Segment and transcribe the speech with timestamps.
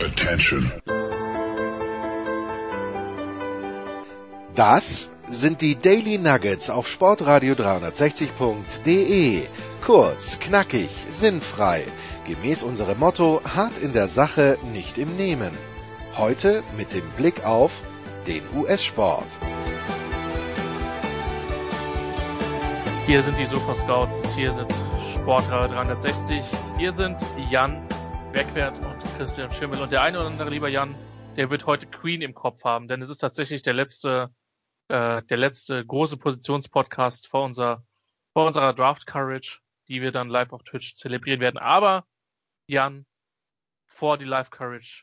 [0.00, 0.70] Attention.
[4.54, 9.42] Das sind die Daily Nuggets auf Sportradio 360.de.
[9.84, 11.84] Kurz, knackig, sinnfrei.
[12.24, 15.50] Gemäß unserem Motto: hart in der Sache, nicht im Nehmen.
[16.16, 17.72] Heute mit dem Blick auf
[18.28, 19.26] den US-Sport.
[23.06, 24.72] Hier sind die Sofa Scouts, hier sind
[25.14, 26.44] Sportradio 360,
[26.78, 27.16] hier sind
[27.50, 27.82] Jan
[28.32, 28.87] Bergwert und
[29.18, 29.82] Christian Schimmel.
[29.82, 30.94] Und der eine oder andere, lieber Jan,
[31.34, 34.32] der wird heute Queen im Kopf haben, denn es ist tatsächlich der letzte,
[34.86, 37.84] äh, der letzte große Positionspodcast vor unserer,
[38.32, 39.58] vor unserer Draft Courage,
[39.88, 41.58] die wir dann live auf Twitch zelebrieren werden.
[41.58, 42.06] Aber,
[42.68, 43.06] Jan,
[43.86, 45.02] vor die Live Courage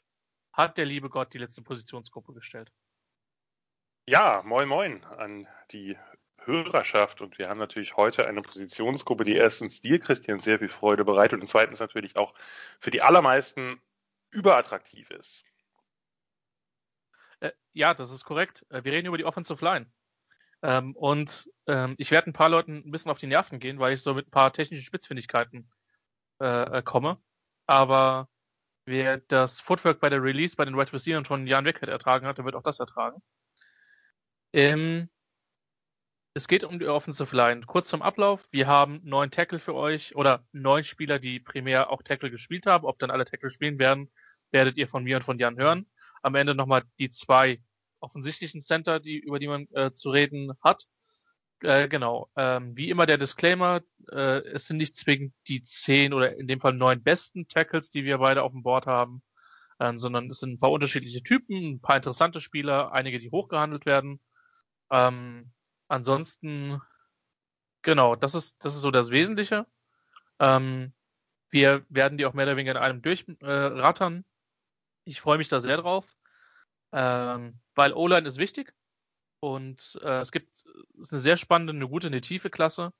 [0.53, 2.71] hat der liebe Gott die letzte Positionsgruppe gestellt.
[4.05, 5.97] Ja, moin moin an die
[6.37, 11.03] Hörerschaft und wir haben natürlich heute eine Positionsgruppe, die erstens dir, Christian, sehr viel Freude
[11.03, 12.33] bereitet und zweitens natürlich auch
[12.79, 13.81] für die allermeisten
[14.35, 15.43] überattraktiv ist.
[17.39, 18.65] Äh, ja, das ist korrekt.
[18.69, 19.91] Äh, wir reden über die Offensive Line.
[20.61, 23.93] Ähm, und ähm, ich werde ein paar Leuten ein bisschen auf die Nerven gehen, weil
[23.93, 25.69] ich so mit ein paar technischen Spitzfindigkeiten
[26.41, 27.21] äh, äh komme.
[27.67, 28.29] Aber
[28.85, 32.37] wer das Footwork bei der Release bei den Red Receivers von Jan Weckert ertragen hat,
[32.37, 33.21] der wird auch das ertragen.
[34.53, 35.09] Ähm,
[36.35, 37.61] es geht um die Offensive Line.
[37.65, 38.45] Kurz zum Ablauf.
[38.51, 42.85] Wir haben neun Tackle für euch oder neun Spieler, die primär auch Tackle gespielt haben.
[42.85, 44.11] Ob dann alle Tackle spielen werden,
[44.51, 45.89] werdet ihr von mir und von Jan hören.
[46.21, 47.61] Am Ende nochmal die zwei
[48.01, 50.83] offensichtlichen Center, die, über die man äh, zu reden hat.
[51.61, 52.29] Äh, genau.
[52.35, 53.79] Ähm, wie immer der Disclaimer,
[54.11, 58.03] äh, es sind nicht zwingend die zehn oder in dem Fall neun besten Tackles, die
[58.03, 59.23] wir beide auf dem Board haben,
[59.79, 63.85] ähm, sondern es sind ein paar unterschiedliche Typen, ein paar interessante Spieler, einige, die hochgehandelt
[63.85, 64.19] werden.
[64.91, 65.53] Ähm,
[65.87, 66.81] ansonsten,
[67.81, 69.65] genau, das ist, das ist so das Wesentliche.
[70.39, 70.93] Ähm,
[71.49, 74.19] wir werden die auch mehr oder weniger in einem durchrattern.
[74.19, 74.23] Äh,
[75.05, 76.07] ich freue mich da sehr drauf,
[76.91, 78.73] ähm, weil O-Line ist wichtig
[79.39, 80.65] und äh, es gibt es
[80.99, 82.93] ist eine sehr spannende, eine gute, eine tiefe Klasse.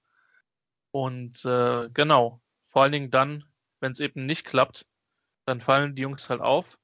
[0.92, 3.44] Und äh, genau, vor allen Dingen dann,
[3.80, 4.86] wenn es eben nicht klappt,
[5.46, 6.78] dann fallen die Jungs halt auf.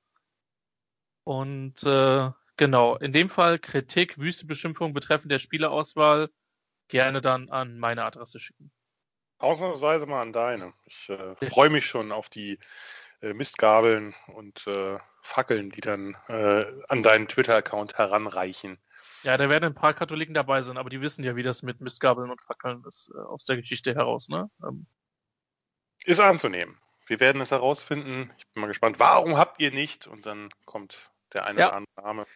[1.24, 6.30] Und äh, Genau, in dem Fall Kritik, wüste Beschimpfung betreffend der Spielerauswahl
[6.90, 8.72] gerne dann an meine Adresse schicken.
[9.40, 10.72] Ausnahmsweise mal an deine.
[10.86, 12.60] Ich äh, freue mich schon auf die
[13.22, 18.78] äh, Mistgabeln und äh, Fackeln, die dann äh, an deinen Twitter-Account heranreichen.
[19.24, 21.82] Ja, da werden ein paar Katholiken dabei sein, aber die wissen ja, wie das mit
[21.82, 24.30] Mistgabeln und Fackeln ist äh, aus der Geschichte heraus.
[24.30, 24.52] Ne?
[24.64, 24.86] Ähm.
[26.06, 26.78] Ist anzunehmen.
[27.08, 28.32] Wir werden es herausfinden.
[28.38, 29.00] Ich bin mal gespannt.
[29.00, 30.06] Warum habt ihr nicht?
[30.06, 31.68] Und dann kommt der eine ja.
[31.68, 32.28] oder andere Name.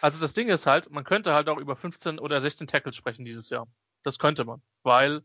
[0.00, 3.24] Also das Ding ist halt, man könnte halt auch über 15 oder 16 Tackles sprechen
[3.24, 3.66] dieses Jahr.
[4.02, 5.22] Das könnte man, weil,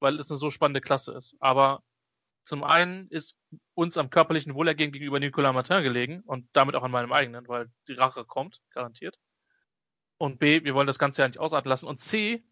[0.00, 1.36] weil es eine so spannende Klasse ist.
[1.40, 1.82] Aber
[2.42, 3.36] zum einen ist
[3.74, 7.70] uns am körperlichen Wohlergehen gegenüber Nicolas Martin gelegen und damit auch an meinem eigenen, weil
[7.88, 9.18] die Rache kommt, garantiert.
[10.18, 11.86] Und B, wir wollen das Ganze ja nicht ausarten lassen.
[11.86, 12.44] Und C,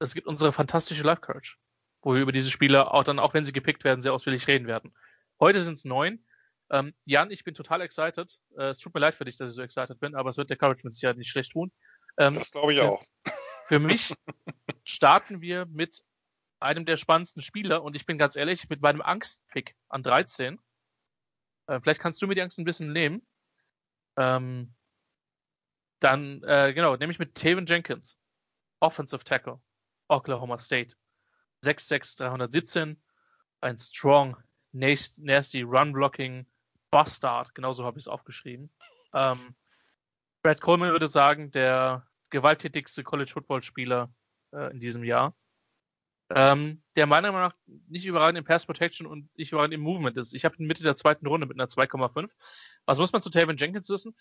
[0.00, 1.56] es gibt unsere fantastische Life Courage,
[2.02, 4.66] wo wir über diese Spieler auch dann, auch wenn sie gepickt werden, sehr ausführlich reden
[4.66, 4.92] werden.
[5.40, 6.24] Heute sind es neun.
[6.74, 8.36] Ähm, Jan, ich bin total excited.
[8.58, 10.50] Äh, es tut mir leid für dich, dass ich so excited bin, aber es wird
[10.50, 11.70] der Courage mit Sicherheit nicht schlecht tun.
[12.18, 13.04] Ähm, das glaube ich auch.
[13.68, 14.12] Für mich
[14.84, 16.02] starten wir mit
[16.58, 20.58] einem der spannendsten Spieler und ich bin ganz ehrlich, mit meinem Angstpick an 13.
[21.68, 23.24] Äh, vielleicht kannst du mir die Angst ein bisschen nehmen.
[24.16, 24.74] Ähm,
[26.00, 28.18] dann, äh, genau, nämlich mit Taven Jenkins.
[28.80, 29.60] Offensive Tackle.
[30.08, 30.96] Oklahoma State.
[31.64, 33.00] 6'6, 317.
[33.60, 34.36] Ein strong,
[34.72, 36.46] nasty Run Blocking
[36.94, 38.70] Bastard, genauso habe ich es aufgeschrieben.
[39.12, 39.56] Ähm,
[40.44, 44.14] Brad Coleman würde sagen, der gewalttätigste College Football Spieler
[44.52, 45.34] äh, in diesem Jahr.
[46.30, 47.56] Ähm, der meiner Meinung nach
[47.88, 50.34] nicht überragend in Pass Protection und nicht überragend im Movement ist.
[50.34, 52.30] Ich habe ihn Mitte der zweiten Runde mit einer 2,5.
[52.86, 54.16] Was muss man zu Tavon Jenkins wissen?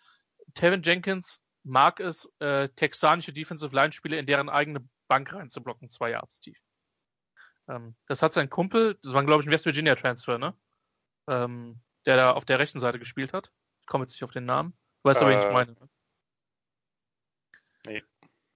[0.56, 6.10] Tavon Jenkins mag es, äh, texanische Defensive Line Spiele in deren eigene Bank reinzublocken, zwei
[6.10, 6.58] Yards tief.
[7.70, 10.56] Ähm, das hat sein Kumpel, das war glaube ich ein West Virginia Transfer, ne?
[11.30, 13.52] Ähm, der da auf der rechten Seite gespielt hat.
[13.82, 14.74] Ich komme jetzt nicht auf den Namen.
[15.04, 15.72] Du weißt äh, aber, wen ich meine.
[15.74, 15.90] Ne?
[17.86, 18.04] Nee.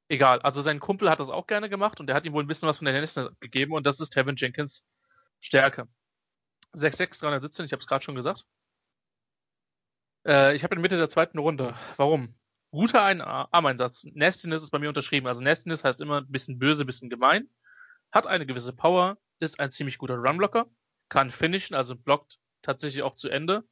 [0.09, 2.47] Egal, also sein Kumpel hat das auch gerne gemacht und der hat ihm wohl ein
[2.47, 4.85] bisschen was von der Nächste gegeben und das ist Tevin Jenkins
[5.39, 5.87] Stärke.
[6.73, 8.45] 6'6, 317, ich habe es gerade schon gesagt.
[10.25, 11.75] Äh, ich habe in Mitte der zweiten Runde.
[11.97, 12.35] Warum?
[12.71, 14.05] Guter Ein Armeinsatz.
[14.13, 15.27] Nastiness ist bei mir unterschrieben.
[15.27, 17.49] Also Nastiness heißt immer ein bisschen böse, ein bisschen gemein.
[18.11, 20.69] Hat eine gewisse Power, ist ein ziemlich guter Runblocker,
[21.09, 23.63] kann finishen, also blockt tatsächlich auch zu Ende.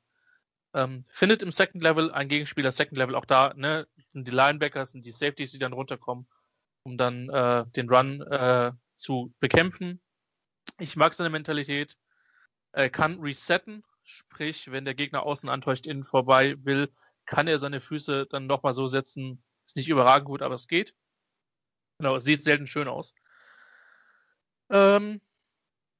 [0.74, 4.92] Ähm, findet im Second Level ein Gegenspieler Second Level auch da, ne, sind die Linebackers,
[4.92, 6.28] sind die Safeties, die dann runterkommen,
[6.84, 10.02] um dann äh, den Run äh, zu bekämpfen.
[10.80, 11.96] Ich mag seine Mentalität,
[12.74, 16.94] äh, kann resetten, Sprich, wenn der Gegner außen antäuscht, innen vorbei will,
[17.26, 19.44] kann er seine Füße dann nochmal so setzen.
[19.66, 20.94] Ist nicht überragend gut, aber es geht.
[21.98, 23.16] Genau, es sieht selten schön aus.
[24.70, 25.22] Ähm,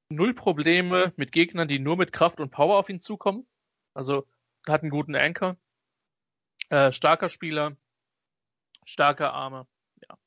[0.08, 3.46] null Probleme mit Gegnern, die nur mit Kraft und Power auf ihn zukommen.
[3.94, 4.26] Also
[4.66, 5.56] hat einen guten Anchor.
[6.68, 7.76] Äh, starker Spieler,
[8.84, 9.66] starke Arme.
[10.08, 10.18] Ja.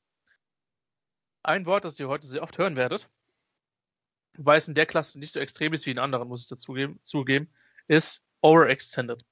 [1.42, 3.10] Ein Wort, das ihr heute sehr oft hören werdet,
[4.38, 6.98] weil es in der Klasse nicht so extrem ist wie in anderen, muss ich dazugeben,
[7.02, 7.52] zugeben,
[7.88, 9.24] ist overextended.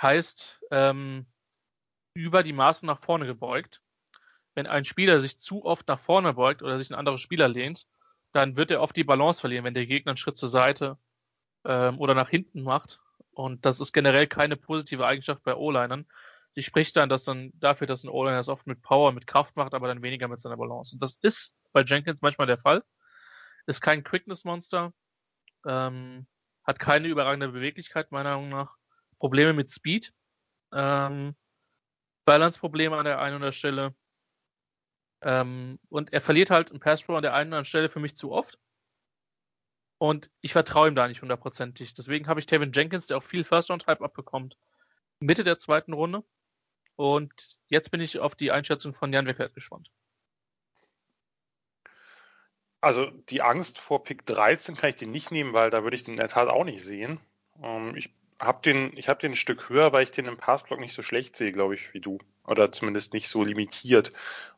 [0.00, 1.26] Heißt, ähm,
[2.14, 3.82] über die Maßen nach vorne gebeugt.
[4.54, 7.86] Wenn ein Spieler sich zu oft nach vorne beugt oder sich ein anderer Spieler lehnt,
[8.34, 10.98] dann wird er oft die Balance verlieren, wenn der Gegner einen Schritt zur Seite
[11.64, 13.00] ähm, oder nach hinten macht.
[13.30, 16.06] Und das ist generell keine positive Eigenschaft bei O-Linern.
[16.50, 19.54] Sie spricht dann, dass dann dafür, dass ein O-Liner es oft mit Power, mit Kraft
[19.56, 20.94] macht, aber dann weniger mit seiner Balance.
[20.94, 22.82] Und das ist bei Jenkins manchmal der Fall.
[23.66, 24.92] Ist kein Quickness-Monster,
[25.66, 26.26] ähm,
[26.64, 28.76] hat keine überragende Beweglichkeit, meiner Meinung nach.
[29.20, 30.12] Probleme mit Speed,
[30.72, 31.36] ähm,
[32.24, 33.94] Balance-Probleme an der einen oder anderen Stelle.
[35.24, 37.98] Ähm, und er verliert halt im Pass Pro an der einen oder anderen Stelle für
[37.98, 38.58] mich zu oft.
[39.96, 41.94] Und ich vertraue ihm da nicht hundertprozentig.
[41.94, 44.58] Deswegen habe ich Tevin Jenkins, der auch viel First-Round-Hype abbekommt,
[45.20, 46.22] Mitte der zweiten Runde.
[46.96, 49.90] Und jetzt bin ich auf die Einschätzung von Jan Weckert gespannt.
[52.82, 56.02] Also die Angst vor Pick 13 kann ich den nicht nehmen, weil da würde ich
[56.02, 57.18] den in der Tat auch nicht sehen.
[57.62, 60.80] Ähm, ich habe den, ich habe den ein Stück höher, weil ich den im Passblock
[60.80, 62.18] nicht so schlecht sehe, glaube ich, wie du.
[62.46, 64.12] Oder zumindest nicht so limitiert.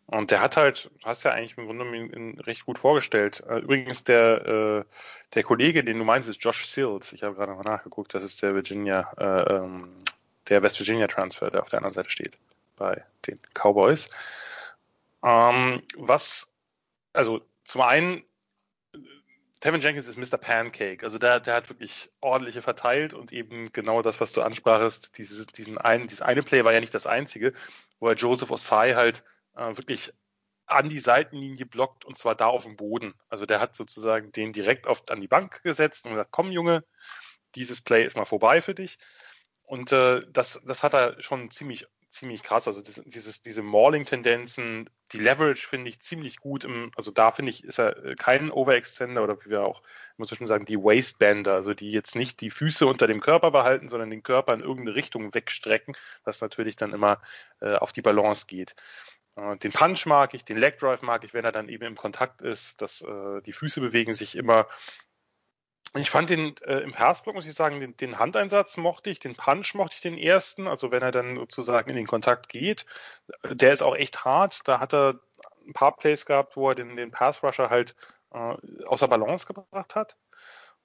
[0.06, 3.42] Und der hat halt, hast ja eigentlich im Grunde ihn recht gut vorgestellt.
[3.48, 4.84] Äh, übrigens, der, äh,
[5.34, 7.12] der Kollege, den du meinst, ist Josh Sills.
[7.12, 9.96] Ich habe gerade mal nachgeguckt, das ist der Virginia, äh, ähm,
[10.48, 12.38] der West Virginia Transfer, der auf der anderen Seite steht,
[12.76, 14.08] bei den Cowboys.
[15.24, 16.48] Ähm, was,
[17.12, 18.22] also zum einen
[19.60, 20.38] Tevin Jenkins ist Mr.
[20.38, 21.04] Pancake.
[21.04, 25.46] Also der, der hat wirklich ordentliche verteilt und eben genau das, was du ansprachest, diese,
[25.46, 27.54] diesen einen, dieses eine Play war ja nicht das einzige,
[27.98, 29.24] wo er Joseph Osai halt
[29.54, 30.12] äh, wirklich
[30.66, 33.14] an die Seitenlinie blockt und zwar da auf dem Boden.
[33.28, 36.84] Also der hat sozusagen den direkt auf, an die Bank gesetzt und gesagt, komm Junge,
[37.54, 38.98] dieses Play ist mal vorbei für dich.
[39.62, 41.86] Und äh, das, das hat er schon ziemlich
[42.16, 42.66] ziemlich krass.
[42.66, 46.64] Also dieses, diese Mauling-Tendenzen, die Leverage finde ich ziemlich gut.
[46.64, 49.82] Im, also da finde ich, ist er äh, kein Overextender oder wie wir auch
[50.16, 53.50] immer so schön sagen, die Waistbander, also die jetzt nicht die Füße unter dem Körper
[53.50, 57.20] behalten, sondern den Körper in irgendeine Richtung wegstrecken, was natürlich dann immer
[57.60, 58.74] äh, auf die Balance geht.
[59.36, 61.96] Äh, den Punch mag ich, den Leg Drive mag ich, wenn er dann eben im
[61.96, 64.66] Kontakt ist, dass äh, die Füße bewegen sich immer
[65.94, 69.36] ich fand den äh, im Passblock, muss ich sagen, den, den, Handeinsatz mochte ich, den
[69.36, 72.86] Punch mochte ich den ersten, also wenn er dann sozusagen in den Kontakt geht.
[73.44, 74.60] Der ist auch echt hart.
[74.64, 75.20] Da hat er
[75.66, 77.94] ein paar Plays gehabt, wo er den, den Pass-Rusher halt
[78.32, 80.16] äh, außer Balance gebracht hat.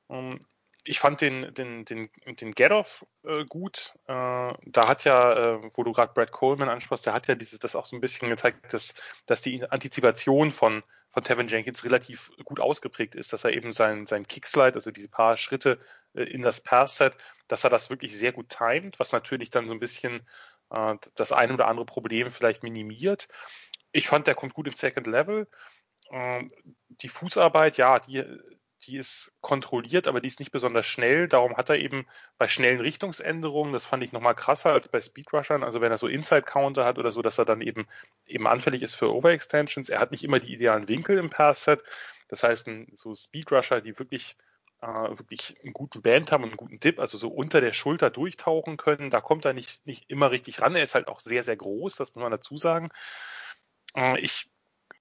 [0.10, 0.46] Ähm,
[0.84, 3.94] ich fand den, den, den, den Get-Off äh, gut.
[4.08, 7.60] Äh, da hat ja, äh, wo du gerade Brad Coleman ansprachst, der hat ja dieses,
[7.60, 8.96] das auch so ein bisschen gezeigt, dass,
[9.28, 14.06] dass die Antizipation von von Tevin Jenkins relativ gut ausgeprägt ist, dass er eben sein,
[14.06, 15.80] sein Kickslide, also diese paar Schritte
[16.14, 17.18] äh, in das Pass-Set,
[17.48, 20.28] dass er das wirklich sehr gut timet, was natürlich dann so ein bisschen
[20.70, 23.28] äh, das eine oder andere Problem vielleicht minimiert.
[23.92, 25.48] Ich fand, der kommt gut ins Second Level.
[26.12, 26.54] Ähm,
[26.90, 28.24] die Fußarbeit, ja, die
[28.88, 31.28] die ist kontrolliert, aber die ist nicht besonders schnell.
[31.28, 32.08] Darum hat er eben
[32.38, 36.08] bei schnellen Richtungsänderungen, das fand ich nochmal krasser als bei Speedrushern, also wenn er so
[36.08, 37.88] Inside-Counter hat oder so, dass er dann eben,
[38.26, 39.90] eben anfällig ist für Overextensions.
[39.90, 41.84] Er hat nicht immer die idealen Winkel im Pass-Set.
[42.28, 44.36] Das heißt, so Speedrusher, die wirklich
[44.82, 48.10] äh, wirklich einen guten Band haben und einen guten Dip, also so unter der Schulter
[48.10, 49.10] durchtauchen können.
[49.10, 50.76] Da kommt er nicht, nicht immer richtig ran.
[50.76, 52.90] Er ist halt auch sehr, sehr groß, das muss man dazu sagen.
[53.96, 54.50] Äh, ich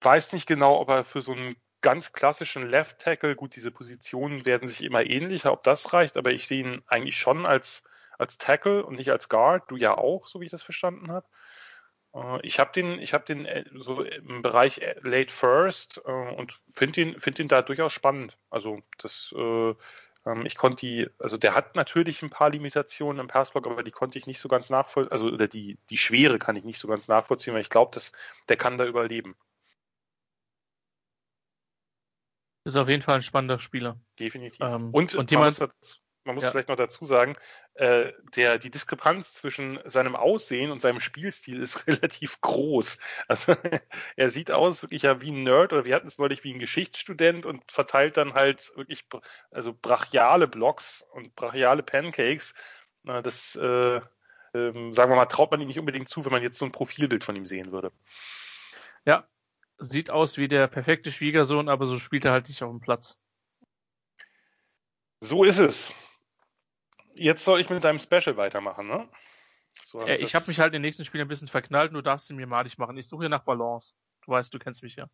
[0.00, 4.44] weiß nicht genau, ob er für so einen ganz klassischen Left Tackle, gut, diese Positionen
[4.44, 7.82] werden sich immer ähnlicher, ob das reicht, aber ich sehe ihn eigentlich schon als,
[8.18, 9.70] als Tackle und nicht als Guard.
[9.70, 11.26] Du ja auch, so wie ich das verstanden habe.
[12.14, 16.54] Äh, ich habe den, ich habe den äh, so im Bereich äh, Late First und
[16.72, 18.38] finde ihn, finde ihn da durchaus spannend.
[18.50, 19.34] Also das,
[20.26, 23.90] ähm, ich konnte die, also der hat natürlich ein paar Limitationen im Passblock, aber die
[23.90, 26.88] konnte ich nicht so ganz nachvollziehen, also oder die, die Schwere kann ich nicht so
[26.88, 28.12] ganz nachvollziehen, weil ich glaube, dass
[28.48, 29.36] der kann da überleben.
[32.64, 33.98] Ist auf jeden Fall ein spannender Spieler.
[34.18, 34.60] Definitiv.
[34.60, 35.60] Ähm, und, und man, muss,
[36.24, 36.50] man muss ja.
[36.50, 37.36] vielleicht noch dazu sagen,
[37.74, 42.98] äh, der, die Diskrepanz zwischen seinem Aussehen und seinem Spielstil ist relativ groß.
[43.28, 43.54] Also
[44.16, 46.58] er sieht aus wirklich ja wie ein Nerd oder wir hatten es neulich wie ein
[46.58, 49.06] Geschichtsstudent und verteilt dann halt wirklich
[49.50, 52.54] also brachiale Blocks und brachiale Pancakes.
[53.02, 54.00] Na, das äh,
[54.52, 56.72] ähm, sagen wir mal, traut man ihm nicht unbedingt zu, wenn man jetzt so ein
[56.72, 57.92] Profilbild von ihm sehen würde.
[59.04, 59.26] Ja,
[59.80, 63.18] sieht aus wie der perfekte Schwiegersohn, aber so spielt er halt nicht auf dem Platz.
[65.20, 65.92] So ist es.
[67.14, 69.08] Jetzt soll ich mit deinem Special weitermachen, ne?
[69.84, 72.30] So äh, ich habe mich halt in den nächsten Spielen ein bisschen verknallt, du darfst
[72.30, 72.96] ihn mir madig machen.
[72.96, 73.94] Ich suche hier nach Balance.
[74.24, 75.08] Du weißt, du kennst mich ja.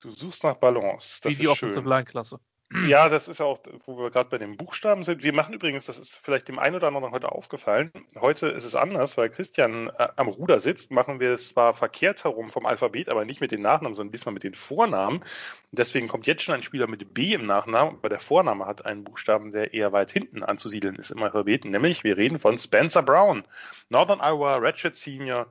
[0.00, 1.20] Du suchst nach Balance.
[1.22, 2.40] Das Wie die Offensive Line Klasse.
[2.70, 5.22] Ja, das ist auch, wo wir gerade bei den Buchstaben sind.
[5.22, 7.90] Wir machen übrigens, das ist vielleicht dem einen oder anderen heute aufgefallen.
[8.20, 12.24] Heute ist es anders, weil Christian äh, am Ruder sitzt, machen wir es zwar verkehrt
[12.24, 15.24] herum vom Alphabet, aber nicht mit den Nachnamen, sondern diesmal mit den Vornamen.
[15.72, 19.02] Deswegen kommt jetzt schon ein Spieler mit B im Nachnamen, aber der Vorname hat einen
[19.02, 21.64] Buchstaben, der eher weit hinten anzusiedeln ist im Alphabet.
[21.64, 23.44] Nämlich, wir reden von Spencer Brown,
[23.88, 25.46] Northern Iowa Ratchet Senior.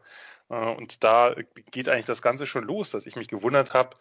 [0.50, 1.36] Äh, und da
[1.72, 3.98] geht eigentlich das Ganze schon los, dass ich mich gewundert habe,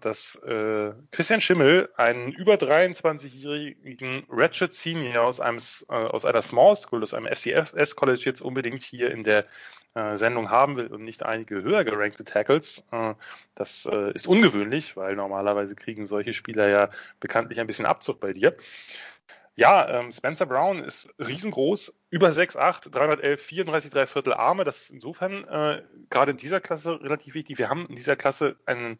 [0.00, 6.76] dass äh, Christian Schimmel einen über 23-jährigen Ratchet Senior aus einem äh, aus einer Small
[6.76, 9.46] School, aus einem FCS College jetzt unbedingt hier in der
[9.94, 12.84] äh, Sendung haben will und nicht einige höher gerankte Tackles.
[12.92, 13.14] Äh,
[13.54, 18.32] das äh, ist ungewöhnlich, weil normalerweise kriegen solche Spieler ja bekanntlich ein bisschen Abzug bei
[18.32, 18.56] dir.
[19.54, 24.64] Ja, ähm, Spencer Brown ist riesengroß, über 6'8, 311, 34, drei Viertel Arme.
[24.64, 27.58] Das ist insofern äh, gerade in dieser Klasse relativ wichtig.
[27.58, 28.96] Wir haben in dieser Klasse einen äh,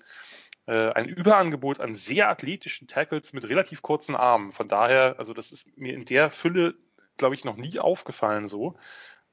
[0.70, 4.52] ein Überangebot an sehr athletischen Tackles mit relativ kurzen Armen.
[4.52, 6.74] Von daher, also das ist mir in der Fülle,
[7.16, 8.76] glaube ich, noch nie aufgefallen so.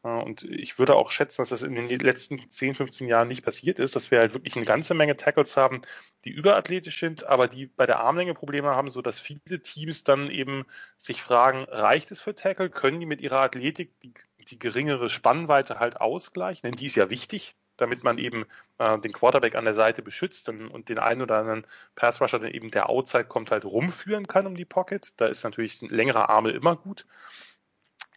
[0.04, 3.44] Äh, und ich würde auch schätzen, dass das in den letzten 10, 15 Jahren nicht
[3.44, 5.82] passiert ist, dass wir halt wirklich eine ganze Menge Tackles haben,
[6.26, 10.30] die überathletisch sind, aber die bei der Armlänge Probleme haben, so dass viele Teams dann
[10.30, 10.66] eben
[10.98, 12.70] sich fragen, reicht es für Tackle?
[12.70, 14.14] Können die mit ihrer Athletik die,
[14.50, 16.70] die geringere Spannweite halt ausgleichen?
[16.70, 18.46] Denn die ist ja wichtig damit man eben
[18.78, 22.54] äh, den Quarterback an der Seite beschützt und, und den einen oder anderen Pass-Rusher, der
[22.54, 25.14] eben der Outside kommt, halt rumführen kann um die Pocket.
[25.18, 27.06] Da ist natürlich ein längerer Arme immer gut.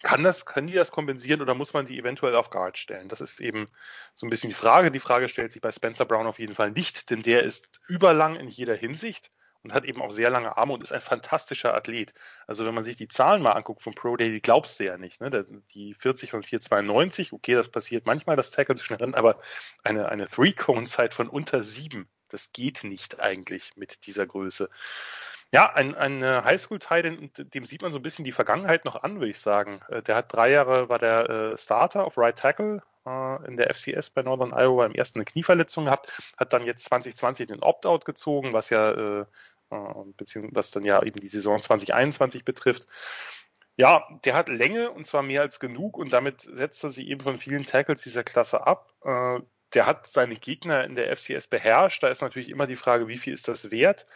[0.03, 3.09] Kann das, können die das kompensieren oder muss man die eventuell auf Guard stellen?
[3.09, 3.69] Das ist eben
[4.15, 4.91] so ein bisschen die Frage.
[4.91, 8.35] Die Frage stellt sich bei Spencer Brown auf jeden Fall nicht, denn der ist überlang
[8.35, 9.31] in jeder Hinsicht
[9.63, 12.15] und hat eben auch sehr lange Arme und ist ein fantastischer Athlet.
[12.47, 14.99] Also wenn man sich die Zahlen mal anguckt vom Pro Day, die glaubst du ja
[14.99, 15.21] nicht.
[15.21, 15.45] Ne?
[15.73, 19.39] Die 40 von 4,92, okay, das passiert manchmal, das Tackle zwischen rennen, aber
[19.85, 24.69] eine, eine Three-Cone-Zeit von unter sieben, das geht nicht eigentlich mit dieser Größe.
[25.55, 29.29] Ja, ein, ein Highschool-Teil, dem sieht man so ein bisschen die Vergangenheit noch an, würde
[29.29, 29.83] ich sagen.
[29.89, 33.73] Äh, der hat drei Jahre, war der äh, Starter auf Right Tackle äh, in der
[33.75, 38.07] FCS bei Northern Iowa im ersten eine Knieverletzung gehabt, hat dann jetzt 2020 den Opt-out
[38.07, 39.27] gezogen, was ja äh,
[40.17, 42.87] beziehungsweise was dann ja eben die Saison 2021 betrifft.
[43.77, 47.23] Ja, der hat Länge und zwar mehr als genug und damit setzt er sich eben
[47.23, 48.93] von vielen Tackles dieser Klasse ab.
[49.05, 49.41] Äh,
[49.75, 52.03] der hat seine Gegner in der FCS beherrscht.
[52.03, 54.07] Da ist natürlich immer die Frage, wie viel ist das wert?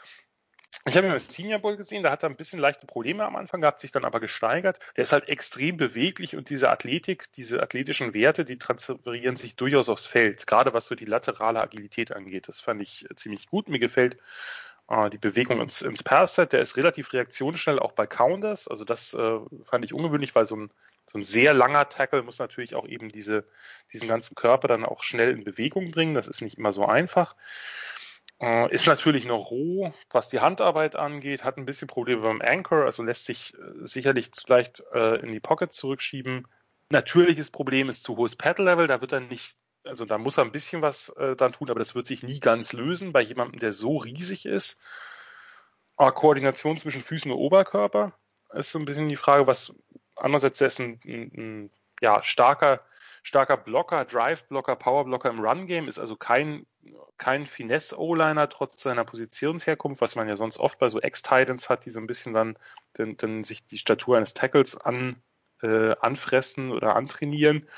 [0.84, 3.34] Ich habe ihn im Senior Bowl gesehen, da hat er ein bisschen leichte Probleme am
[3.34, 4.78] Anfang gehabt, sich dann aber gesteigert.
[4.96, 9.88] Der ist halt extrem beweglich und diese Athletik, diese athletischen Werte, die transferieren sich durchaus
[9.88, 12.48] aufs Feld, gerade was so die laterale Agilität angeht.
[12.48, 13.68] Das fand ich ziemlich gut.
[13.68, 14.18] Mir gefällt
[14.88, 18.68] äh, die Bewegung ins, ins Pass-Set, der ist relativ reaktionsschnell, auch bei Counters.
[18.68, 20.70] Also das äh, fand ich ungewöhnlich, weil so ein,
[21.06, 23.46] so ein sehr langer Tackle muss natürlich auch eben diese,
[23.92, 26.14] diesen ganzen Körper dann auch schnell in Bewegung bringen.
[26.14, 27.36] Das ist nicht immer so einfach.
[28.40, 32.84] Äh, ist natürlich noch roh, was die Handarbeit angeht, hat ein bisschen Probleme beim Anchor,
[32.84, 36.46] also lässt sich äh, sicherlich leicht äh, in die Pocket zurückschieben.
[36.90, 40.52] Natürliches Problem ist zu hohes Pad-Level, da wird er nicht also da muss er ein
[40.52, 43.72] bisschen was äh, dann tun, aber das wird sich nie ganz lösen bei jemandem, der
[43.72, 44.80] so riesig ist.
[45.96, 48.12] Aber Koordination zwischen Füßen und Oberkörper
[48.52, 49.74] ist so ein bisschen die Frage, was
[50.14, 52.80] andererseits ist ein, ein, ein ja, starker,
[53.22, 56.66] starker Blocker, Drive-Blocker, Power-Blocker im Run-Game, ist also kein,
[57.16, 61.90] kein Finesse-O-Liner trotz seiner Positionsherkunft, was man ja sonst oft bei so Ex-Titans hat, die
[61.90, 62.58] so ein bisschen dann,
[62.92, 65.22] dann, dann sich die Statur eines Tackles an,
[65.62, 67.68] äh, anfressen oder antrainieren.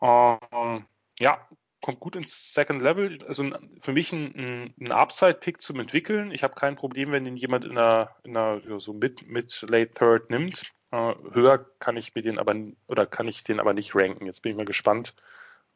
[0.00, 0.86] Ähm,
[1.18, 1.46] ja,
[1.80, 3.24] kommt gut ins Second Level.
[3.26, 6.30] Also für mich ein, ein Upside-Pick zum Entwickeln.
[6.32, 9.92] Ich habe kein Problem, wenn ihn jemand in einer, in einer so mit, mit Late
[9.92, 10.72] Third nimmt.
[10.90, 12.54] Äh, höher kann ich mir den aber
[12.86, 14.26] oder kann ich den aber nicht ranken.
[14.26, 15.14] Jetzt bin ich mal gespannt,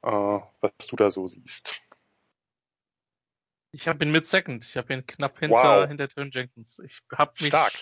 [0.02, 1.80] äh, was du da so siehst.
[3.72, 4.64] Ich habe ihn mit Second.
[4.64, 5.88] Ich habe ihn knapp hinter, wow.
[5.88, 6.80] hinter Turn Jenkins.
[6.80, 7.48] Ich habe mich.
[7.48, 7.72] Stark.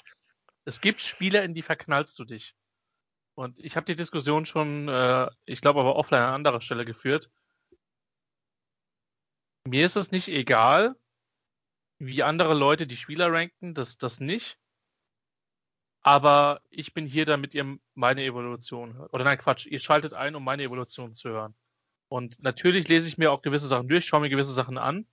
[0.67, 2.55] Es gibt Spieler, in die verknallst du dich.
[3.35, 7.31] Und ich habe die Diskussion schon, äh, ich glaube aber offline an anderer Stelle geführt
[9.69, 10.97] mir ist es nicht egal,
[11.99, 14.59] wie andere Leute die Spieler ranken, das, das nicht.
[16.03, 19.13] Aber ich bin hier, damit ihr meine Evolution hört.
[19.13, 21.55] Oder nein, Quatsch, ihr schaltet ein, um meine Evolution zu hören.
[22.09, 25.07] Und natürlich lese ich mir auch gewisse Sachen durch, schaue mir gewisse Sachen an.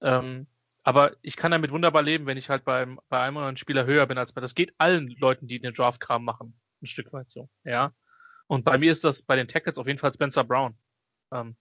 [0.00, 0.46] Ähm,
[0.82, 3.86] aber ich kann damit wunderbar leben, wenn ich halt beim, bei einem oder anderen Spieler
[3.86, 4.40] höher bin als bei.
[4.40, 7.50] Das geht allen Leuten, die den Draft-Kram machen, ein Stück weit so.
[7.64, 7.92] Ja.
[8.46, 10.78] Und bei mir ist das bei den Tackles auf jeden Fall Spencer Brown.
[11.32, 11.56] Ähm,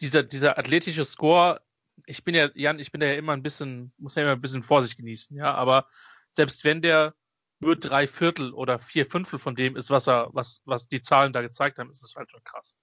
[0.00, 1.60] dieser, dieser athletische Score,
[2.06, 4.62] ich bin ja, Jan, ich bin ja immer ein bisschen, muss ja immer ein bisschen
[4.62, 5.88] Vorsicht genießen, ja, aber
[6.32, 7.14] selbst wenn der
[7.60, 11.32] nur drei Viertel oder vier Fünftel von dem ist, was er, was, was die Zahlen
[11.32, 12.76] da gezeigt haben, ist es halt schon krass.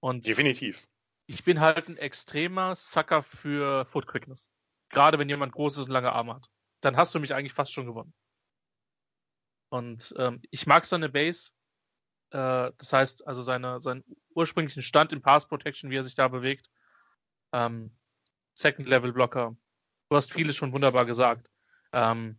[0.00, 0.86] Und Definitiv.
[1.26, 4.50] ich bin halt ein extremer Sucker für Foot Quickness.
[4.90, 6.48] Gerade wenn jemand großes und lange Arme hat.
[6.80, 8.12] Dann hast du mich eigentlich fast schon gewonnen.
[9.70, 11.52] Und ähm, ich mag seine Base.
[12.30, 16.28] Äh, das heißt, also seine, seinen ursprünglichen Stand im Pass Protection, wie er sich da
[16.28, 16.70] bewegt.
[17.52, 17.90] Ähm,
[18.54, 19.56] Second Level Blocker.
[20.08, 21.50] Du hast vieles schon wunderbar gesagt.
[21.92, 22.38] Ähm,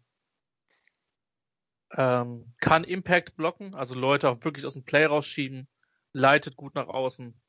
[1.91, 5.67] ähm, kann Impact blocken, also Leute auch wirklich aus dem Play rausschieben,
[6.13, 7.39] leitet gut nach außen,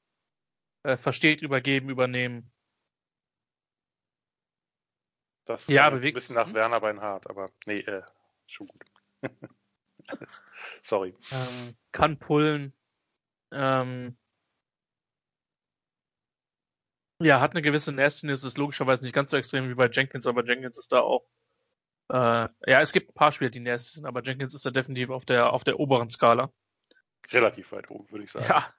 [0.82, 2.50] äh, versteht übergeben, übernehmen.
[5.44, 6.54] Das Ja, bewegt- ein bisschen nach hm?
[6.54, 8.02] Werner Beinhardt, aber nee, äh,
[8.46, 8.84] schon gut.
[10.82, 11.14] Sorry.
[11.30, 12.72] ähm, kann pullen,
[13.52, 14.16] ähm,
[17.20, 20.44] ja, hat eine gewisse Nastiness, ist logischerweise nicht ganz so extrem wie bei Jenkins, aber
[20.44, 21.24] Jenkins ist da auch,
[22.08, 25.10] äh, ja, es gibt ein paar Spieler, die nasty sind, aber Jenkins ist da definitiv
[25.10, 26.52] auf der, auf der oberen Skala.
[27.30, 28.46] Relativ weit oben, würde ich sagen.
[28.48, 28.74] Ja.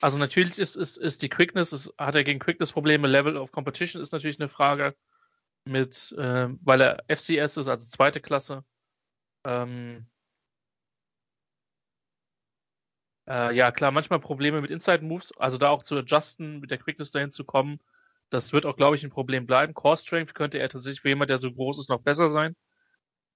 [0.00, 3.52] Also natürlich ist, ist, ist die Quickness, ist, hat er gegen Quickness Probleme, Level of
[3.52, 4.96] Competition ist natürlich eine Frage
[5.64, 8.64] mit, ähm, weil er FCS ist, also zweite Klasse.
[9.44, 10.06] Ähm,
[13.30, 16.78] äh, ja, klar, manchmal Probleme mit Inside Moves, also da auch zu adjusten, mit der
[16.78, 17.80] Quickness dahin zu kommen.
[18.28, 19.72] Das wird auch, glaube ich, ein Problem bleiben.
[19.72, 22.56] Core Strength könnte er tatsächlich für jemand, der so groß ist, noch besser sein.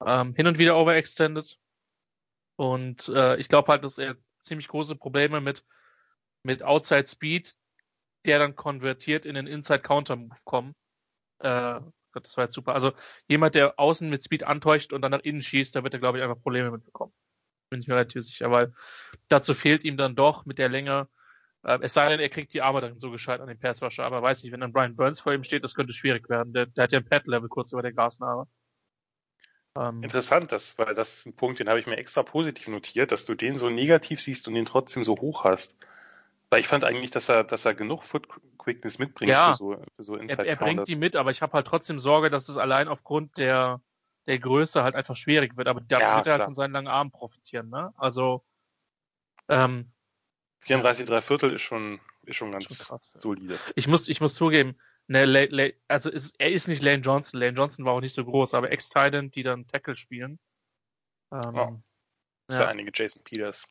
[0.05, 1.59] Ähm, hin und wieder overextended.
[2.57, 5.65] Und äh, ich glaube halt, dass er ziemlich große Probleme mit,
[6.43, 7.55] mit Outside Speed,
[8.25, 10.75] der dann konvertiert in den Inside Counter Move kommen.
[11.39, 11.81] Äh,
[12.15, 12.75] das war jetzt super.
[12.75, 12.93] Also
[13.29, 16.19] jemand, der außen mit Speed antäuscht und dann nach innen schießt, da wird er, glaube
[16.19, 17.13] ich, einfach Probleme mitbekommen.
[17.75, 18.73] Bin ich mir relativ sicher, weil
[19.27, 21.09] dazu fehlt ihm dann doch mit der Länge,
[21.65, 24.23] äh, es sei denn, er kriegt die Arme dann so gescheit an den Passwasher, aber
[24.23, 26.53] weiß nicht, wenn dann Brian Burns vor ihm steht, das könnte schwierig werden.
[26.53, 28.47] Der, der hat ja ein Pad-Level kurz über der Gasnarbe.
[29.77, 33.11] Ähm, Interessant, das, weil das ist ein Punkt, den habe ich mir extra positiv notiert,
[33.11, 35.75] dass du den so negativ siehst und den trotzdem so hoch hast.
[36.51, 39.51] Weil ich fand eigentlich, dass er, dass er genug Foot Quickness mitbringt Ja.
[39.51, 40.89] für so, für so er, Inside er bringt Counters.
[40.89, 43.81] die mit, aber ich habe halt trotzdem Sorge, dass es allein aufgrund der,
[44.27, 45.69] der Größe halt einfach schwierig wird.
[45.69, 47.93] Aber da Ja, wird er halt von seinen langen Armen profitieren, ne?
[47.97, 48.45] Also,
[49.49, 49.91] ähm,
[50.61, 53.15] 34 3 Viertel ist schon, ist schon ganz schon krass.
[53.19, 53.59] solide.
[53.77, 57.39] Ich muss, ich muss zugeben, ne, Le, Le, also ist, er ist nicht Lane Johnson.
[57.41, 60.39] Lane Johnson war auch nicht so groß, aber Ex-Titan, die dann Tackle spielen.
[61.33, 61.81] Ähm, Ja.
[62.51, 63.67] Für einige Jason Peters.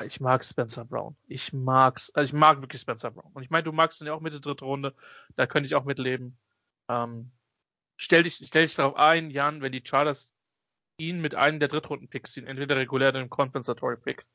[0.00, 1.16] ja, ich mag Spencer Brown.
[1.26, 3.30] Ich mag's, also ich mag wirklich Spencer Brown.
[3.34, 4.94] Und ich meine, du magst ihn ja auch Mitte dritte Runde.
[5.36, 6.38] Da könnte ich auch mitleben.
[6.88, 7.30] Ähm,
[7.96, 10.34] stell dich, stell dich darauf ein, Jan, wenn die Chargers
[10.98, 14.26] ihn mit einem der Drittrunden-Picks ziehen, entweder regulär oder im Compensatory Pick,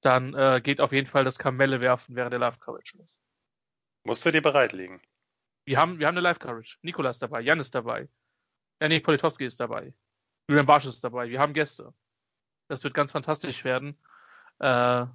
[0.00, 3.22] dann äh, geht auf jeden Fall das Kamelle werfen, während der Live Coverage ist.
[4.04, 5.00] Musst du dir bereitlegen.
[5.66, 6.78] Wir haben, wir haben eine Live Coverage.
[6.82, 8.08] Nikola ist dabei, Jan ist dabei.
[8.80, 9.94] Ja, nee, Politowski ist dabei.
[10.48, 11.30] Julian Barsch ist dabei.
[11.30, 11.94] Wir haben Gäste.
[12.68, 13.98] Das wird ganz fantastisch werden.
[14.58, 15.06] Äh,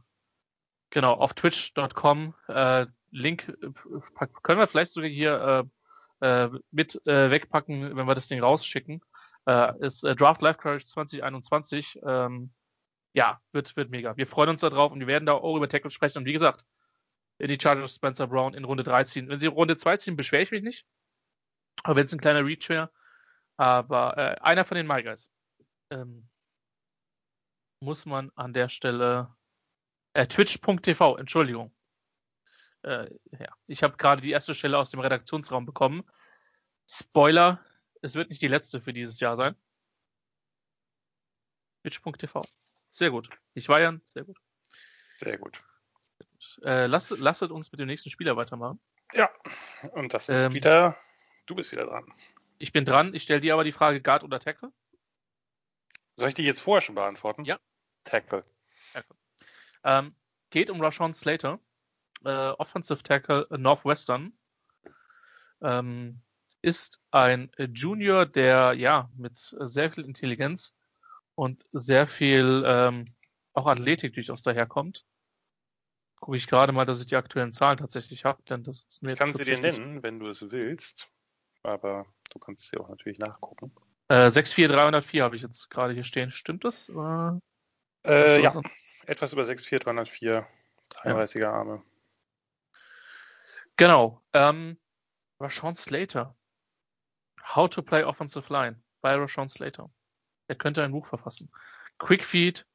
[0.89, 2.33] genau, auf twitch.com.
[2.47, 5.69] Äh, Link äh, können wir vielleicht sogar hier
[6.21, 9.01] äh, mit äh, wegpacken, wenn wir das Ding rausschicken.
[9.45, 11.99] Äh, ist äh, Draft Live Coverage 2021.
[12.05, 12.51] Ähm,
[13.13, 14.15] ja, wird, wird mega.
[14.17, 16.19] Wir freuen uns da drauf und wir werden da auch über Tackle sprechen.
[16.19, 16.65] Und wie gesagt,
[17.39, 19.29] in die Chargers Spencer Brown in Runde 3 ziehen.
[19.29, 20.86] Wenn sie Runde 2 ziehen, beschwere ich mich nicht.
[21.84, 22.91] Aber wenn es ein kleiner Reach wäre.
[23.58, 25.32] Aber äh, einer von den My Guys.
[25.91, 26.29] Ähm,
[27.82, 29.34] muss man an der Stelle
[30.13, 31.73] äh, twitch.tv, Entschuldigung.
[32.83, 36.03] Äh, ja, ich habe gerade die erste Stelle aus dem Redaktionsraum bekommen.
[36.89, 37.63] Spoiler,
[38.01, 39.55] es wird nicht die letzte für dieses Jahr sein.
[41.81, 42.43] Twitch.tv.
[42.89, 43.29] Sehr gut.
[43.53, 44.37] Ich war Jan, sehr gut.
[45.17, 45.61] Sehr gut.
[46.63, 48.79] Äh, lasst, lasst uns mit dem nächsten Spieler weitermachen.
[49.13, 49.29] Ja,
[49.91, 50.97] und das ist Ähm, wieder,
[51.45, 52.11] du bist wieder dran.
[52.57, 54.71] Ich bin dran, ich stelle dir aber die Frage Guard oder Tackle.
[56.15, 57.45] Soll ich die jetzt vorher schon beantworten?
[57.45, 57.59] Ja.
[58.03, 58.45] Tackle.
[59.83, 60.15] Ähm,
[60.49, 61.59] geht um Rashawn Slater,
[62.25, 64.34] äh, Offensive Tackle Northwestern.
[65.62, 66.21] Ähm,
[66.62, 70.75] ist ein Junior, der ja mit sehr viel Intelligenz
[71.36, 73.15] und sehr viel ähm,
[73.53, 75.05] auch Athletik durchaus daherkommt.
[76.19, 79.13] Gucke ich gerade mal, dass ich die aktuellen Zahlen tatsächlich habe, denn das ist mir
[79.13, 81.10] Ich kann sie dir nennen, wenn du es willst.
[81.63, 83.73] Aber du kannst sie auch natürlich nachgucken.
[84.10, 86.32] Äh, 64304 habe ich jetzt gerade hier stehen.
[86.32, 86.89] Stimmt das?
[86.89, 87.32] Äh,
[88.05, 88.62] Äh, ja,
[89.08, 90.47] etwas über 6'4, 304,
[91.03, 91.84] 33er Arme.
[93.79, 94.21] Genau.
[94.33, 94.77] Ähm,
[95.39, 96.35] Rashawn Slater.
[97.41, 99.89] How to play offensive line bei Rashawn Slater.
[100.49, 101.49] Er könnte ein Buch verfassen.
[101.97, 102.65] Quick Feed,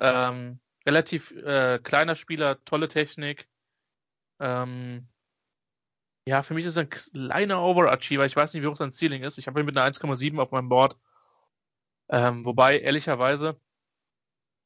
[0.00, 3.48] ähm, relativ äh, kleiner Spieler, tolle Technik.
[4.40, 5.06] Ähm,
[6.26, 8.26] ja, für mich ist er ein kleiner Overachiever.
[8.26, 9.38] Ich weiß nicht, wie hoch sein Ceiling ist.
[9.38, 10.98] Ich habe ihn mit einer 1,7 auf meinem Board.
[12.08, 13.60] Ähm, wobei, ehrlicherweise,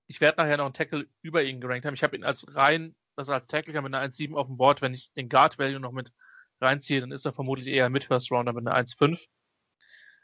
[0.07, 1.95] ich werde nachher noch einen Tackle über ihn gerankt haben.
[1.95, 4.83] Ich habe ihn als rein, also als Tackle mit einer 1,7 auf dem Board.
[4.83, 6.13] Wenn ich den Guard Value noch mit
[6.61, 9.27] reinziehe, dann ist er vermutlich eher mit First Rounder mit einer 1,5.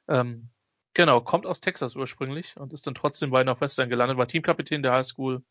[0.09, 0.51] Ähm,
[0.95, 4.93] genau, kommt aus Texas ursprünglich und ist dann trotzdem bei Northwestern gelandet, war Teamkapitän der
[4.93, 5.43] High School.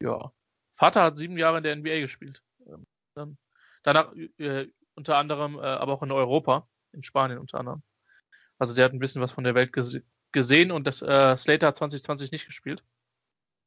[0.00, 0.32] Ja.
[0.72, 2.42] Vater hat sieben Jahre in der NBA gespielt.
[3.16, 3.36] Ähm,
[3.82, 7.82] danach äh, unter anderem, äh, aber auch in Europa, in Spanien unter anderem.
[8.58, 11.66] Also der hat ein bisschen was von der Welt gese gesehen und das äh, Slater
[11.66, 12.82] hat 2020 nicht gespielt.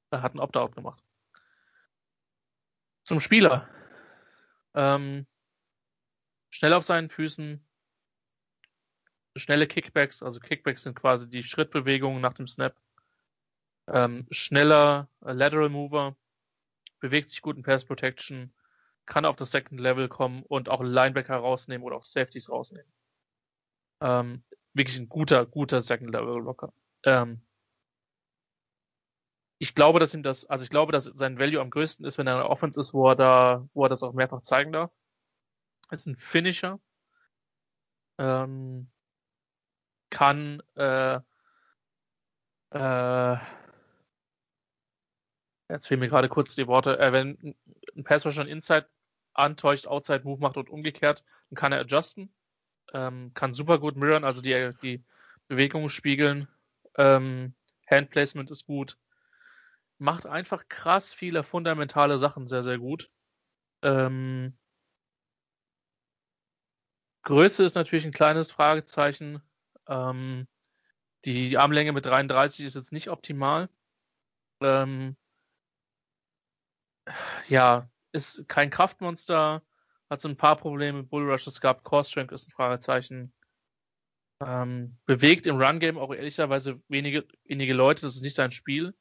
[0.09, 1.03] Er hat einen Opt-out gemacht.
[3.05, 3.69] Zum Spieler.
[4.73, 5.27] Ähm,
[6.49, 7.63] schnell auf seinen Füßen,
[9.35, 12.75] schnelle Kickbacks, also Kickbacks sind quasi die Schrittbewegungen nach dem Snap.
[13.87, 16.17] Ähm, schneller äh, Lateral Mover,
[16.99, 18.51] bewegt sich gut in Pass Protection,
[19.05, 22.91] kann auf das Second Level kommen und auch Linebacker rausnehmen oder auch Safeties rausnehmen.
[24.01, 26.73] Ähm, wirklich ein guter, guter Second Level Locker.
[27.03, 27.45] Ähm,
[29.57, 32.27] ich glaube, dass ihm das, also ich glaube, dass sein Value am größten ist, wenn
[32.27, 34.91] er eine Offense ist, wo er da, wo er das auch mehrfach zeigen darf.
[35.91, 36.79] Ist ein Finisher.
[38.17, 38.89] Ähm,
[40.09, 41.19] kann äh,
[42.71, 43.37] äh,
[45.69, 47.55] jetzt fehlen mir gerade kurz die Worte, äh, wenn
[47.95, 48.87] ein Pass schon Inside
[49.33, 52.33] antäuscht, Outside Move macht und umgekehrt, dann kann er adjusten,
[52.93, 55.03] ähm, kann super gut mirrorn, also die, die
[55.47, 56.47] Bewegungen spiegeln,
[56.97, 57.53] ähm,
[57.89, 58.97] Hand Placement ist gut,
[59.97, 63.09] macht einfach krass viele fundamentale Sachen sehr, sehr gut.
[63.81, 64.57] Ähm,
[67.23, 69.41] Größe ist natürlich ein kleines Fragezeichen.
[69.87, 70.47] Ähm,
[71.25, 73.69] die Armlänge mit 33 ist jetzt nicht optimal.
[74.61, 75.17] Ähm,
[77.47, 79.63] ja, ist kein Kraftmonster,
[80.09, 81.83] hat so ein paar Probleme mit Bullrushes gehabt.
[81.83, 83.33] Core Strength ist ein Fragezeichen.
[84.41, 88.93] Ähm, bewegt im Run Game auch ehrlicherweise wenige, wenige Leute, das ist nicht sein Spiel.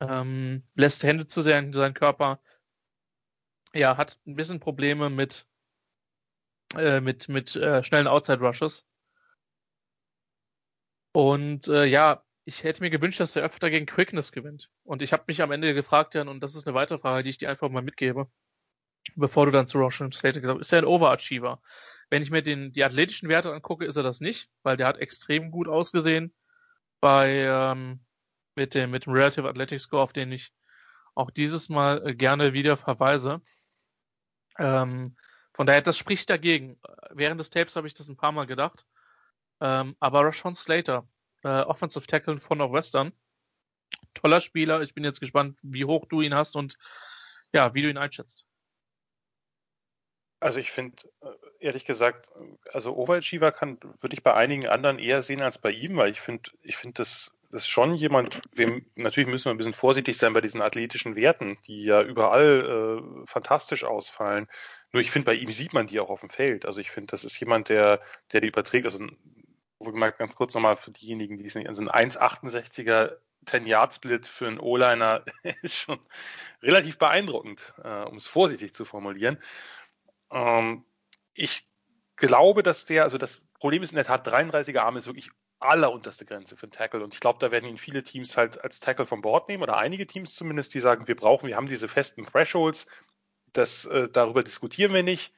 [0.00, 2.40] Ähm, lässt Hände zu sehr in seinen Körper.
[3.74, 5.46] Ja, hat ein bisschen Probleme mit,
[6.74, 8.86] äh, mit, mit äh, schnellen Outside Rushes.
[11.12, 14.70] Und äh, ja, ich hätte mir gewünscht, dass er öfter gegen Quickness gewinnt.
[14.84, 17.30] Und ich habe mich am Ende gefragt, Jan, und das ist eine weitere Frage, die
[17.30, 18.30] ich dir einfach mal mitgebe,
[19.16, 21.60] bevor du dann zu Roshan Slater gesagt hast, ist er ein Overachiever?
[22.08, 24.98] Wenn ich mir den, die athletischen Werte angucke, ist er das nicht, weil der hat
[24.98, 26.34] extrem gut ausgesehen
[27.00, 28.00] bei ähm,
[28.58, 30.52] mit dem, mit dem Relative Athletic Score, auf den ich
[31.14, 33.40] auch dieses Mal äh, gerne wieder verweise.
[34.58, 35.16] Ähm,
[35.52, 36.78] von daher, das spricht dagegen.
[37.10, 38.86] Während des Tapes habe ich das ein paar Mal gedacht.
[39.60, 41.08] Ähm, aber Rashawn Slater,
[41.42, 43.12] äh, Offensive Tackle von Northwestern.
[44.14, 44.82] Toller Spieler.
[44.82, 46.76] Ich bin jetzt gespannt, wie hoch du ihn hast und
[47.52, 48.46] ja, wie du ihn einschätzt.
[50.40, 52.30] Also ich finde, äh, ehrlich gesagt,
[52.72, 56.20] also Overachiever kann, würde ich bei einigen anderen eher sehen als bei ihm, weil ich
[56.20, 60.18] finde, ich finde das, das ist schon jemand, wem, natürlich müssen wir ein bisschen vorsichtig
[60.18, 64.48] sein bei diesen athletischen Werten, die ja überall äh, fantastisch ausfallen.
[64.92, 66.66] Nur ich finde, bei ihm sieht man die auch auf dem Feld.
[66.66, 68.00] Also ich finde, das ist jemand, der,
[68.32, 68.84] der die überträgt.
[68.84, 69.06] Also
[69.78, 74.60] wohlgemerkt ganz kurz nochmal für diejenigen, die es nicht, also ein 1,68er 10-Yard-Split für einen
[74.60, 75.24] O-Liner
[75.62, 75.98] ist schon
[76.62, 79.38] relativ beeindruckend, äh, um es vorsichtig zu formulieren.
[80.30, 80.84] Ähm,
[81.34, 81.66] ich
[82.16, 86.24] glaube, dass der, also das Problem ist in der Tat, 33er Arm ist wirklich allerunterste
[86.24, 87.02] Grenze für einen Tackle.
[87.02, 89.76] Und ich glaube, da werden ihn viele Teams halt als Tackle vom Board nehmen oder
[89.76, 92.86] einige Teams zumindest, die sagen, wir brauchen, wir haben diese festen Thresholds,
[93.52, 95.32] das, äh, darüber diskutieren wir nicht.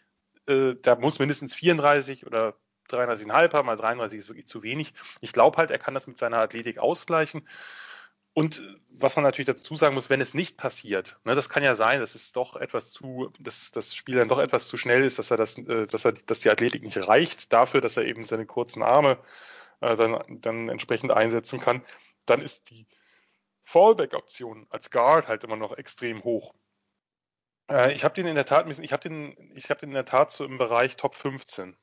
[0.47, 2.55] Äh, da muss mindestens 34 oder
[2.91, 4.95] 33,5 haben, mal 33 ist wirklich zu wenig.
[5.21, 7.47] Ich glaube halt, er kann das mit seiner Athletik ausgleichen.
[8.33, 11.75] Und was man natürlich dazu sagen muss, wenn es nicht passiert, ne, das kann ja
[11.75, 15.19] sein, dass es doch etwas zu, dass das Spiel dann doch etwas zu schnell ist,
[15.19, 18.23] dass er das, äh, dass er, dass die Athletik nicht reicht dafür, dass er eben
[18.23, 19.19] seine kurzen Arme
[19.81, 21.85] äh, dann, dann entsprechend einsetzen kann,
[22.27, 22.87] dann ist die
[23.65, 26.55] Fallback-Option als Guard halt immer noch extrem hoch.
[27.71, 30.05] Äh, ich habe den in der Tat, ich habe den, ich habe den in der
[30.05, 31.77] Tat so im Bereich Top 15.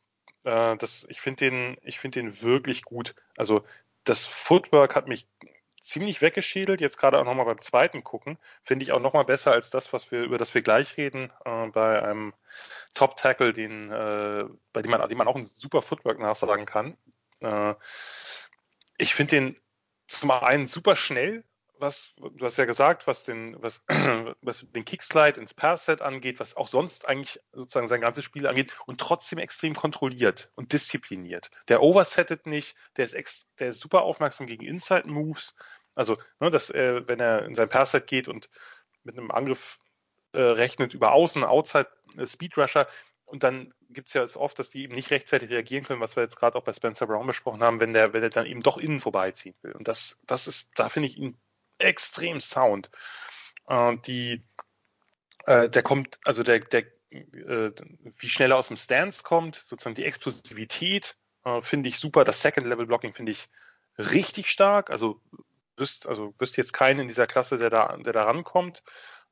[0.43, 3.15] Äh, das, ich finde den, ich finde den wirklich gut.
[3.37, 3.63] Also
[4.03, 5.27] das Footwork hat mich
[5.87, 6.81] ziemlich weggeschädelt.
[6.81, 10.11] Jetzt gerade auch nochmal beim zweiten gucken, finde ich auch nochmal besser als das, was
[10.11, 12.33] wir, über das wir gleich reden, äh, bei einem
[12.93, 16.97] Top-Tackle, den, äh, bei dem man, dem man auch ein super Footwork nachsagen kann.
[17.41, 17.75] Äh,
[18.97, 19.61] ich finde den
[20.07, 21.43] zum einen super schnell,
[21.79, 23.83] was, du hast ja gesagt, was den, was,
[24.41, 28.71] was den Kickslide ins Pass-Set angeht, was auch sonst eigentlich sozusagen sein ganzes Spiel angeht
[28.85, 31.49] und trotzdem extrem kontrolliert und diszipliniert.
[31.67, 35.55] Der oversettet nicht, der ist, ex, der ist super aufmerksam gegen Inside-Moves.
[35.95, 38.49] Also, ne, dass er, wenn er in sein Pass-Set geht und
[39.03, 39.77] mit einem Angriff
[40.33, 42.85] äh, rechnet über Außen, Outside, äh,
[43.25, 46.23] und dann gibt es ja oft, dass die eben nicht rechtzeitig reagieren können, was wir
[46.23, 48.77] jetzt gerade auch bei Spencer Brown besprochen haben, wenn der, wenn der dann eben doch
[48.77, 49.73] innen vorbeiziehen will.
[49.73, 51.37] Und das, das ist, da finde ich ihn
[51.79, 52.89] extrem sound.
[53.67, 54.43] Äh, die,
[55.45, 57.71] äh, der kommt, also der, der, äh,
[58.17, 62.23] wie schnell er aus dem Stance kommt, sozusagen die Explosivität, äh, finde ich super.
[62.23, 63.49] Das Second Level Blocking finde ich
[63.97, 64.89] richtig stark.
[64.89, 65.21] Also
[65.77, 68.83] wüsst, also wüsst jetzt keinen in dieser Klasse, der da, der da rankommt.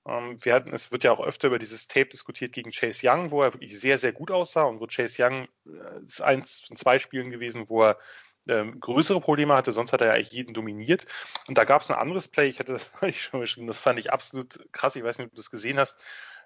[0.08, 3.32] Ähm, wir hatten, es wird ja auch öfter über dieses Tape diskutiert gegen Chase Young,
[3.32, 6.78] wo er wirklich sehr, sehr gut aussah und wo Chase Young äh, ist eins von
[6.78, 8.00] zwei Spielen gewesen, wo er
[8.48, 11.08] ähm, größere Probleme hatte, sonst hat er ja eigentlich jeden dominiert.
[11.48, 14.00] Und da gab es ein anderes Play, ich hatte das ich schon geschrieben, das fand
[14.00, 15.98] ich absolut krass, ich weiß nicht, ob du das gesehen hast,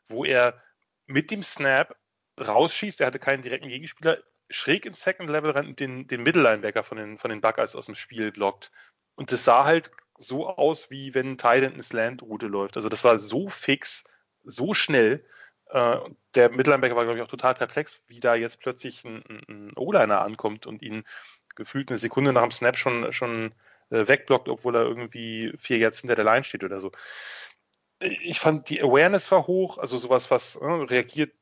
[0.08, 0.62] wo er
[1.06, 1.96] mit dem Snap
[2.40, 4.20] rausschießt, er hatte keinen direkten Gegenspieler,
[4.50, 7.88] schräg ins Second Level rennt und den, den Middle-Linebacker von den, von den Buckeyes aus
[7.88, 8.72] dem Spiel blockt.
[9.16, 12.78] Und das sah halt so aus, wie wenn Thailand eine Slant-Route läuft.
[12.78, 14.04] Also das war so fix,
[14.44, 15.26] so schnell.
[15.70, 15.98] Äh,
[16.36, 20.22] der Middle-Linebacker war, glaube ich, auch total perplex, wie da jetzt plötzlich ein, ein O-Liner
[20.22, 21.04] ankommt und ihn
[21.56, 23.54] gefühlt eine Sekunde nach dem Snap schon, schon
[23.90, 26.92] äh, wegblockt, obwohl er irgendwie vier Yards hinter der Line steht oder so.
[28.00, 31.34] Ich fand, die Awareness war hoch, also sowas, was äh, reagiert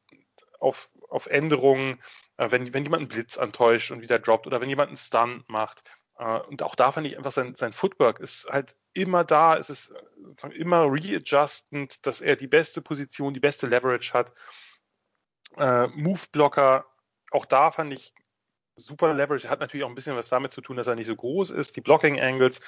[0.60, 2.02] auf, auf Änderungen,
[2.38, 5.44] äh, wenn, wenn jemand einen Blitz antäuscht und wieder droppt oder wenn jemand einen Stun
[5.48, 5.84] macht.
[6.17, 9.69] Äh, und auch da fand ich einfach sein, sein Footwork ist halt immer da, es
[9.69, 14.34] ist sozusagen immer readjustend, dass er die beste Position, die beste Leverage hat.
[15.58, 16.86] Äh, Move-Blocker,
[17.32, 18.13] auch da fand ich
[18.75, 19.49] super Leverage.
[19.49, 21.75] Hat natürlich auch ein bisschen was damit zu tun, dass er nicht so groß ist.
[21.75, 22.62] Die Blocking Angles.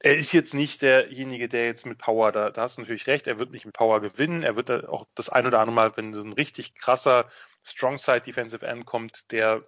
[0.00, 3.26] Er ist jetzt nicht derjenige, der jetzt mit Power, da, da hast du natürlich recht,
[3.26, 4.44] er wird nicht mit Power gewinnen.
[4.44, 7.28] Er wird auch das ein oder andere Mal, wenn so ein richtig krasser
[7.62, 9.62] Strong Side Defensive End kommt, der,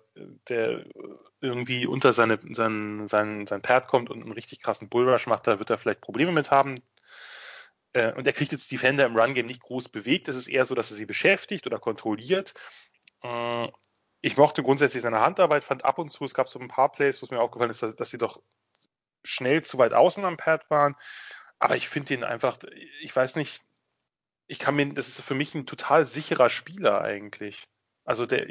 [0.48, 0.85] der
[1.40, 5.59] irgendwie unter seine, sein, sein, sein Pad kommt und einen richtig krassen Bullrush macht, da
[5.59, 6.76] wird er vielleicht Probleme mit haben.
[7.92, 10.29] Äh, und er kriegt jetzt Defender im Run Game nicht groß bewegt.
[10.29, 12.55] Es ist eher so, dass er sie beschäftigt oder kontrolliert.
[13.22, 13.68] Äh,
[14.22, 17.20] ich mochte grundsätzlich seine Handarbeit, fand ab und zu, es gab so ein paar Plays,
[17.20, 18.42] wo es mir aufgefallen ist, dass, dass sie doch
[19.24, 20.96] schnell zu weit außen am Pad waren.
[21.59, 22.59] Aber ich finde ihn einfach,
[23.00, 23.62] ich weiß nicht,
[24.46, 27.68] ich kann mir, das ist für mich ein total sicherer Spieler eigentlich.
[28.11, 28.44] Also der,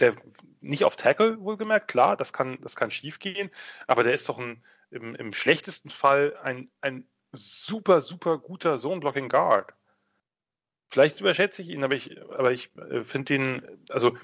[0.00, 0.14] der
[0.60, 3.50] nicht auf Tackle wohlgemerkt, klar, das kann, das kann schief gehen,
[3.86, 9.30] aber der ist doch ein, im, im schlechtesten Fall ein, ein super, super guter Zone-Blocking
[9.30, 9.72] Guard.
[10.90, 14.14] Vielleicht überschätze ich ihn, aber ich, aber ich äh, finde den, also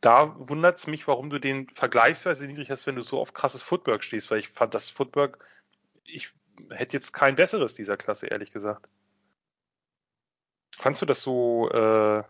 [0.00, 3.60] da wundert es mich, warum du den vergleichsweise niedrig hast, wenn du so auf krasses
[3.60, 5.44] Footwork stehst, weil ich fand das Footwork,
[6.04, 6.32] ich
[6.70, 8.88] hätte jetzt kein besseres dieser Klasse, ehrlich gesagt.
[10.78, 11.68] Fandst du das so?
[11.70, 12.22] Äh,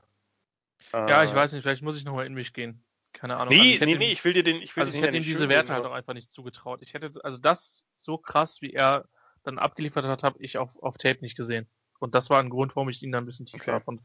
[0.93, 2.85] ja, ich weiß nicht, vielleicht muss ich nochmal in mich gehen.
[3.13, 3.55] Keine Ahnung.
[3.55, 5.49] Nee, also nee, nee, ich will dir den, ich will also ich hätte ihm diese
[5.49, 6.81] Werte halt auch einfach nicht zugetraut.
[6.83, 9.09] Ich hätte, also das so krass, wie er
[9.43, 11.69] dann abgeliefert hat, habe ich auf, auf Tape nicht gesehen.
[11.99, 13.85] Und das war ein Grund, warum ich ihn dann ein bisschen tiefer okay.
[13.87, 13.99] habe.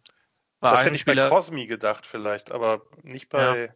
[0.62, 3.74] das hätte ich Spieler, bei Cosmi gedacht vielleicht, aber nicht bei ja.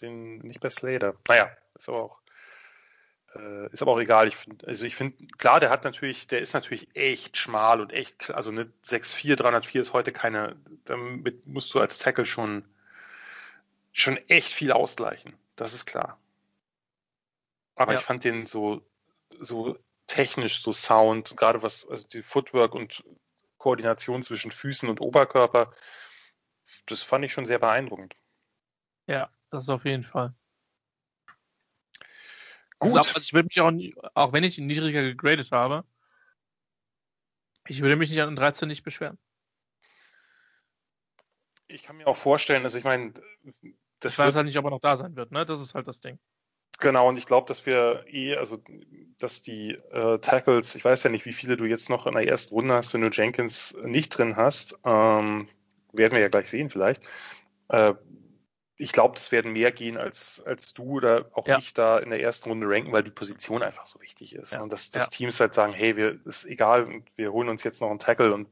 [0.00, 1.16] den, nicht bei Slater.
[1.28, 2.18] Naja, ist aber auch,
[3.34, 4.28] äh, ist aber auch egal.
[4.28, 7.92] Ich finde, also ich finde, klar, der hat natürlich, der ist natürlich echt schmal und
[7.92, 12.64] echt, also eine 6'4, 304 ist heute keine, damit musst du als Tackle schon,
[13.92, 15.34] schon echt viel ausgleichen.
[15.56, 16.18] Das ist klar.
[17.74, 17.98] Aber ja.
[17.98, 18.82] ich fand den so,
[19.38, 23.04] so technisch so Sound, gerade was, also die Footwork und
[23.58, 25.72] Koordination zwischen Füßen und Oberkörper,
[26.86, 28.16] das fand ich schon sehr beeindruckend.
[29.06, 30.34] Ja, das ist auf jeden Fall.
[32.78, 32.92] Gut.
[32.92, 35.84] Auch, also ich würde mich auch, auch wenn ich ihn niedriger gegradet habe,
[37.68, 39.18] ich würde mich nicht an 13 nicht beschweren.
[41.68, 43.14] Ich kann mir auch vorstellen, also ich meine,
[44.00, 45.44] das ich weiß halt nicht, ob er noch da sein wird, ne?
[45.44, 46.18] Das ist halt das Ding.
[46.78, 48.62] Genau, und ich glaube, dass wir eh, also
[49.18, 52.28] dass die äh, Tackles, ich weiß ja nicht, wie viele du jetzt noch in der
[52.28, 55.48] ersten Runde hast, wenn du Jenkins nicht drin hast, ähm,
[55.92, 57.02] werden wir ja gleich sehen vielleicht.
[57.68, 57.94] Äh,
[58.78, 61.58] ich glaube, das werden mehr gehen, als, als du oder auch ja.
[61.58, 64.52] ich da in der ersten Runde ranken, weil die Position einfach so wichtig ist.
[64.52, 64.62] Ja.
[64.62, 65.08] Und dass, dass ja.
[65.08, 68.48] Teams halt sagen, hey, wir ist egal, wir holen uns jetzt noch einen Tackle und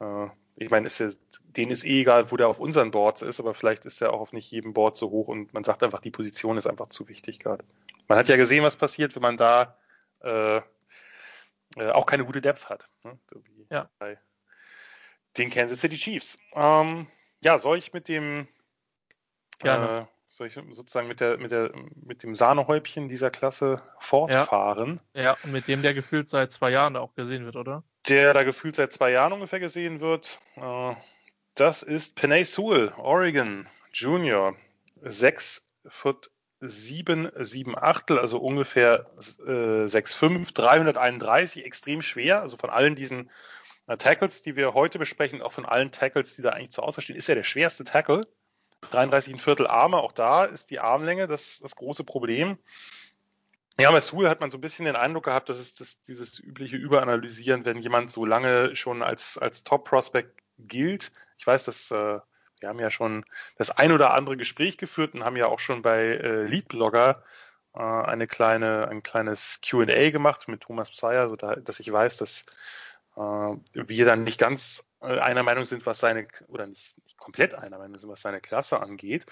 [0.00, 1.10] äh, ich meine, ist ja,
[1.56, 4.20] denen ist eh egal, wo der auf unseren Boards ist, aber vielleicht ist er auch
[4.20, 7.08] auf nicht jedem Board so hoch und man sagt einfach, die Position ist einfach zu
[7.08, 7.64] wichtig gerade.
[8.08, 9.76] Man hat ja gesehen, was passiert, wenn man da
[10.20, 10.60] äh,
[11.76, 12.88] äh, auch keine gute Depth hat.
[13.04, 13.18] Ne?
[13.30, 13.88] So ja.
[13.98, 14.18] bei
[15.38, 16.38] den Kansas City Chiefs.
[16.54, 17.06] Ähm,
[17.40, 18.48] ja, soll ich mit dem
[19.64, 25.00] äh, soll ich sozusagen mit der mit der mit dem Sahnehäubchen dieser Klasse fortfahren?
[25.14, 27.84] Ja, ja und mit dem der gefühlt seit zwei Jahren auch gesehen wird, oder?
[28.08, 30.40] der da gefühlt seit zwei Jahren ungefähr gesehen wird.
[30.56, 30.94] Äh,
[31.54, 34.56] das ist Penay Sewell, Oregon Junior.
[35.02, 39.10] Sechs Foot sieben, sieben Achtel, also ungefähr
[39.46, 42.40] äh, 6,5, 331, extrem schwer.
[42.40, 43.30] Also von allen diesen
[43.86, 47.02] äh, Tackles, die wir heute besprechen, auch von allen Tackles, die da eigentlich zur Auswahl
[47.02, 48.26] stehen, ist er der schwerste Tackle.
[48.90, 52.58] 33 Viertel Arme, auch da ist die Armlänge das, das große Problem.
[53.78, 56.38] Ja, bei Sewell hat man so ein bisschen den Eindruck gehabt, dass es das, dieses
[56.38, 61.10] übliche Überanalysieren, wenn jemand so lange schon als, als Top-Prospect gilt.
[61.38, 62.20] Ich weiß, dass äh,
[62.60, 63.24] wir haben ja schon
[63.56, 67.24] das ein oder andere Gespräch geführt und haben ja auch schon bei äh, Leadblogger
[67.74, 72.16] äh, eine kleine, ein kleines Q&A gemacht mit Thomas Pseier, so da, dass ich weiß,
[72.16, 72.44] dass
[73.16, 73.20] äh,
[73.72, 77.98] wir dann nicht ganz einer Meinung sind, was seine, oder nicht, nicht komplett einer Meinung
[77.98, 79.26] sind, was seine Klasse angeht.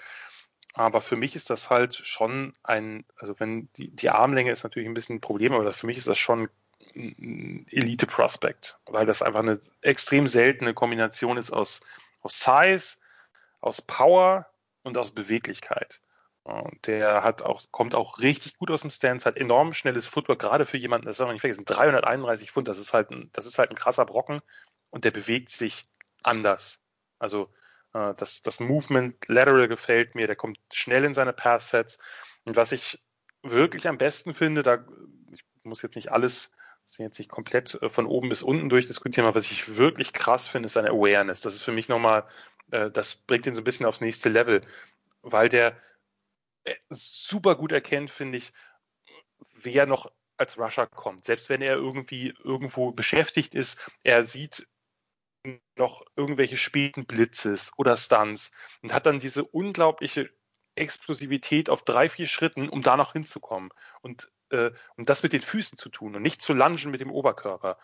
[0.73, 4.87] Aber für mich ist das halt schon ein, also wenn die, die Armlänge ist natürlich
[4.87, 6.49] ein bisschen ein Problem, aber für mich ist das schon
[6.95, 11.81] ein Elite-Prospect, weil das einfach eine extrem seltene Kombination ist aus,
[12.21, 12.97] aus Size,
[13.61, 14.47] aus Power
[14.83, 16.01] und aus Beweglichkeit.
[16.43, 20.39] Und der hat auch, kommt auch richtig gut aus dem Stance, hat enorm schnelles Footwork,
[20.39, 23.45] gerade für jemanden, das darf man nicht vergessen, 331 Pfund, das ist halt ein, das
[23.45, 24.41] ist halt ein krasser Brocken
[24.93, 25.85] und der bewegt sich
[26.21, 26.79] anders.
[27.17, 27.51] Also
[27.93, 31.97] äh, das, das Movement lateral gefällt mir, der kommt schnell in seine Pass-Sets.
[32.45, 33.03] Und was ich
[33.41, 34.85] wirklich am besten finde, da
[35.31, 36.51] ich muss jetzt nicht alles,
[36.97, 40.67] jetzt nicht komplett äh, von oben bis unten durchdiskutieren, aber was ich wirklich krass finde,
[40.67, 41.41] ist seine Awareness.
[41.41, 42.27] Das ist für mich nochmal,
[42.69, 44.61] äh, das bringt ihn so ein bisschen aufs nächste Level,
[45.23, 45.75] weil der
[46.89, 48.53] super gut erkennt, finde ich,
[49.55, 51.25] wer noch als Rusher kommt.
[51.25, 54.67] Selbst wenn er irgendwie irgendwo beschäftigt ist, er sieht
[55.75, 58.51] noch irgendwelche späten Blitzes oder Stunts
[58.81, 60.29] und hat dann diese unglaubliche
[60.75, 63.69] Explosivität auf drei, vier Schritten, um da noch hinzukommen
[64.01, 67.11] und, äh, um das mit den Füßen zu tun und nicht zu lungen mit dem
[67.11, 67.77] Oberkörper.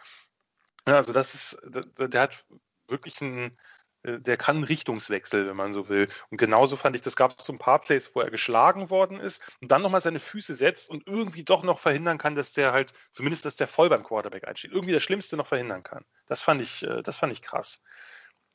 [0.88, 2.46] Ja, also das ist, der, der hat
[2.88, 3.60] wirklich einen,
[4.04, 6.08] der kann Richtungswechsel, wenn man so will.
[6.30, 9.20] Und genauso fand ich, das gab es so ein paar Plays, wo er geschlagen worden
[9.20, 12.72] ist und dann nochmal seine Füße setzt und irgendwie doch noch verhindern kann, dass der
[12.72, 16.06] halt, zumindest dass der voll beim Quarterback einsteht, irgendwie das Schlimmste noch verhindern kann.
[16.28, 17.82] Das fand ich, äh, das fand ich krass.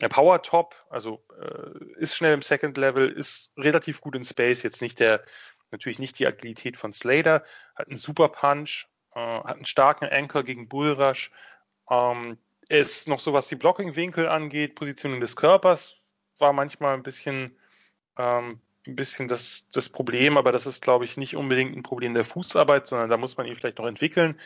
[0.00, 4.62] Der Power Top, also äh, ist schnell im Second Level, ist relativ gut in Space,
[4.62, 5.24] jetzt nicht der,
[5.70, 7.44] natürlich nicht die Agilität von Slater,
[7.76, 11.30] hat einen super Punch, äh, hat einen starken Anchor gegen Bullrush,
[11.90, 15.96] ähm, ist noch so, was die Blocking-Winkel angeht, Positioning des Körpers
[16.38, 17.56] war manchmal ein bisschen,
[18.16, 22.14] ähm, ein bisschen das, das Problem, aber das ist, glaube ich, nicht unbedingt ein Problem
[22.14, 24.38] der Fußarbeit, sondern da muss man ihn vielleicht noch entwickeln.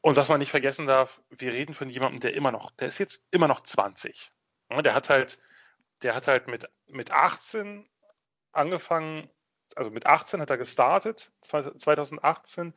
[0.00, 2.98] Und was man nicht vergessen darf, wir reden von jemandem, der immer noch, der ist
[2.98, 4.30] jetzt immer noch 20.
[4.70, 5.38] Der hat halt,
[6.02, 7.88] der hat halt mit, mit 18
[8.52, 9.28] angefangen,
[9.74, 12.74] also mit 18 hat er gestartet, 2018,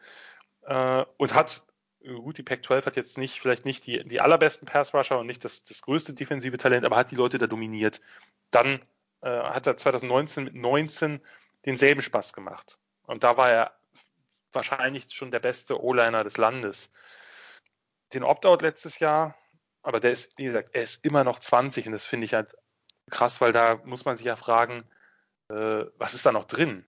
[0.63, 1.63] äh, und hat
[2.03, 5.63] gut, die Pac-12 hat jetzt nicht, vielleicht nicht die, die allerbesten Pass-Rusher und nicht das,
[5.63, 8.01] das größte defensive Talent, aber hat die Leute da dominiert.
[8.51, 8.79] Dann
[9.21, 11.21] äh, hat er 2019 mit 19
[11.65, 12.79] denselben Spaß gemacht.
[13.05, 13.79] Und da war er
[14.51, 16.91] wahrscheinlich schon der beste O-Liner des Landes.
[18.13, 19.35] Den Opt-out letztes Jahr,
[19.81, 22.55] aber der ist, wie gesagt, er ist immer noch 20 und das finde ich halt
[23.09, 24.83] krass, weil da muss man sich ja fragen,
[25.49, 26.85] äh, was ist da noch drin?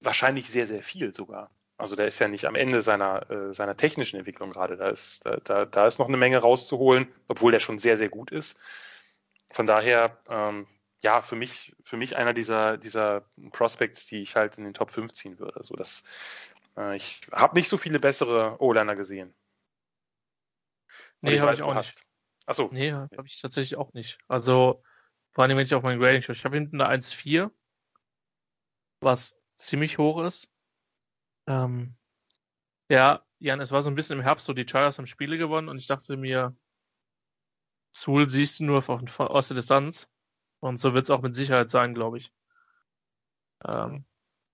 [0.00, 1.50] Wahrscheinlich sehr, sehr viel sogar.
[1.80, 4.76] Also der ist ja nicht am Ende seiner, äh, seiner technischen Entwicklung gerade.
[4.76, 8.08] Da ist, da, da, da ist noch eine Menge rauszuholen, obwohl der schon sehr, sehr
[8.08, 8.58] gut ist.
[9.50, 10.66] Von daher, ähm,
[11.02, 14.92] ja, für mich, für mich einer dieser, dieser Prospects, die ich halt in den Top
[14.92, 15.56] 5 ziehen würde.
[15.56, 16.04] Also das,
[16.76, 19.34] äh, ich habe nicht so viele bessere O-Liner gesehen.
[21.22, 22.02] Nee, habe ich auch nicht.
[22.46, 22.68] Achso.
[22.72, 24.18] Nee, habe ich tatsächlich auch nicht.
[24.26, 24.82] Also,
[25.32, 26.34] vor allem, wenn ich auf mein Grading schaue.
[26.34, 27.50] Ich habe hinten eine 1,4,
[29.00, 30.48] was ziemlich hoch ist.
[31.50, 31.96] Ähm,
[32.88, 35.68] ja, Jan, es war so ein bisschen im Herbst so, die Chargers haben Spiele gewonnen
[35.68, 36.56] und ich dachte mir,
[37.92, 40.08] Sewell siehst du nur von, von, aus der Distanz.
[40.60, 42.32] Und so wird es auch mit Sicherheit sein, glaube ich.
[43.64, 44.04] Ähm,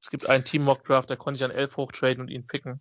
[0.01, 2.81] es gibt einen Team Mock Draft, da konnte ich an 11 hochtraden und ihn picken.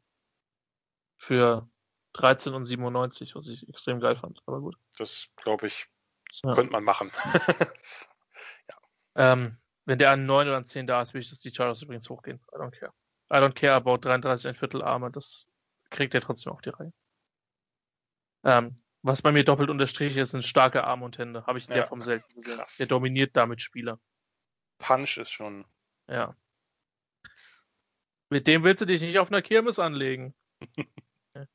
[1.17, 1.69] Für
[2.13, 4.41] 13 und 97, was ich extrem geil fand.
[4.45, 4.77] Aber gut.
[4.97, 5.87] Das glaube ich,
[6.43, 6.53] ja.
[6.53, 7.11] könnte man machen.
[8.69, 8.75] ja.
[9.15, 11.81] ähm, wenn der an 9 oder an 10 da ist, will ich, dass die Chargers
[11.81, 12.39] übrigens hochgehen.
[12.53, 12.93] I don't care.
[13.31, 15.47] I don't care about 33 ein Viertel Arme, das
[15.89, 16.93] kriegt er trotzdem auf die Reihe.
[18.43, 21.45] Ähm, was bei mir doppelt unterstrichen ist, sind starke Arme und Hände.
[21.45, 22.57] Habe ich ja, der vom selten gesehen.
[22.57, 22.77] Krass.
[22.77, 23.99] Der dominiert damit Spieler.
[24.77, 25.65] Punch ist schon.
[26.07, 26.35] Ja.
[28.29, 30.33] Mit dem willst du dich nicht auf einer Kirmes anlegen.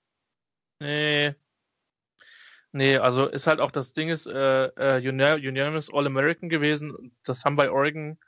[0.80, 1.34] nee.
[2.72, 7.16] Nee, also ist halt auch das Ding ist, äh, äh, Unanimous All-American gewesen.
[7.24, 8.18] Das haben bei Oregon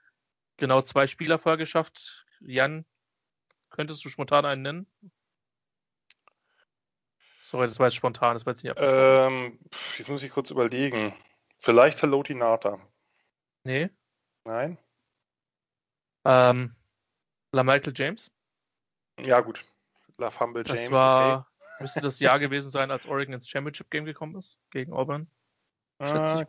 [0.56, 2.26] genau zwei Spieler vorher geschafft.
[2.40, 2.84] Jan
[3.72, 4.86] Könntest du spontan einen nennen?
[7.40, 9.58] Sorry, das war jetzt spontan, das war jetzt nicht ähm,
[9.98, 11.14] Jetzt muss ich kurz überlegen.
[11.58, 12.78] Vielleicht Haloti Nata.
[13.64, 13.90] Nee.
[14.44, 14.78] Nein.
[16.24, 16.76] Ähm,
[17.52, 18.30] La Michael James?
[19.18, 19.64] Ja, gut.
[20.18, 20.82] La Fumble James.
[20.82, 21.82] Das war, okay.
[21.82, 25.28] müsste das Jahr gewesen sein, als Oregon ins Championship Game gekommen ist, gegen Auburn.
[25.98, 26.44] Ah,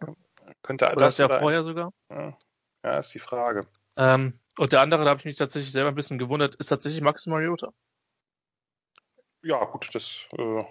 [0.62, 1.94] könnte oder das ja vorher sogar?
[2.10, 2.38] Ja.
[2.84, 3.68] ja, ist die Frage.
[3.98, 7.02] Ähm, und der andere, da habe ich mich tatsächlich selber ein bisschen gewundert, ist tatsächlich
[7.02, 7.74] Max Mariota.
[9.44, 10.64] Ja, gut, das äh,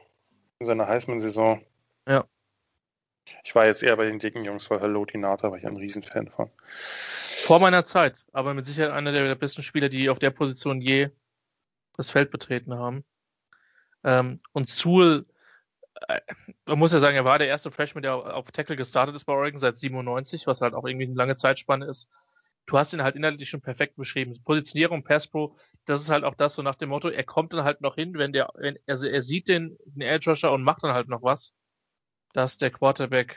[0.59, 1.65] in seiner Heisman-Saison.
[2.07, 2.25] Ja.
[3.45, 6.29] Ich war jetzt eher bei den dicken Jungs, weil Hallo Tinata war ich ein Riesenfan
[6.29, 6.51] von.
[7.43, 11.11] Vor meiner Zeit, aber mit Sicherheit einer der besten Spieler, die auf der Position je
[11.97, 13.05] das Feld betreten haben.
[14.05, 15.27] Ähm, und Sewell,
[16.09, 16.21] äh,
[16.67, 19.33] man muss ja sagen, er war der erste Freshman, der auf Tackle gestartet ist bei
[19.33, 22.09] Oregon seit 97, was halt auch irgendwie eine lange Zeitspanne ist.
[22.67, 24.41] Du hast ihn halt inhaltlich schon perfekt beschrieben.
[24.45, 27.65] Positionierung, Pass Pro, das ist halt auch das so nach dem Motto, er kommt dann
[27.65, 30.85] halt noch hin, wenn der, wenn, also er sieht den, den Edge Rusher und macht
[30.85, 31.55] dann halt noch was,
[32.33, 33.37] dass der Quarterback,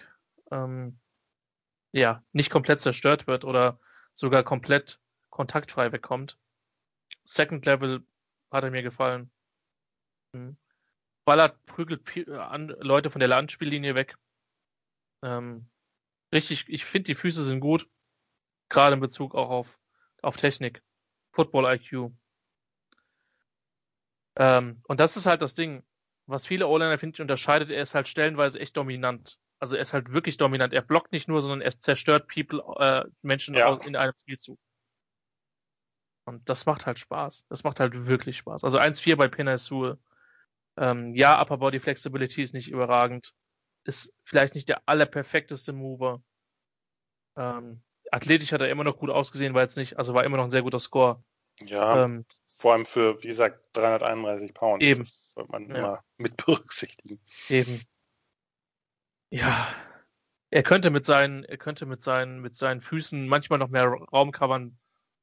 [0.51, 0.99] ähm,
[1.91, 3.79] ja, nicht komplett zerstört wird oder
[4.13, 4.99] sogar komplett
[5.29, 6.37] kontaktfrei wegkommt.
[7.23, 8.05] Second Level
[8.51, 9.31] hat er mir gefallen.
[10.33, 10.57] Mhm.
[11.25, 14.15] Ballert, prügelt an, Leute von der Landspiellinie weg.
[15.23, 15.67] Ähm,
[16.31, 17.89] richtig, ich finde, die Füße sind gut.
[18.75, 19.79] Gerade in Bezug auch auf,
[20.21, 20.83] auf Technik.
[21.31, 22.11] Football IQ.
[24.35, 25.81] Ähm, und das ist halt das Ding,
[26.25, 27.69] was viele O-Liner, finde ich, unterscheidet.
[27.69, 29.39] Er ist halt stellenweise echt dominant.
[29.59, 30.73] Also er ist halt wirklich dominant.
[30.73, 33.75] Er blockt nicht nur, sondern er zerstört People, äh, Menschen Ja.
[33.85, 34.59] in einem Spielzug.
[36.25, 37.45] Und das macht halt Spaß.
[37.47, 38.65] Das macht halt wirklich Spaß.
[38.65, 39.97] Also 1-4 bei Penai Sewell.
[40.75, 43.33] Ähm, ja, Upper Body Flexibility ist nicht überragend.
[43.85, 46.21] Ist vielleicht nicht der allerperfekteste Mover.
[47.37, 47.81] Ähm,
[48.15, 50.51] athletisch hat er immer noch gut ausgesehen, war jetzt nicht, also war immer noch ein
[50.51, 51.23] sehr guter Score.
[51.61, 54.83] Ja, Ähm, vor allem für, wie gesagt, 331 Pounds.
[54.83, 55.01] Eben.
[55.03, 55.75] Das sollte man Ja.
[55.75, 57.19] immer mit berücksichtigen.
[57.49, 57.81] eben.
[59.31, 59.73] Ja.
[60.51, 64.31] Er könnte mit seinen, er könnte mit seinen, mit seinen Füßen manchmal noch mehr Raum
[64.31, 64.77] covern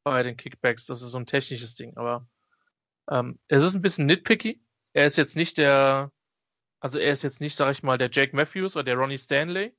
[0.04, 0.86] bei den Kickbacks.
[0.86, 2.26] Das ist so ein technisches Ding, aber
[3.10, 4.62] ähm, es ist ein bisschen nitpicky.
[4.94, 6.12] Er ist jetzt nicht der,
[6.80, 9.74] also er ist jetzt nicht, sag ich mal, der Jake Matthews oder der Ronnie Stanley.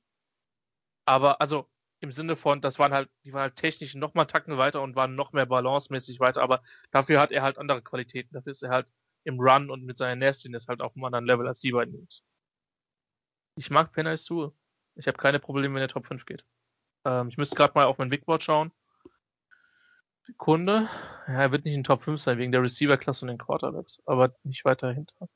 [1.06, 1.68] Aber also
[2.04, 4.94] im Sinne von, das waren halt, die waren halt technisch noch mal Tacken weiter und
[4.94, 8.32] waren noch mehr balancemäßig weiter, aber dafür hat er halt andere Qualitäten.
[8.32, 8.92] Dafür ist er halt
[9.24, 12.22] im Run und mit seiner Nastiness halt auf einem anderen Level als die beiden Jungs.
[13.56, 14.52] Ich mag Penny Sewell.
[14.96, 16.44] Ich habe keine Probleme, wenn er Top 5 geht.
[17.04, 18.72] Ähm, ich müsste gerade mal auf mein Bigboard schauen.
[20.26, 20.88] Sekunde.
[21.26, 24.34] Ja, er wird nicht in Top 5 sein, wegen der Receiver-Klasse und den Quarterbacks, aber
[24.42, 25.28] nicht weiter hinter.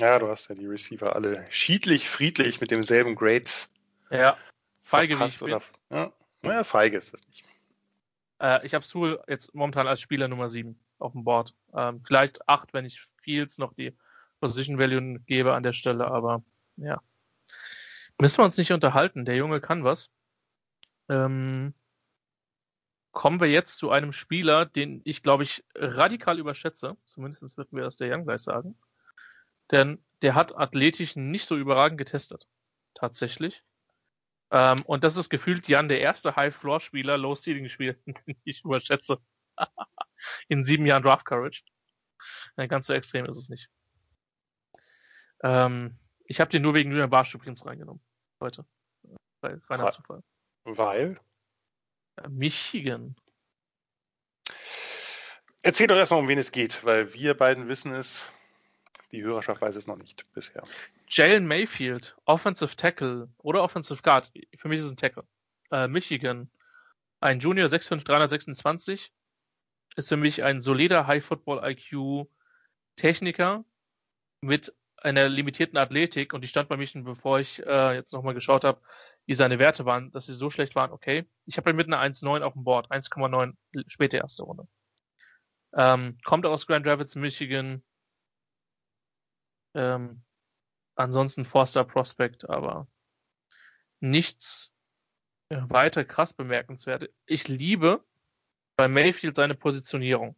[0.00, 3.50] Ja, du hast ja die Receiver alle schiedlich, friedlich mit demselben Grade
[4.10, 4.36] Ja.
[4.82, 5.48] Feige wie ich bin.
[5.48, 6.12] oder, ja,
[6.42, 7.44] naja, feige ist das nicht.
[8.40, 11.54] Äh, ich habe Sewell jetzt momentan als Spieler Nummer 7 auf dem Board.
[11.74, 13.96] Ähm, vielleicht 8, wenn ich Fields noch die
[14.40, 16.42] Position Value gebe an der Stelle, aber
[16.76, 17.00] ja.
[18.20, 19.24] Müssen wir uns nicht unterhalten.
[19.24, 20.10] Der Junge kann was.
[21.08, 21.74] Ähm,
[23.12, 26.96] kommen wir jetzt zu einem Spieler, den ich, glaube ich, radikal überschätze.
[27.04, 28.76] Zumindest würden wir das der Young gleich sagen.
[29.70, 32.48] Denn der hat athletisch nicht so überragend getestet.
[32.94, 33.62] Tatsächlich.
[34.52, 37.94] Ähm, und das ist gefühlt Jan der erste High-Floor-Spieler, Low-Ceiling-Spieler,
[38.26, 39.18] den ich überschätze.
[40.48, 41.62] In sieben Jahren Draft Courage.
[42.56, 43.68] Ja, ganz so extrem ist es nicht.
[45.42, 48.02] Ähm, ich habe den nur wegen Julian Barsch übrigens reingenommen.
[48.40, 48.64] Heute.
[49.40, 49.90] Bei reiner Ah.
[49.90, 50.22] Zufall.
[50.64, 51.18] Weil?
[52.16, 53.16] Äh, Michigan.
[55.62, 58.30] Erzähl doch erstmal, um wen es geht, weil wir beiden wissen es,
[59.12, 60.62] die Hörerschaft weiß es noch nicht bisher.
[61.08, 64.32] Jalen Mayfield, Offensive Tackle oder Offensive Guard.
[64.56, 65.24] Für mich ist es ein Tackle.
[65.70, 66.50] Äh, Michigan.
[67.20, 69.12] Ein Junior 6'5", 326.
[69.96, 72.26] Ist für mich ein solider High Football IQ
[72.96, 73.64] Techniker
[74.40, 78.64] mit einer limitierten Athletik und die stand bei Michigan, bevor ich äh, jetzt nochmal geschaut
[78.64, 78.80] habe,
[79.26, 81.26] wie seine Werte waren, dass sie so schlecht waren, okay.
[81.46, 83.54] Ich habe ihn mit einer 1,9 auf dem Board, 1,9
[83.88, 84.66] späte erste Runde.
[85.74, 87.82] Ähm, kommt aus Grand Rapids, Michigan.
[89.74, 90.22] Ähm,
[90.94, 92.86] ansonsten Forster Prospect, aber
[94.00, 94.72] nichts
[95.48, 97.10] äh, weiter krass bemerkenswert.
[97.26, 98.04] Ich liebe
[98.76, 100.36] bei Mayfield seine Positionierung.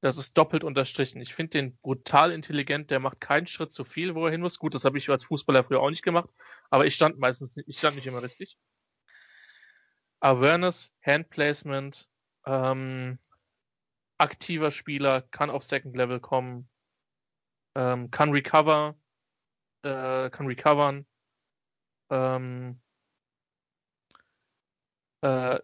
[0.00, 1.20] Das ist doppelt unterstrichen.
[1.20, 4.58] Ich finde den brutal intelligent, der macht keinen Schritt zu viel, wo er hin muss.
[4.58, 6.28] Gut, das habe ich als Fußballer früher auch nicht gemacht,
[6.70, 8.58] aber ich stand meistens, ich stand nicht immer richtig.
[10.18, 12.08] Awareness, Hand Placement,
[12.46, 13.18] ähm,
[14.18, 16.68] aktiver Spieler, kann auf Second Level kommen,
[17.74, 18.96] ähm, kann recover,
[19.82, 21.06] äh, kann recovern,
[22.10, 22.80] ähm,
[25.22, 25.58] äh,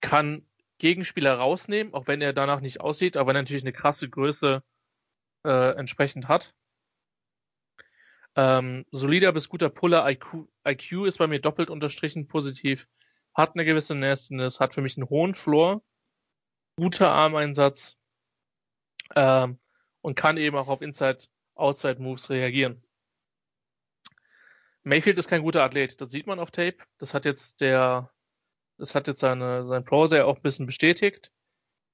[0.00, 0.46] kann
[0.78, 4.62] Gegenspieler rausnehmen, auch wenn er danach nicht aussieht, aber er natürlich eine krasse Größe
[5.44, 6.54] äh, entsprechend hat.
[8.34, 12.88] Ähm, solider bis guter Puller, IQ, IQ ist bei mir doppelt unterstrichen positiv,
[13.34, 15.82] hat eine gewisse Nastiness, hat für mich einen hohen Floor,
[16.76, 17.96] guter Armeinsatz.
[19.14, 19.58] Ähm,
[20.02, 22.84] und kann eben auch auf Inside-Outside-Moves reagieren.
[24.84, 26.78] Mayfield ist kein guter Athlet, das sieht man auf Tape.
[26.98, 28.10] Das hat jetzt der
[28.78, 31.32] Das hat jetzt seine, sein Browser auch ein bisschen bestätigt.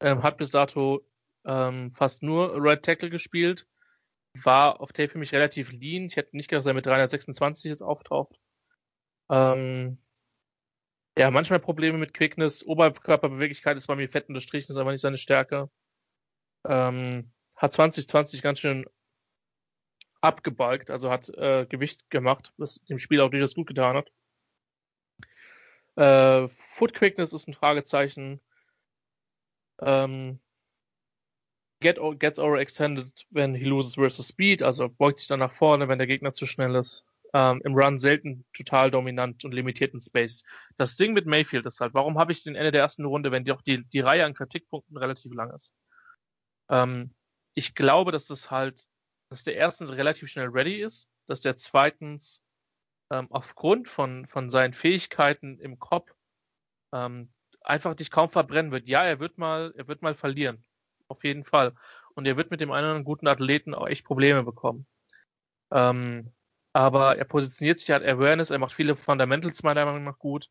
[0.01, 1.07] Ähm, hat bis dato
[1.45, 3.67] ähm, fast nur Right Tackle gespielt.
[4.35, 6.07] War auf Tape für mich relativ lean.
[6.07, 8.39] Ich hätte nicht gedacht, dass er mit 326 jetzt auftaucht.
[9.31, 9.99] Ähm,
[11.19, 12.65] ja, manchmal Probleme mit Quickness.
[12.65, 15.71] Oberkörperbeweglichkeit ist bei mir fett unterstrichen, ist aber nicht seine Stärke.
[16.67, 18.87] Ähm, hat 2020 ganz schön
[20.21, 24.11] abgebalgt, also hat äh, Gewicht gemacht, was dem Spiel auch durchaus gut getan hat.
[25.97, 28.41] Äh, Foot Quickness ist ein Fragezeichen.
[29.81, 30.41] Ähm,
[31.81, 35.99] get, gets overextended when he loses versus speed, also beugt sich dann nach vorne, wenn
[35.99, 37.05] der Gegner zu schnell ist.
[37.35, 40.45] Ähm, Im Run selten total dominant und limitierten Space.
[40.77, 43.45] Das Ding mit Mayfield ist halt, warum habe ich den Ende der ersten Runde, wenn
[43.45, 45.75] doch die, die Reihe an Kritikpunkten relativ lang ist?
[46.71, 47.15] Ähm,
[47.59, 48.89] ich glaube, dass das halt,
[49.31, 52.41] dass der erstens relativ schnell ready ist, dass der zweitens
[53.11, 56.15] ähm, aufgrund von, von seinen Fähigkeiten im Kopf
[56.95, 57.33] ähm,
[57.63, 58.89] einfach dich kaum verbrennen wird.
[58.89, 60.65] Ja, er wird mal, er wird mal verlieren.
[61.09, 61.75] Auf jeden Fall.
[62.15, 64.87] Und er wird mit dem einen guten Athleten auch echt Probleme bekommen.
[65.73, 66.33] Ähm,
[66.73, 70.49] aber er positioniert sich, er hat Awareness, er macht viele Fundamentals meiner Meinung nach gut.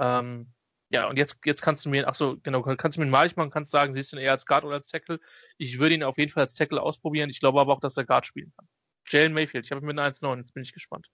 [0.00, 0.52] Ähm,
[0.90, 3.50] ja, und jetzt, jetzt kannst du mir, ach so, genau, kannst du mir malig machen,
[3.50, 5.20] kannst sagen, siehst du ihn eher als Guard oder als Tackle.
[5.56, 7.30] Ich würde ihn auf jeden Fall als Tackle ausprobieren.
[7.30, 8.68] Ich glaube aber auch, dass er Guard spielen kann.
[9.06, 11.08] Jalen Mayfield, ich habe ihn mit einer 1,9, jetzt bin ich gespannt.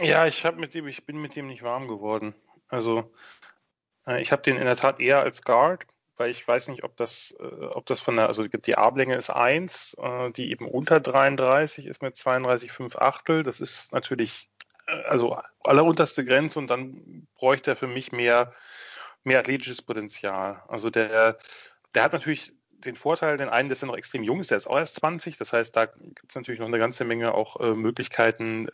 [0.00, 2.34] Ja, ich habe mit dem, ich bin mit dem nicht warm geworden.
[2.68, 3.12] Also,
[4.06, 5.86] äh, ich habe den in der Tat eher als Guard
[6.18, 9.30] weil ich weiß nicht, ob das, äh, ob das von der, also die Armlänge ist
[9.30, 13.42] eins, äh, die eben unter 33 ist mit 32,5 Achtel.
[13.42, 14.50] Das ist natürlich,
[14.88, 18.54] also allerunterste Grenze und dann bräuchte er für mich mehr,
[19.24, 20.62] mehr athletisches Potenzial.
[20.68, 21.38] Also der,
[21.94, 24.68] der hat natürlich den Vorteil, den einen, dass er noch extrem jung ist, der ist
[24.68, 25.36] auch erst 20.
[25.36, 28.70] Das heißt, da gibt es natürlich noch eine ganze Menge auch äh, Möglichkeiten, äh,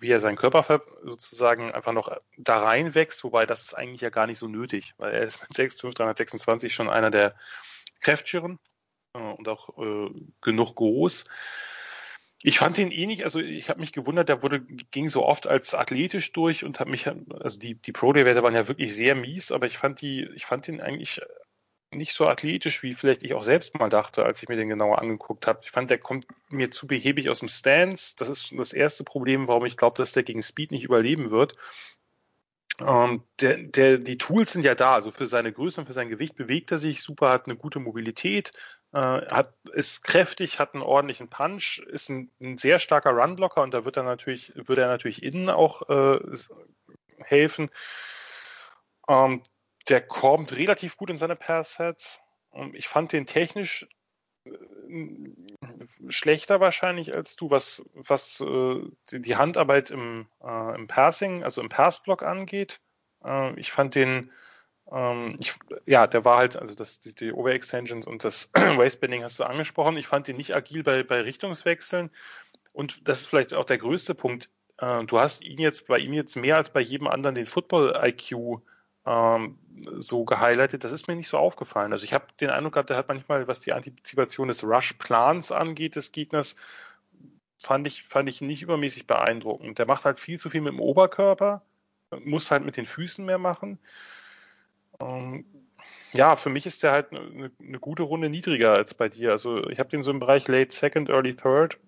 [0.00, 4.26] wie er seinen Körper sozusagen einfach noch da reinwächst, wobei das ist eigentlich ja gar
[4.26, 7.34] nicht so nötig, weil er ist mit 6'5, 326 schon einer der
[8.00, 8.58] kräftigeren
[9.14, 11.26] äh, und auch äh, genug groß.
[12.46, 15.46] Ich fand ihn eh nicht, also ich habe mich gewundert, der wurde, ging so oft
[15.46, 19.50] als athletisch durch und habe mich, also die, die Pro-Day-Werte waren ja wirklich sehr mies,
[19.50, 21.22] aber ich fand die, ich fand ihn eigentlich
[21.90, 24.98] nicht so athletisch, wie vielleicht ich auch selbst mal dachte, als ich mir den genauer
[24.98, 25.60] angeguckt habe.
[25.62, 28.14] Ich fand, der kommt mir zu behäbig aus dem Stance.
[28.18, 31.56] Das ist das erste Problem, warum ich glaube, dass der gegen Speed nicht überleben wird.
[32.78, 36.10] Ähm, der, der, die Tools sind ja da, also für seine Größe und für sein
[36.10, 38.52] Gewicht bewegt er sich super, hat eine gute Mobilität,
[38.94, 43.74] äh, hat, ist kräftig, hat einen ordentlichen Punch, ist ein, ein sehr starker Runblocker und
[43.74, 46.20] da wird er natürlich, würde er natürlich innen auch äh,
[47.18, 47.70] helfen.
[49.08, 49.42] Ähm,
[49.88, 52.20] der kommt relativ gut in seine Pass-Sets.
[52.74, 53.88] Ich fand den technisch
[54.44, 54.52] äh,
[56.08, 58.80] schlechter wahrscheinlich als du, was, was äh,
[59.10, 62.80] die Handarbeit im, äh, im Passing, also im Passblock angeht.
[63.24, 64.30] Äh, ich fand den,
[64.90, 65.54] ähm, ich,
[65.86, 69.96] ja, der war halt, also das, die, die Overextensions und das Waistbanding hast du angesprochen.
[69.96, 72.10] Ich fand den nicht agil bei, bei Richtungswechseln.
[72.72, 74.50] Und das ist vielleicht auch der größte Punkt.
[74.78, 78.60] Äh, du hast ihn jetzt bei ihm jetzt mehr als bei jedem anderen den Football-IQ
[79.06, 79.58] ähm,
[79.98, 80.84] so gehighlightet.
[80.84, 81.92] Das ist mir nicht so aufgefallen.
[81.92, 85.96] Also ich habe den Eindruck gehabt, der hat manchmal, was die Antizipation des Rush-Plans angeht,
[85.96, 86.56] des Gegners,
[87.58, 89.78] fand ich, fand ich nicht übermäßig beeindruckend.
[89.78, 91.62] Der macht halt viel zu viel mit dem Oberkörper,
[92.24, 93.78] muss halt mit den Füßen mehr machen.
[95.00, 95.44] Ähm,
[96.12, 99.32] ja, für mich ist der halt eine, eine, gute Runde niedriger als bei dir.
[99.32, 101.78] Also ich habe den so im Bereich Late Second, Early Third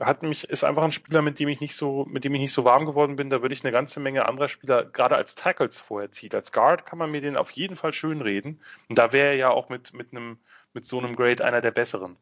[0.00, 2.52] hat mich, ist einfach ein Spieler, mit dem ich nicht so, mit dem ich nicht
[2.52, 3.30] so warm geworden bin.
[3.30, 6.32] Da würde ich eine ganze Menge anderer Spieler gerade als Tackles vorher ziehen.
[6.34, 8.60] Als Guard kann man mir den auf jeden Fall schön reden.
[8.88, 10.38] Und da wäre er ja auch mit, mit einem,
[10.72, 12.16] mit so einem Grade einer der besseren.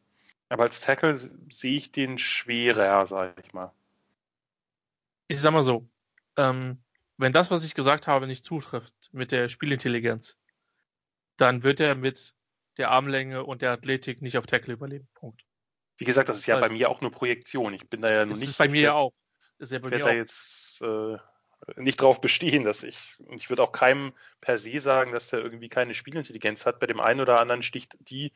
[0.49, 3.73] Aber als Tackle sehe ich den schwerer, sage ich mal.
[5.29, 5.87] Ich sag mal so,
[6.37, 6.79] ähm,
[7.19, 10.37] wenn das, was ich gesagt habe, nicht zutrifft mit der Spielintelligenz,
[11.37, 12.35] dann wird er mit
[12.77, 15.09] der Armlänge und der Athletik nicht auf Tackle überleben.
[15.15, 15.43] Punkt.
[15.99, 17.73] Wie gesagt, das ist ja bei mir auch nur Projektion.
[17.73, 18.51] Ich bin da ja nur nicht.
[18.51, 19.13] Ist bei mir ja auch.
[19.59, 21.17] Ist ja bei ich werde da jetzt äh,
[21.81, 25.41] nicht drauf bestehen, dass ich, und ich würde auch keinem per se sagen, dass der
[25.41, 26.81] irgendwie keine Spielintelligenz hat.
[26.81, 28.33] Bei dem einen oder anderen sticht die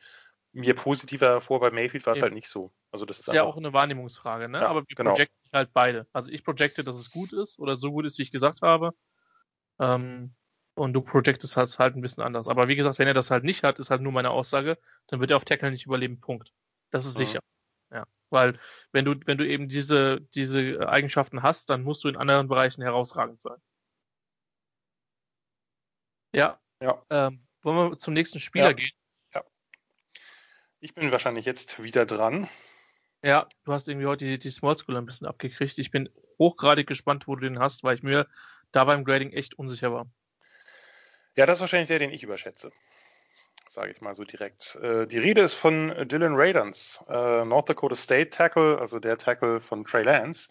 [0.53, 1.59] mir positiver hervor.
[1.59, 2.73] Bei Mayfield war es halt nicht so.
[2.91, 4.59] Also das, das ist ja auch eine Wahrnehmungsfrage, ne?
[4.59, 5.11] Ja, Aber wir genau.
[5.11, 6.07] projecten halt beide.
[6.13, 8.93] Also ich projecte, dass es gut ist oder so gut ist, wie ich gesagt habe.
[9.79, 10.33] Ähm,
[10.81, 12.47] und du projectest es halt ein bisschen anders.
[12.47, 15.19] Aber wie gesagt, wenn er das halt nicht hat, ist halt nur meine Aussage, dann
[15.19, 16.19] wird er auf Tackle nicht überleben.
[16.19, 16.53] Punkt.
[16.89, 17.19] Das ist mhm.
[17.19, 17.39] sicher.
[17.91, 18.07] Ja.
[18.31, 18.59] Weil
[18.91, 22.81] wenn du, wenn du eben diese, diese Eigenschaften hast, dann musst du in anderen Bereichen
[22.81, 23.57] herausragend sein.
[26.33, 26.59] Ja.
[26.81, 27.05] ja.
[27.11, 28.73] Ähm, wollen wir zum nächsten Spieler ja.
[28.73, 28.91] gehen?
[29.35, 29.43] Ja.
[30.79, 32.49] Ich bin wahrscheinlich jetzt wieder dran.
[33.23, 35.77] Ja, du hast irgendwie heute die, die Small School ein bisschen abgekriegt.
[35.77, 36.09] Ich bin
[36.39, 38.27] hochgradig gespannt, wo du den hast, weil ich mir
[38.71, 40.09] da beim Grading echt unsicher war.
[41.41, 42.71] Ja, das ist wahrscheinlich der, den ich überschätze.
[43.67, 44.75] Sage ich mal so direkt.
[44.75, 49.59] Äh, die Rede ist von Dylan Radans, äh, North Dakota State Tackle, also der Tackle
[49.59, 50.49] von Trey Lance.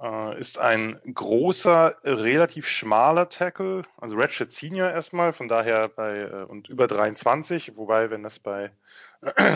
[0.00, 6.68] Äh, ist ein großer, relativ schmaler Tackle, also Redshirt Senior erstmal, von daher bei und
[6.68, 8.70] über 23, wobei, wenn das bei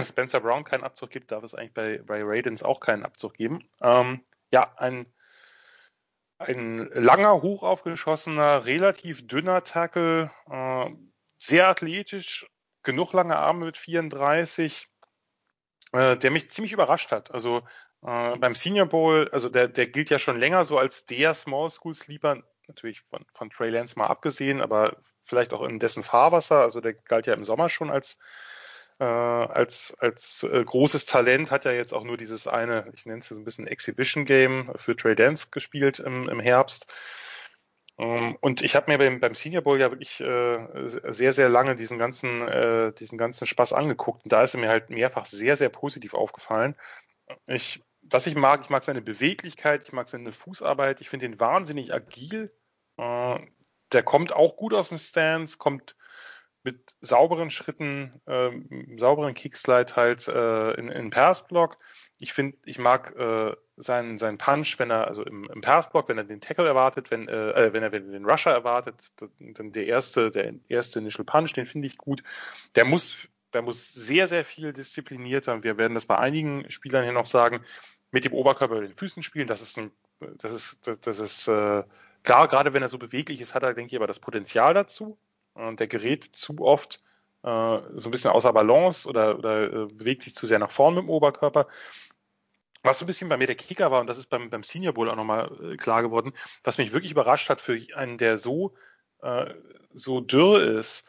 [0.04, 3.60] Spencer Brown keinen Abzug gibt, darf es eigentlich bei, bei Radens auch keinen Abzug geben.
[3.80, 5.06] Ähm, ja, ein,
[6.42, 10.90] ein langer, hoch aufgeschossener, relativ dünner Tackle, äh,
[11.36, 12.46] sehr athletisch,
[12.82, 14.88] genug lange Arme mit 34,
[15.92, 17.30] äh, der mich ziemlich überrascht hat.
[17.32, 17.62] Also
[18.02, 21.70] äh, beim Senior Bowl, also der, der gilt ja schon länger so als der Small
[21.70, 26.60] School Sleeper, natürlich von, von Trey Lance mal abgesehen, aber vielleicht auch in dessen Fahrwasser.
[26.60, 28.18] Also der galt ja im Sommer schon als
[29.02, 33.18] äh, als als äh, großes Talent, hat ja jetzt auch nur dieses eine, ich nenne
[33.18, 36.86] es so ein bisschen Exhibition Game für Trey Lance gespielt im, im Herbst.
[37.98, 41.74] Ähm, und ich habe mir beim, beim Senior Bowl ja wirklich äh, sehr, sehr lange
[41.74, 44.22] diesen ganzen, äh, diesen ganzen Spaß angeguckt.
[44.24, 46.76] Und da ist er mir halt mehrfach sehr, sehr positiv aufgefallen.
[47.46, 51.40] Ich was ich mag, ich mag seine Beweglichkeit, ich mag seine Fußarbeit, ich finde ihn
[51.40, 52.52] wahnsinnig agil.
[52.98, 53.38] Äh,
[53.92, 55.96] der kommt auch gut aus dem Stance, kommt
[56.64, 58.50] mit sauberen Schritten, äh,
[58.96, 61.78] sauberen Kickslide halt äh, in, in Passblock.
[62.18, 66.18] Ich finde, ich mag äh, seinen, seinen Punch, wenn er, also im, im Passblock, wenn
[66.18, 70.30] er den Tackle erwartet, wenn, äh, äh wenn er den Rusher erwartet, dann der erste,
[70.30, 72.22] der erste Initial Punch, den finde ich gut.
[72.76, 77.12] Der muss der muss sehr, sehr viel disziplinierter, wir werden das bei einigen Spielern hier
[77.12, 77.60] noch sagen,
[78.10, 79.46] mit dem Oberkörper über den Füßen spielen.
[79.46, 79.90] Das ist ein,
[80.38, 81.82] das ist, das ist äh,
[82.22, 85.18] klar, gerade wenn er so beweglich ist, hat er, denke ich, aber das Potenzial dazu.
[85.54, 87.00] Und der gerät zu oft
[87.42, 90.94] äh, so ein bisschen außer Balance oder, oder äh, bewegt sich zu sehr nach vorn
[90.94, 91.66] mit dem Oberkörper.
[92.82, 94.94] Was so ein bisschen bei mir der Kicker war, und das ist beim, beim Senior
[94.94, 96.32] Bowl auch nochmal äh, klar geworden,
[96.64, 98.74] was mich wirklich überrascht hat für einen, der so,
[99.22, 99.54] äh,
[99.92, 101.04] so dürr ist,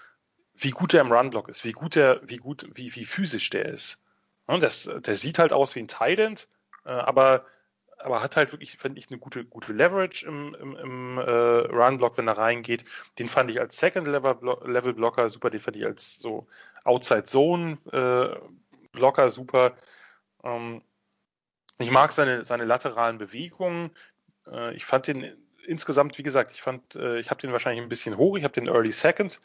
[0.55, 3.65] wie gut er im Runblock ist, wie gut er, wie gut, wie, wie physisch der
[3.65, 3.99] ist.
[4.45, 6.47] Und das, der sieht halt aus wie ein Tident,
[6.85, 7.45] äh, aber
[8.03, 12.17] aber hat halt wirklich, finde ich, eine gute, gute Leverage im, im, im äh, Run-Block,
[12.17, 12.83] wenn er reingeht.
[13.19, 16.47] Den fand ich als Second-Level-Blocker super, den fand ich als so
[16.83, 19.77] Outside-Zone-Blocker äh, super.
[20.43, 20.81] Ähm,
[21.79, 23.91] ich mag seine, seine lateralen Bewegungen.
[24.47, 25.31] Äh, ich fand den
[25.65, 28.53] insgesamt, wie gesagt, ich fand, äh, ich habe den wahrscheinlich ein bisschen hoch, ich habe
[28.53, 29.39] den Early Second.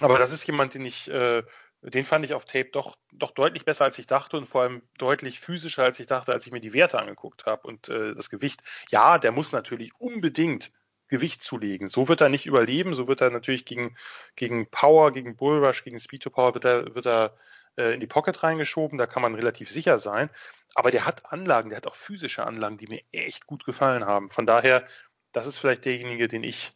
[0.00, 1.42] Aber das ist jemand, den ich äh,
[1.82, 4.82] den fand ich auf Tape doch, doch deutlich besser, als ich dachte und vor allem
[4.98, 8.30] deutlich physischer, als ich dachte, als ich mir die Werte angeguckt habe und äh, das
[8.30, 8.60] Gewicht.
[8.90, 10.72] Ja, der muss natürlich unbedingt
[11.08, 11.88] Gewicht zulegen.
[11.88, 12.94] So wird er nicht überleben.
[12.94, 13.96] So wird er natürlich gegen,
[14.36, 17.36] gegen Power, gegen Bullrush, gegen Speed to Power wird er, wird er
[17.76, 18.98] äh, in die Pocket reingeschoben.
[18.98, 20.30] Da kann man relativ sicher sein.
[20.74, 24.30] Aber der hat Anlagen, der hat auch physische Anlagen, die mir echt gut gefallen haben.
[24.30, 24.86] Von daher,
[25.32, 26.72] das ist vielleicht derjenige, den ich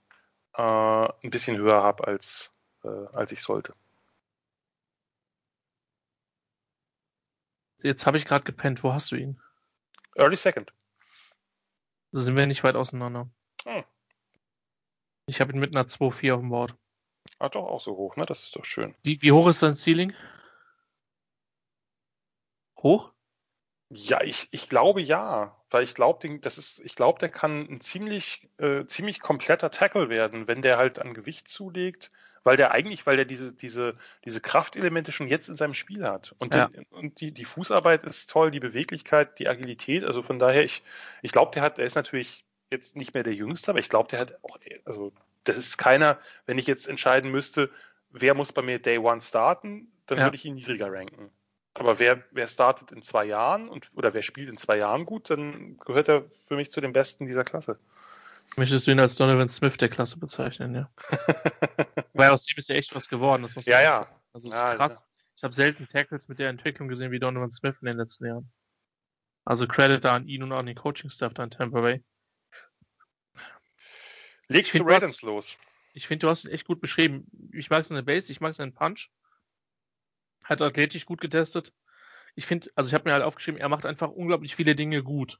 [0.55, 2.53] äh, ein bisschen höher habe, als,
[2.85, 3.75] äh, als ich sollte.
[7.83, 8.83] Jetzt habe ich gerade gepennt.
[8.83, 9.41] Wo hast du ihn?
[10.17, 10.73] Early Second.
[12.13, 13.31] Da sind wir nicht weit auseinander.
[13.65, 13.85] Hm.
[15.27, 16.75] Ich habe ihn mit einer 2-4 auf dem Board.
[17.39, 18.27] Ah, doch, auch so hoch, ne?
[18.27, 18.95] Das ist doch schön.
[19.03, 20.15] Wie, wie hoch ist dein Ceiling?
[22.79, 23.13] Hoch?
[23.89, 27.81] Ja, ich, ich glaube ja, weil ich glaube, das ist, ich glaube, der kann ein
[27.81, 32.11] ziemlich, äh, ziemlich kompletter Tackle werden, wenn der halt an Gewicht zulegt,
[32.45, 36.35] weil der eigentlich, weil der diese, diese, diese Kraftelemente schon jetzt in seinem Spiel hat.
[36.39, 36.69] Und, ja.
[36.69, 40.05] den, und die, die Fußarbeit ist toll, die Beweglichkeit, die Agilität.
[40.05, 40.83] Also von daher, ich,
[41.23, 44.09] ich glaube, der hat, der ist natürlich jetzt nicht mehr der Jüngste, aber ich glaube,
[44.09, 45.13] der hat auch, also
[45.45, 47.71] das ist keiner, wenn ich jetzt entscheiden müsste,
[48.11, 50.25] wer muss bei mir Day One starten, dann ja.
[50.25, 51.31] würde ich ihn niedriger ranken.
[51.75, 55.31] Aber wer, wer startet in zwei Jahren und oder wer spielt in zwei Jahren gut,
[55.31, 57.79] dann gehört er für mich zu den Besten dieser Klasse.
[58.57, 60.91] Möchtest du ihn als Donovan Smith der Klasse bezeichnen, ja?
[62.13, 63.43] Weil aus dem ist ja echt was geworden.
[63.43, 64.01] Das muss ja, ja.
[64.01, 64.21] Sagen.
[64.33, 65.01] Also ist ja, krass.
[65.01, 65.07] Ja.
[65.37, 68.53] Ich habe selten Tackles mit der Entwicklung gesehen wie Donovan Smith in den letzten Jahren.
[69.45, 72.05] Also Credit da an ihn und auch an den Coaching-Staff da in Tampa Bay.
[74.49, 75.59] Leg zu Radens los.
[75.95, 77.27] Ich finde, du hast ihn echt gut beschrieben.
[77.53, 79.11] Ich mag seine Base, ich mag seinen Punch.
[80.45, 81.73] Hat athletisch gut getestet.
[82.35, 85.39] Ich finde, also ich habe mir halt aufgeschrieben, er macht einfach unglaublich viele Dinge gut.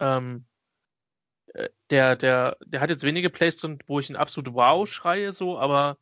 [0.00, 0.53] Ähm, äh,
[1.90, 5.58] der, der, der hat jetzt wenige Plays drin, wo ich ihn absolut wow schreie, so,
[5.58, 5.98] aber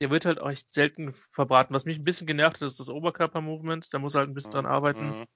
[0.00, 1.74] der wird halt auch echt selten verbraten.
[1.74, 3.92] Was mich ein bisschen genervt hat, ist das Oberkörper-Movement.
[3.92, 5.20] Da muss er halt ein bisschen dran arbeiten.
[5.20, 5.26] Mhm.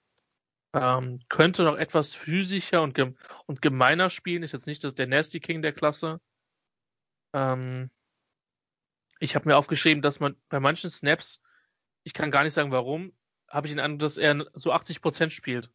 [0.74, 3.16] Ähm, könnte noch etwas physischer und, gem
[3.46, 4.42] und gemeiner spielen.
[4.42, 6.20] Ist jetzt nicht das, der Nasty King der Klasse.
[7.32, 7.90] Ähm,
[9.18, 11.42] ich habe mir aufgeschrieben, dass man bei manchen Snaps,
[12.04, 13.12] ich kann gar nicht sagen warum,
[13.48, 15.70] habe ich den Eindruck, dass er so 80% spielt.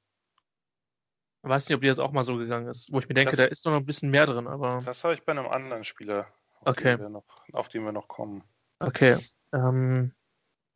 [1.44, 3.36] Ich weiß nicht, ob dir das auch mal so gegangen ist, wo ich mir denke,
[3.36, 4.80] das, da ist noch ein bisschen mehr drin, aber.
[4.84, 6.28] Das habe ich bei einem anderen Spieler
[6.60, 7.00] auf Okay.
[7.00, 8.44] wir noch, auf die wir noch kommen.
[8.80, 9.18] Okay.
[9.54, 10.14] Ähm,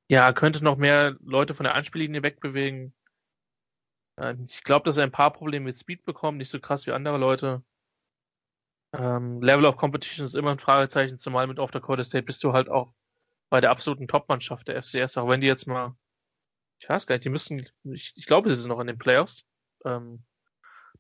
[0.08, 2.94] ja, könnte noch mehr Leute von der Anspiellinie wegbewegen.
[4.18, 6.92] Ähm, ich glaube, dass er ein paar Probleme mit Speed bekommt, nicht so krass wie
[6.92, 7.64] andere Leute.
[8.94, 12.54] Ähm, Level of Competition ist immer ein Fragezeichen, zumal mit Off Dakota State bist du
[12.54, 12.94] halt auch
[13.50, 15.96] bei der absoluten Top-Mannschaft der FCS, auch wenn die jetzt mal,
[16.80, 19.46] ich weiß gar nicht, die müssen, ich, ich glaube, sie sind noch in den Playoffs.
[19.86, 20.24] Ähm,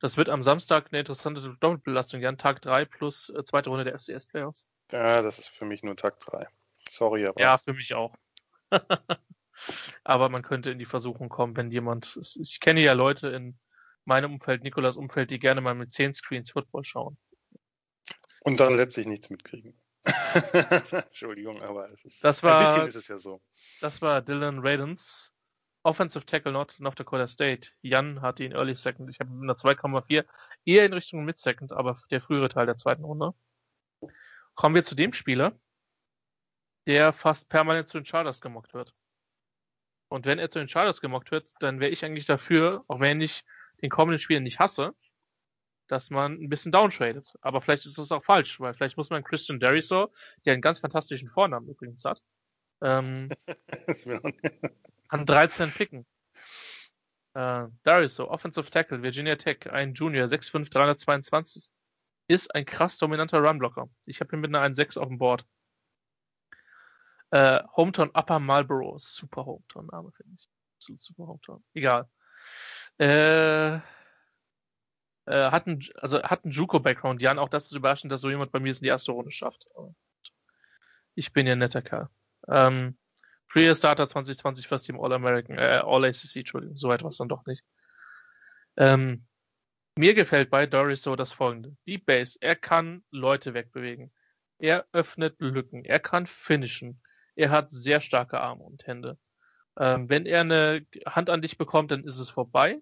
[0.01, 3.97] das wird am Samstag eine interessante Doppelbelastung, ja, Tag 3 plus äh, zweite Runde der
[3.99, 4.67] FCS Playoffs.
[4.91, 6.47] Ja, das ist für mich nur Tag 3.
[6.89, 8.13] Sorry, aber Ja, für mich auch.
[10.03, 13.59] Aber man könnte in die Versuchung kommen, wenn jemand, ich kenne ja Leute in
[14.05, 17.17] meinem Umfeld, Nikolas Umfeld, die gerne mal mit 10 Screens Football schauen.
[18.41, 19.79] und dann letztlich nichts mitkriegen.
[20.91, 23.39] Entschuldigung, aber es ist Das ein war- bisschen ist es ja so.
[23.81, 25.31] Das war Dylan Radens,
[25.83, 27.69] Offensive Tackle Not North Dakota State.
[27.81, 29.09] Jan hatte ihn Early Second.
[29.09, 30.25] Ich habe der 2,4
[30.65, 33.33] eher in Richtung Mid Second, aber der frühere Teil der zweiten Runde.
[34.55, 35.59] Kommen wir zu dem Spieler,
[36.85, 38.93] der fast permanent zu den Chargers gemockt wird.
[40.09, 43.21] Und wenn er zu den Chargers gemockt wird, dann wäre ich eigentlich dafür, auch wenn
[43.21, 43.43] ich
[43.81, 44.93] den kommenden Spieler nicht hasse,
[45.87, 47.33] dass man ein bisschen downtradet.
[47.41, 50.11] Aber vielleicht ist das auch falsch, weil vielleicht muss man Christian Derisor,
[50.45, 52.21] der einen ganz fantastischen Vornamen übrigens hat,
[52.81, 53.29] ähm,
[55.11, 56.05] An 13 picken.
[57.33, 61.69] Äh, Dariso, Offensive Tackle, Virginia Tech, ein Junior, 6'5", 322.
[62.29, 63.89] Ist ein krass dominanter Runblocker.
[64.05, 65.45] Ich habe ihn mit einer 1,6 auf dem Board.
[67.31, 70.49] Äh, Hometown Upper Marlboro, super Hometown-Name, finde ich.
[70.99, 71.63] Super Hometown.
[71.73, 72.09] Egal.
[72.97, 73.81] Äh, äh,
[75.25, 78.61] hat einen, also hat einen Juco-Background, Jan, auch das ist überraschend, dass so jemand bei
[78.61, 79.65] mir es in die erste Runde schafft.
[81.15, 82.09] Ich bin ja ein netter Kerl.
[82.47, 82.97] Ähm,
[83.51, 87.63] Free Starter 2020 First Team All-American, äh, All-ACC, Entschuldigung, soweit war es dann doch nicht.
[88.77, 89.25] Ähm,
[89.97, 91.75] mir gefällt bei Doris so das folgende.
[91.85, 94.13] Deep Base, er kann Leute wegbewegen.
[94.57, 95.83] Er öffnet Lücken.
[95.83, 97.01] Er kann finishen.
[97.35, 99.17] Er hat sehr starke Arme und Hände.
[99.77, 102.79] Ähm, wenn er eine Hand an dich bekommt, dann ist es vorbei.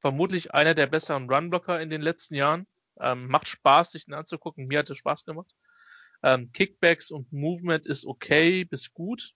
[0.00, 2.66] Vermutlich einer der besseren Runblocker in den letzten Jahren.
[2.98, 4.66] Ähm, macht Spaß, sich ihn anzugucken.
[4.66, 5.54] Mir hat es Spaß gemacht.
[6.24, 9.34] Ähm, Kickbacks und Movement ist okay bis gut.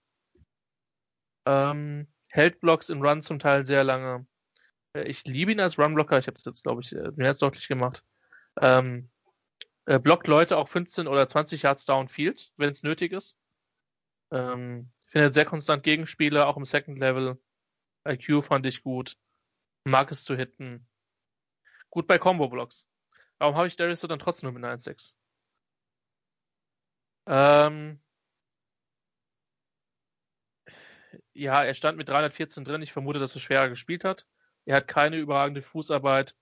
[1.45, 4.25] Ähm, hält Blocks in Run zum Teil sehr lange.
[4.93, 6.17] Äh, Ich liebe ihn als Runblocker.
[6.17, 8.03] Ich habe das jetzt, glaube ich, äh, mehr als deutlich gemacht.
[8.61, 9.09] Ähm,
[9.85, 13.37] äh, blockt Leute auch 15 oder 20 Yards downfield, wenn es nötig ist.
[14.31, 17.41] Ähm, findet sehr konstant Gegenspieler, auch im Second Level.
[18.07, 19.17] IQ fand ich gut.
[19.85, 20.87] Mag es zu hitten.
[21.89, 22.87] Gut bei Combo-Blocks.
[23.37, 25.15] Warum habe ich Darius dann trotzdem nur mit einer 1,6?
[27.27, 28.02] Ähm,
[31.33, 32.81] ja, er stand mit 314 drin.
[32.81, 34.25] Ich vermute, dass er schwerer gespielt hat.
[34.65, 36.35] Er hat keine überragende Fußarbeit.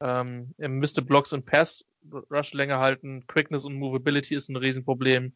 [0.00, 1.84] Ähm, er müsste Blocks und Pass
[2.30, 3.26] Rush länger halten.
[3.26, 5.34] Quickness und Movability ist ein Riesenproblem.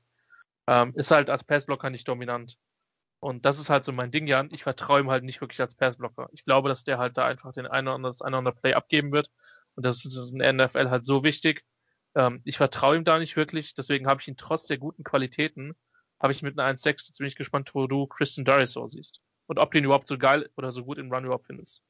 [0.66, 2.58] Ähm, ist halt als Passblocker nicht dominant.
[3.20, 4.50] Und das ist halt so mein Ding, Jan.
[4.52, 6.28] Ich vertraue ihm halt nicht wirklich als Passblocker.
[6.32, 8.54] Ich glaube, dass der halt da einfach den einen oder anderen, das eine oder andere
[8.60, 9.30] Play abgeben wird.
[9.74, 11.64] Und das ist in der NFL halt so wichtig.
[12.14, 13.74] Ähm, ich vertraue ihm da nicht wirklich.
[13.74, 15.74] Deswegen habe ich ihn trotz der guten Qualitäten,
[16.20, 19.20] habe ich mit einer 1.6, jetzt bin ich gespannt, wo du Christian Darisor siehst.
[19.46, 21.82] Und ob du ihn überhaupt so geil oder so gut in Run überhaupt findest.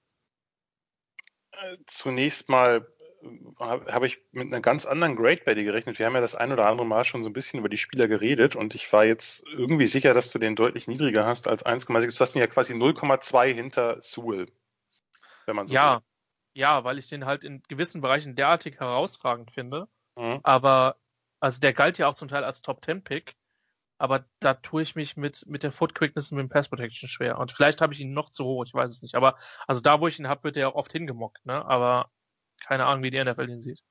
[1.86, 2.86] Zunächst mal
[3.58, 5.98] habe hab ich mit einer ganz anderen Grade bei dir gerechnet.
[5.98, 8.08] Wir haben ja das ein oder andere Mal schon so ein bisschen über die Spieler
[8.08, 12.16] geredet und ich war jetzt irgendwie sicher, dass du den deutlich niedriger hast als 1,6.
[12.16, 14.46] Du hast ihn ja quasi 0,2 hinter Sewell.
[15.46, 16.02] Wenn man so ja, will.
[16.54, 19.88] ja, weil ich den halt in gewissen Bereichen derartig herausragend finde.
[20.16, 20.40] Mhm.
[20.42, 20.96] Aber,
[21.40, 23.34] also der galt ja auch zum Teil als Top 10 Pick.
[23.98, 27.08] Aber da tue ich mich mit, mit der Foot Quickness und mit dem Pass Protection
[27.08, 27.38] schwer.
[27.38, 29.16] Und vielleicht habe ich ihn noch zu hoch, ich weiß es nicht.
[29.16, 29.36] Aber,
[29.66, 31.64] also da, wo ich ihn habe, wird er auch oft hingemockt, ne?
[31.64, 32.10] Aber
[32.64, 33.82] keine Ahnung, wie die NFL ihn sieht.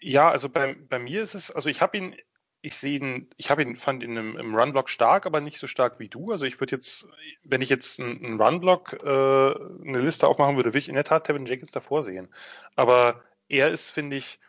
[0.00, 2.16] Ja, also bei, bei mir ist es, also ich habe ihn,
[2.60, 5.66] ich sehe ihn, ich habe ihn, fand ihn im, im Runblock stark, aber nicht so
[5.66, 6.32] stark wie du.
[6.32, 7.08] Also ich würde jetzt,
[7.44, 11.04] wenn ich jetzt einen, einen Runblock äh, eine Liste aufmachen würde, würde ich in der
[11.04, 12.28] Tat Tevin Jenkins davor sehen.
[12.76, 14.40] Aber er ist, finde ich,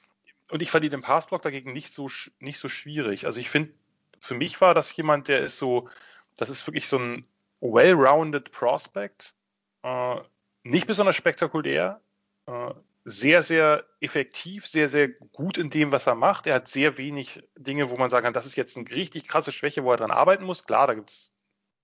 [0.50, 2.10] und ich fand ihn im Passblock dagegen nicht so
[2.40, 3.26] nicht so schwierig.
[3.28, 3.72] Also ich finde,
[4.20, 5.90] für mich war das jemand, der ist so,
[6.38, 7.26] das ist wirklich so ein
[7.62, 9.34] well-rounded Prospect,
[9.84, 10.16] äh,
[10.64, 12.02] nicht besonders spektakulär,
[12.46, 12.74] äh,
[13.06, 16.48] sehr, sehr effektiv, sehr, sehr gut in dem, was er macht.
[16.48, 19.52] Er hat sehr wenig Dinge, wo man sagen kann, das ist jetzt eine richtig krasse
[19.52, 20.66] Schwäche, wo er dran arbeiten muss.
[20.66, 21.34] Klar, da gibt es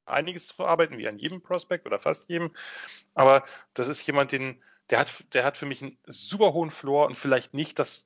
[0.05, 2.51] einiges zu arbeiten, wie an jedem Prospect oder fast jedem.
[3.13, 7.07] Aber das ist jemand, den, der hat, der hat für mich einen super hohen Floor
[7.07, 8.05] und vielleicht nicht das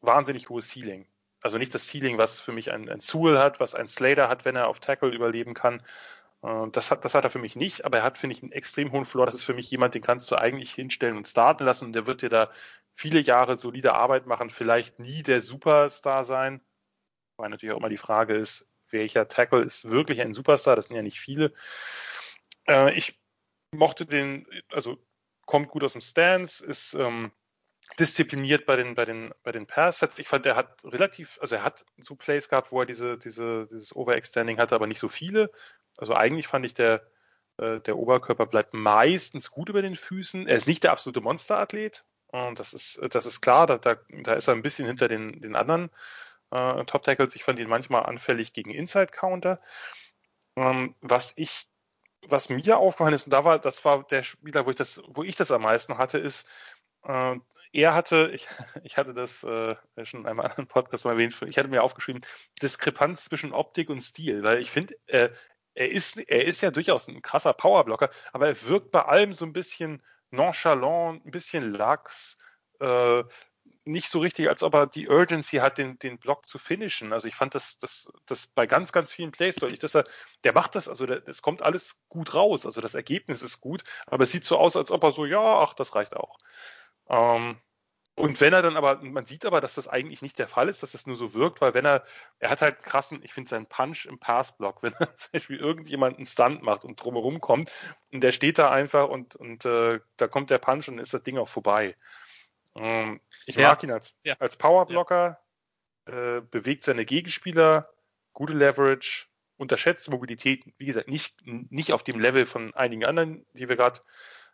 [0.00, 1.06] wahnsinnig hohe Ceiling.
[1.40, 4.44] Also nicht das Ceiling, was für mich ein, ein Sewell hat, was ein Slater hat,
[4.44, 5.82] wenn er auf Tackle überleben kann.
[6.42, 8.52] Äh, Das hat, das hat er für mich nicht, aber er hat, finde ich, einen
[8.52, 9.26] extrem hohen Floor.
[9.26, 12.06] Das ist für mich jemand, den kannst du eigentlich hinstellen und starten lassen und der
[12.06, 12.50] wird dir da
[12.94, 16.60] viele Jahre solide Arbeit machen, vielleicht nie der Superstar sein.
[17.36, 20.76] Weil natürlich auch immer die Frage ist, welcher Tackle ist wirklich ein Superstar?
[20.76, 21.52] Das sind ja nicht viele.
[22.66, 23.18] Äh, ich
[23.72, 24.98] mochte den, also
[25.46, 27.32] kommt gut aus dem Stance, ist ähm,
[27.98, 30.18] diszipliniert bei den, bei den, bei den Pass-Sets.
[30.18, 33.66] Ich fand, er hat relativ, also er hat so Plays gehabt, wo er diese, diese,
[33.66, 35.50] dieses Overextending hatte, aber nicht so viele.
[35.98, 37.06] Also eigentlich fand ich, der,
[37.58, 40.46] äh, der Oberkörper bleibt meistens gut über den Füßen.
[40.46, 42.04] Er ist nicht der absolute Monsterathlet.
[42.28, 45.40] Und das ist, das ist klar, da, da, da ist er ein bisschen hinter den,
[45.40, 45.90] den anderen
[46.50, 47.34] äh, Top Tackles.
[47.34, 49.60] Ich fand ihn manchmal anfällig gegen Inside Counter.
[50.56, 51.68] Ähm, was ich,
[52.28, 55.24] was mir aufgefallen ist, und da war, das war der Spieler, wo ich das, wo
[55.24, 56.46] ich das am meisten hatte, ist,
[57.04, 57.36] äh,
[57.72, 58.46] er hatte, ich,
[58.84, 62.22] ich hatte das äh, schon in einem anderen Podcast mal erwähnt, ich hatte mir aufgeschrieben,
[62.62, 65.30] Diskrepanz zwischen Optik und Stil, weil ich finde, äh,
[65.74, 69.44] er ist, er ist ja durchaus ein krasser Powerblocker, aber er wirkt bei allem so
[69.44, 72.36] ein bisschen nonchalant, ein bisschen lax,
[72.80, 73.22] äh,
[73.84, 77.12] nicht so richtig, als ob er die Urgency hat, den, den Block zu finishen.
[77.12, 80.04] Also ich fand das, das, das bei ganz, ganz vielen Plays deutlich, dass er,
[80.44, 84.24] der macht das, also es kommt alles gut raus, also das Ergebnis ist gut, aber
[84.24, 86.38] es sieht so aus, als ob er so, ja, ach, das reicht auch.
[87.10, 87.56] Ähm,
[88.14, 90.82] und wenn er dann aber, man sieht aber, dass das eigentlich nicht der Fall ist,
[90.82, 92.04] dass das nur so wirkt, weil wenn er,
[92.38, 96.16] er hat halt krassen, ich finde seinen Punch im Passblock, wenn er zum Beispiel irgendjemand
[96.16, 97.70] einen Stunt macht und drumherum kommt
[98.12, 101.22] und der steht da einfach und, und äh, da kommt der Punch und ist das
[101.22, 101.96] Ding auch vorbei.
[102.74, 103.68] Ähm, ich ja.
[103.68, 104.36] mag ihn als, ja.
[104.38, 105.40] als Powerblocker,
[106.08, 106.36] ja.
[106.36, 107.90] äh, bewegt seine Gegenspieler,
[108.32, 113.68] gute Leverage, unterschätzt Mobilität, wie gesagt, nicht, nicht auf dem Level von einigen anderen, die
[113.68, 114.00] wir gerade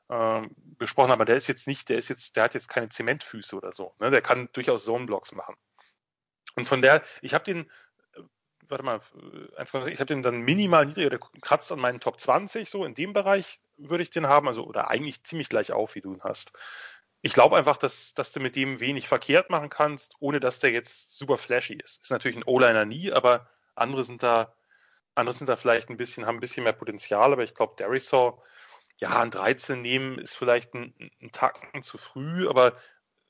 [0.08, 2.88] ähm, besprochen haben, aber der ist jetzt nicht, der ist jetzt, der hat jetzt keine
[2.88, 3.94] Zementfüße oder so.
[3.98, 4.10] Ne?
[4.10, 5.56] Der kann durchaus Zone-Blocks machen.
[6.54, 7.70] Und von der, ich habe den,
[8.14, 8.22] äh,
[8.68, 9.00] warte mal,
[9.56, 12.94] äh, ich habe den dann minimal niedriger, der kratzt an meinen Top 20, so in
[12.94, 16.22] dem Bereich würde ich den haben, also oder eigentlich ziemlich gleich auf, wie du ihn
[16.22, 16.52] hast.
[17.22, 20.70] Ich glaube einfach, dass, dass du mit dem wenig verkehrt machen kannst, ohne dass der
[20.70, 22.04] jetzt super flashy ist.
[22.04, 24.54] Ist natürlich ein O-Liner nie, aber andere sind da,
[25.16, 28.40] andere sind da vielleicht ein bisschen, haben ein bisschen mehr Potenzial, aber ich glaube, Darisaw,
[29.00, 32.76] ja, ein 13 nehmen ist vielleicht ein, ein Tacken zu früh, aber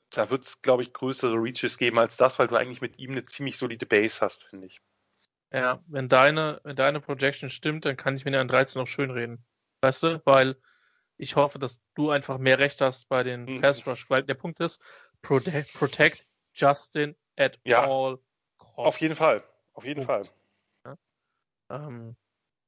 [0.09, 3.11] da wird es, glaube ich, größere Reaches geben als das, weil du eigentlich mit ihm
[3.11, 4.81] eine ziemlich solide Base hast, finde ich.
[5.51, 9.11] Ja, wenn deine, wenn deine Projection stimmt, dann kann ich mir an 13 noch schön
[9.11, 9.45] reden.
[9.81, 10.21] Weißt du?
[10.25, 10.57] Weil
[11.17, 13.61] ich hoffe, dass du einfach mehr Recht hast bei den mhm.
[13.61, 14.79] Pass Rush, weil der Punkt ist,
[15.21, 18.19] protect, protect Justin at ja, all
[18.57, 18.77] costs.
[18.77, 19.43] Auf jeden Fall.
[19.73, 20.27] Auf jeden Punkt.
[20.85, 20.97] Fall.
[21.69, 21.87] Ja?
[21.87, 22.15] Ähm,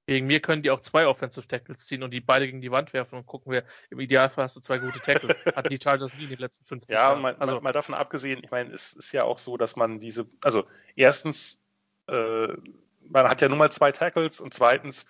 [0.10, 2.93] Gegen mir können die auch zwei Offensive Tackles ziehen und die beide gegen die Wand
[2.93, 5.36] werfen und gucken wir, im Idealfall hast du zwei gute Tackle.
[5.55, 7.18] Hatten die Chargers nie in den letzten 50 ja, Jahren.
[7.18, 9.99] Ja, mal, also, mal davon abgesehen, ich meine, es ist ja auch so, dass man
[9.99, 11.62] diese, also erstens,
[12.07, 12.47] äh,
[13.01, 15.05] man hat ja nun mal zwei Tackles und zweitens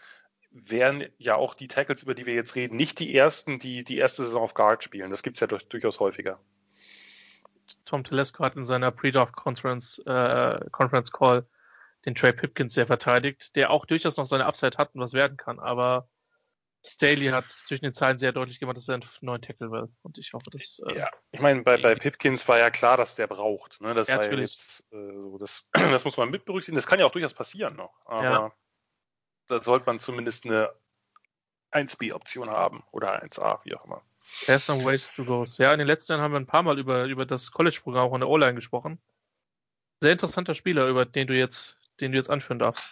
[0.52, 4.00] wären ja auch die Tackles, über die wir jetzt reden, nicht die ersten, die die
[4.00, 5.12] erste Saison auf Guard spielen.
[5.12, 6.41] Das gibt's ja durch, durchaus häufiger.
[7.86, 11.45] Tom Telesco hat in seiner Pre-Draft Conference, äh, Conference Call
[12.06, 15.38] den Trey Pipkins sehr verteidigt, der auch durchaus noch seine Upside hat und was werden
[15.38, 16.08] kann, aber
[16.86, 19.89] Staley hat zwischen den Zeilen sehr deutlich gemacht, dass er einen neuen Tackle will.
[20.02, 20.82] Und ich hoffe, dass.
[20.88, 23.82] Äh, ja, ich meine, bei, bei Pipkins war ja klar, dass der braucht.
[23.82, 23.93] Ne?
[23.93, 26.78] Das ja, jetzt, äh, so, das, das muss man mit berücksichtigen.
[26.78, 27.93] Das kann ja auch durchaus passieren noch.
[28.06, 28.52] Aber ja.
[29.47, 30.72] da sollte man zumindest eine
[31.74, 34.02] 1B-Option haben oder 1A, wie auch immer.
[34.45, 35.43] There's some ways to go.
[35.58, 38.14] Ja, in den letzten Jahren haben wir ein paar Mal über, über das College-Programm auch
[38.14, 39.02] an der O-Line gesprochen.
[40.02, 42.89] Sehr interessanter Spieler, über den du jetzt den du jetzt anführen darfst.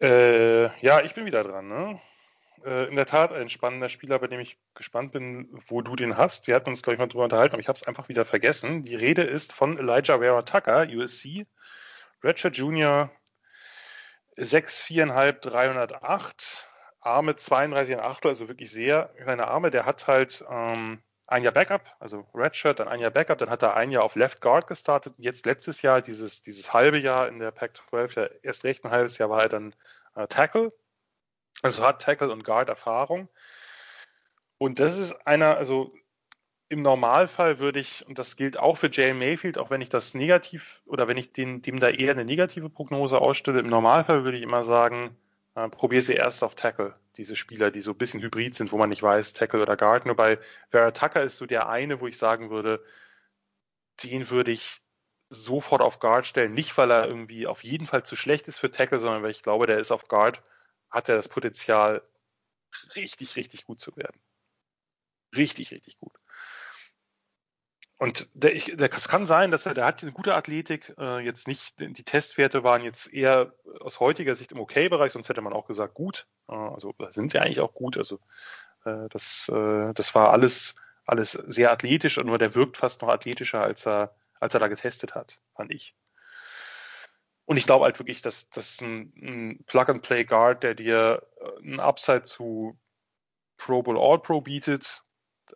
[0.00, 1.68] Äh, ja, ich bin wieder dran.
[1.68, 2.00] Ne?
[2.64, 6.16] Äh, in der Tat ein spannender Spieler, bei dem ich gespannt bin, wo du den
[6.16, 6.46] hast.
[6.46, 8.82] Wir hatten uns, glaube ich, mal drüber unterhalten, aber ich habe es einfach wieder vergessen.
[8.82, 11.46] Die Rede ist von Elijah Vera Tucker, USC,
[12.22, 13.10] Redshirt Junior,
[14.36, 16.68] 6,4,5, 308,
[17.00, 19.70] Arme 32,8, also wirklich sehr kleine Arme.
[19.70, 23.62] Der hat halt ähm, ein Jahr Backup, also Redshirt, dann ein Jahr Backup, dann hat
[23.62, 25.14] er ein Jahr auf Left Guard gestartet.
[25.18, 29.18] Jetzt letztes Jahr, dieses, dieses halbe Jahr in der Pac-12, ja, erst recht ein halbes
[29.18, 29.74] Jahr war er dann
[30.14, 30.72] äh, Tackle.
[31.62, 33.28] Also hat Tackle und Guard Erfahrung.
[34.58, 35.92] Und das ist einer, also
[36.68, 40.14] im Normalfall würde ich, und das gilt auch für Jay Mayfield, auch wenn ich das
[40.14, 44.36] negativ oder wenn ich den, dem da eher eine negative Prognose ausstelle, im Normalfall würde
[44.36, 45.16] ich immer sagen,
[45.54, 48.78] äh, probier sie erst auf Tackle, diese Spieler, die so ein bisschen hybrid sind, wo
[48.78, 50.06] man nicht weiß, Tackle oder Guard.
[50.06, 50.38] Nur bei
[50.70, 52.84] Vera Tucker ist so der eine, wo ich sagen würde,
[54.04, 54.80] den würde ich
[55.30, 56.54] sofort auf Guard stellen.
[56.54, 59.42] Nicht, weil er irgendwie auf jeden Fall zu schlecht ist für Tackle, sondern weil ich
[59.42, 60.42] glaube, der ist auf Guard,
[60.90, 62.02] hat er das Potenzial,
[62.96, 64.20] richtig, richtig gut zu werden.
[65.36, 66.12] Richtig, richtig gut.
[67.96, 71.20] Und der, ich, der, das kann sein, dass er, der hat eine gute Athletik, äh,
[71.20, 75.52] jetzt nicht, die Testwerte waren jetzt eher aus heutiger Sicht im Okay-Bereich, sonst hätte man
[75.52, 76.26] auch gesagt gut.
[76.48, 77.96] Äh, also sind sie eigentlich auch gut.
[77.96, 78.18] Also
[78.84, 80.74] äh, das, äh, das war alles,
[81.06, 84.68] alles sehr athletisch und nur der wirkt fast noch athletischer, als er, als er da
[84.68, 85.94] getestet hat, fand ich.
[87.46, 92.24] und ich glaube halt wirklich, dass das ein, ein Plug-and-Play-Guard, der dir äh, ein Upside
[92.24, 92.78] zu
[93.56, 95.03] Pro Bowl All-Pro bietet.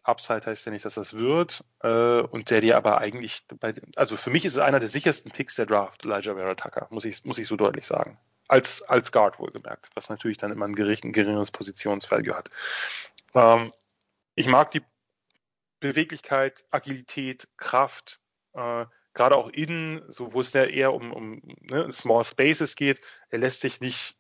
[0.03, 1.65] Upside heißt ja nicht, dass das wird.
[1.83, 5.31] Äh, und der dir aber eigentlich, bei, also für mich ist es einer der sichersten
[5.31, 8.19] Picks der Draft, Elijah Vera Tucker, muss ich, muss ich so deutlich sagen.
[8.49, 12.51] Als, als Guard wohlgemerkt, was natürlich dann immer ein, gering, geringeres Positionsvalue hat.
[13.35, 13.73] Ähm,
[14.35, 14.83] ich mag die
[15.81, 18.21] Beweglichkeit, Agilität, Kraft,
[18.55, 23.01] äh, gerade auch innen, so wo es ja eher um, um ne, Small Spaces geht,
[23.31, 24.17] er lässt sich nicht,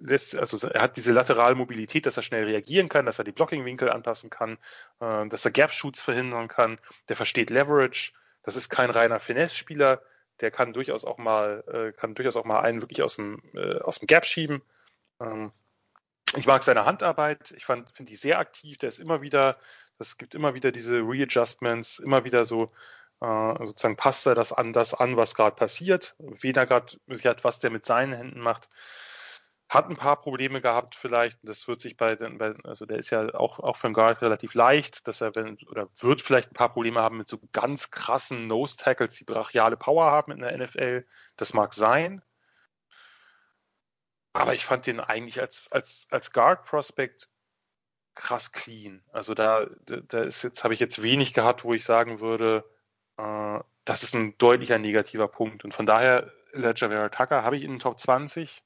[0.00, 3.32] lässt, also er hat diese laterale Mobilität, dass er schnell reagieren kann, dass er die
[3.32, 4.58] Blocking-Winkel anpassen kann,
[5.00, 8.12] äh, dass er Gap-Shoots verhindern kann, der versteht Leverage,
[8.42, 10.02] das ist kein reiner Finesse-Spieler,
[10.40, 13.78] der kann durchaus auch mal, äh, kann durchaus auch mal einen wirklich aus dem, äh,
[13.80, 14.62] aus dem Gap schieben.
[15.20, 15.52] Ähm,
[16.36, 19.58] ich mag seine Handarbeit, ich finde die sehr aktiv, der ist immer wieder,
[19.98, 22.72] es gibt immer wieder diese Readjustments, immer wieder so
[23.20, 27.60] äh, sozusagen passt er das an das an, was gerade passiert, wen er gerade was
[27.60, 28.68] der mit seinen Händen macht.
[29.68, 31.38] Hat ein paar Probleme gehabt vielleicht.
[31.42, 34.22] Das wird sich bei, den, bei also der ist ja auch, auch für einen Guard
[34.22, 37.90] relativ leicht, dass er wenn, oder wird vielleicht ein paar Probleme haben mit so ganz
[37.90, 41.06] krassen Nose Tackles, die brachiale Power haben in der NFL.
[41.36, 42.22] Das mag sein.
[44.32, 47.28] Aber ich fand den eigentlich als, als, als Guard Prospect
[48.14, 49.02] krass clean.
[49.12, 52.64] Also da, da ist jetzt, habe ich jetzt wenig gehabt, wo ich sagen würde,
[53.16, 55.64] äh, das ist ein deutlicher negativer Punkt.
[55.64, 58.62] Und von daher, Ledger Tucker habe ich in den Top 20.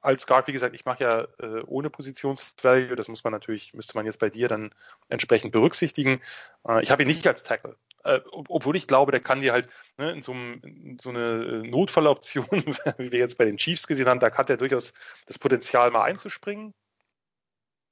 [0.00, 3.96] Als Guard, wie gesagt, ich mache ja äh, ohne Positionsvalue, das muss man natürlich, müsste
[3.96, 4.74] man jetzt bei dir dann
[5.08, 6.20] entsprechend berücksichtigen.
[6.66, 7.76] Äh, ich habe ihn nicht als Tackle.
[8.02, 11.62] Äh, obwohl ich glaube, der kann dir halt ne, in, so einem, in so eine
[11.62, 12.46] Notfalloption,
[12.98, 14.92] wie wir jetzt bei den Chiefs gesehen haben, da hat er durchaus
[15.26, 16.74] das Potenzial, mal einzuspringen.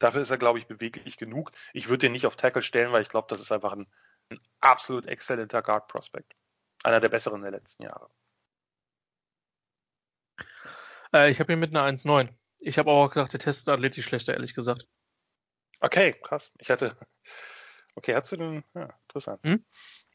[0.00, 1.52] Dafür ist er, glaube ich, beweglich genug.
[1.72, 3.86] Ich würde den nicht auf Tackle stellen, weil ich glaube, das ist einfach ein,
[4.30, 6.34] ein absolut exzellenter Guard Prospect.
[6.82, 8.10] Einer der besseren der letzten Jahre.
[11.12, 12.28] Äh, ich habe ihn mit einer 1,9.
[12.58, 14.86] Ich habe auch gedacht, der Test ist athletisch schlechter, ehrlich gesagt.
[15.80, 16.52] Okay, krass.
[16.58, 16.96] Ich hatte.
[17.94, 18.64] Okay, hast du den.
[18.74, 19.42] Ja, interessant.
[19.44, 19.64] Hm?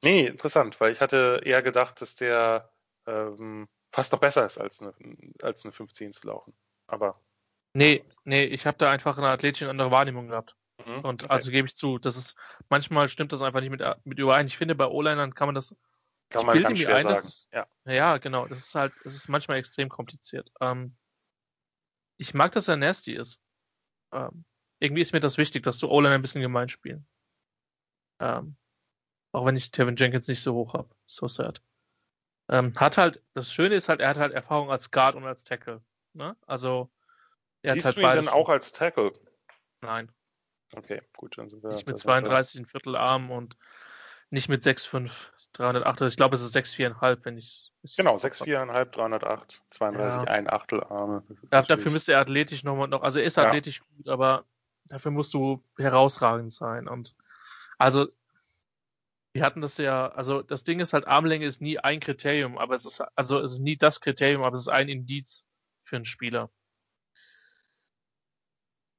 [0.02, 2.72] Nee, interessant, weil ich hatte eher gedacht, dass der
[3.06, 4.94] ähm, fast noch besser ist, als eine,
[5.42, 6.56] als eine 15 zu laufen.
[6.88, 7.22] Aber.
[7.74, 10.56] Nee, nee, ich habe da einfach eine athletische andere Wahrnehmung gehabt.
[10.86, 11.34] Mhm, und okay.
[11.34, 12.36] also gebe ich zu, das ist,
[12.70, 14.48] manchmal stimmt das einfach nicht mit, mit überein.
[14.48, 15.76] Ich finde, bei O-Linern kann man das,
[16.30, 17.28] kann man ganz schwer ein, sagen.
[17.28, 17.68] Ist, ja.
[17.86, 20.52] ja, genau, das ist halt, das ist manchmal extrem kompliziert.
[20.62, 20.96] Ähm,
[22.18, 23.42] ich mag, dass er nasty ist.
[24.12, 24.46] Ähm,
[24.80, 27.08] irgendwie ist mir das wichtig, dass du O-Liner ein bisschen gemein spielen.
[28.20, 28.58] Ähm,
[29.32, 30.94] auch wenn ich Tevin Jenkins nicht so hoch habe.
[31.06, 31.62] So sad.
[32.50, 35.44] Ähm, hat halt, das Schöne ist halt, er hat halt Erfahrung als Guard und als
[35.44, 35.84] Tackle.
[36.14, 36.36] Ne?
[36.46, 36.90] Also,
[37.62, 39.14] er Siehst hat halt du ihn dann auch als Tackle?
[39.82, 40.12] Nein.
[40.74, 41.70] Okay, gut, dann sind wir.
[41.70, 43.58] Nicht mit 32 ein Viertel Arm und
[44.30, 45.12] nicht mit 6,5,
[45.54, 46.02] 308.
[46.02, 47.96] Ich glaube, es ist 6,4,5, wenn ich es.
[47.96, 50.24] Genau, 6,4,5, 308, 32, ja.
[50.28, 51.24] ein Achtel Arme.
[51.52, 53.96] Ja, dafür müsste er athletisch noch, noch also er ist athletisch ja.
[53.96, 54.46] gut, aber
[54.86, 56.88] dafür musst du herausragend sein.
[56.88, 57.16] Und
[57.78, 58.08] also,
[59.34, 62.76] wir hatten das ja, also das Ding ist halt, Armlänge ist nie ein Kriterium, aber
[62.76, 65.46] es ist, also es ist nie das Kriterium, aber es ist ein Indiz
[65.84, 66.50] für einen Spieler.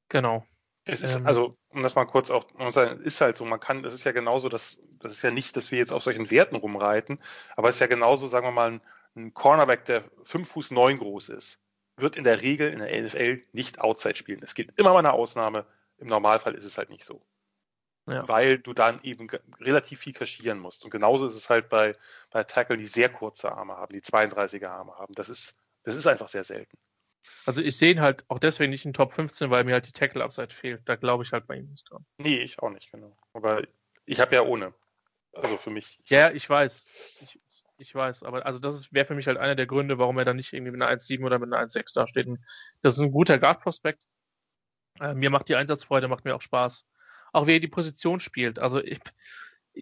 [0.09, 0.45] Genau.
[0.91, 2.47] Es ist, ähm, also, um das mal kurz auch,
[3.03, 5.70] ist halt so, man kann, das ist ja genauso, dass, das ist ja nicht, dass
[5.70, 7.20] wir jetzt auf solchen Werten rumreiten,
[7.57, 8.80] aber es ist ja genauso, sagen wir mal, ein,
[9.14, 11.59] ein Cornerback, der 5 Fuß 9 groß ist,
[11.99, 14.41] wird in der Regel in der NFL nicht Outside spielen.
[14.43, 15.66] Es gibt immer mal eine Ausnahme,
[15.99, 17.22] im Normalfall ist es halt nicht so.
[18.07, 18.26] Ja.
[18.26, 19.28] Weil du dann eben
[19.61, 20.84] relativ viel kaschieren musst.
[20.84, 21.95] Und genauso ist es halt bei,
[22.30, 25.12] bei Tackle, die sehr kurze Arme haben, die 32er Arme haben.
[25.12, 26.78] Das ist, das ist einfach sehr selten.
[27.46, 29.92] Also ich sehe ihn halt auch deswegen nicht in Top 15, weil mir halt die
[29.92, 30.82] Tackle-Upside fehlt.
[30.86, 32.04] Da glaube ich halt bei ihm nicht dran.
[32.18, 33.16] Nee, ich auch nicht, genau.
[33.32, 33.62] Aber
[34.04, 34.74] ich habe ja ohne.
[35.34, 36.00] Also für mich.
[36.06, 36.86] Ja, ich weiß.
[37.20, 37.40] Ich,
[37.78, 38.22] ich weiß.
[38.22, 40.72] Aber also das wäre für mich halt einer der Gründe, warum er dann nicht irgendwie
[40.72, 42.26] mit einer 1,7 oder mit einer 1,6 dasteht.
[42.26, 42.40] Und
[42.82, 44.06] das ist ein guter Guard-Prospekt.
[45.00, 46.86] Äh, mir macht die Einsatzfreude, macht mir auch Spaß.
[47.32, 48.58] Auch wie er die Position spielt.
[48.58, 49.00] Also ich,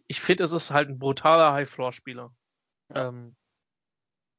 [0.07, 2.35] ich finde, es ist halt ein brutaler High-Floor-Spieler.
[2.95, 3.37] Ähm,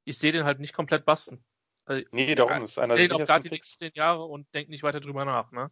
[0.03, 1.43] ich sehe den halt nicht komplett basten.
[1.87, 4.83] Also, nee, darum ist einer der auch gerade die nächsten zehn Jahre und denkt nicht
[4.83, 5.51] weiter drüber nach.
[5.53, 5.71] Ne?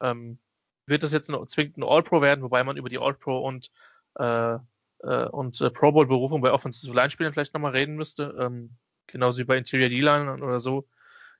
[0.00, 0.38] Ähm,
[0.86, 3.70] wird das jetzt ein, zwingend ein All-Pro werden, wobei man über die All-Pro und,
[4.18, 4.56] äh,
[4.98, 8.36] äh, und äh, Pro Bowl-Berufung bei Offensive Line-Spielern vielleicht nochmal reden müsste.
[8.38, 10.86] Ähm, genauso wie bei Interior D-Line oder so.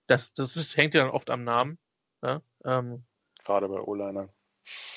[0.06, 1.78] Das, das ist, hängt ja dann oft am Namen.
[2.22, 2.40] Ja?
[2.64, 3.04] Ähm,
[3.44, 4.30] gerade bei O-Linern.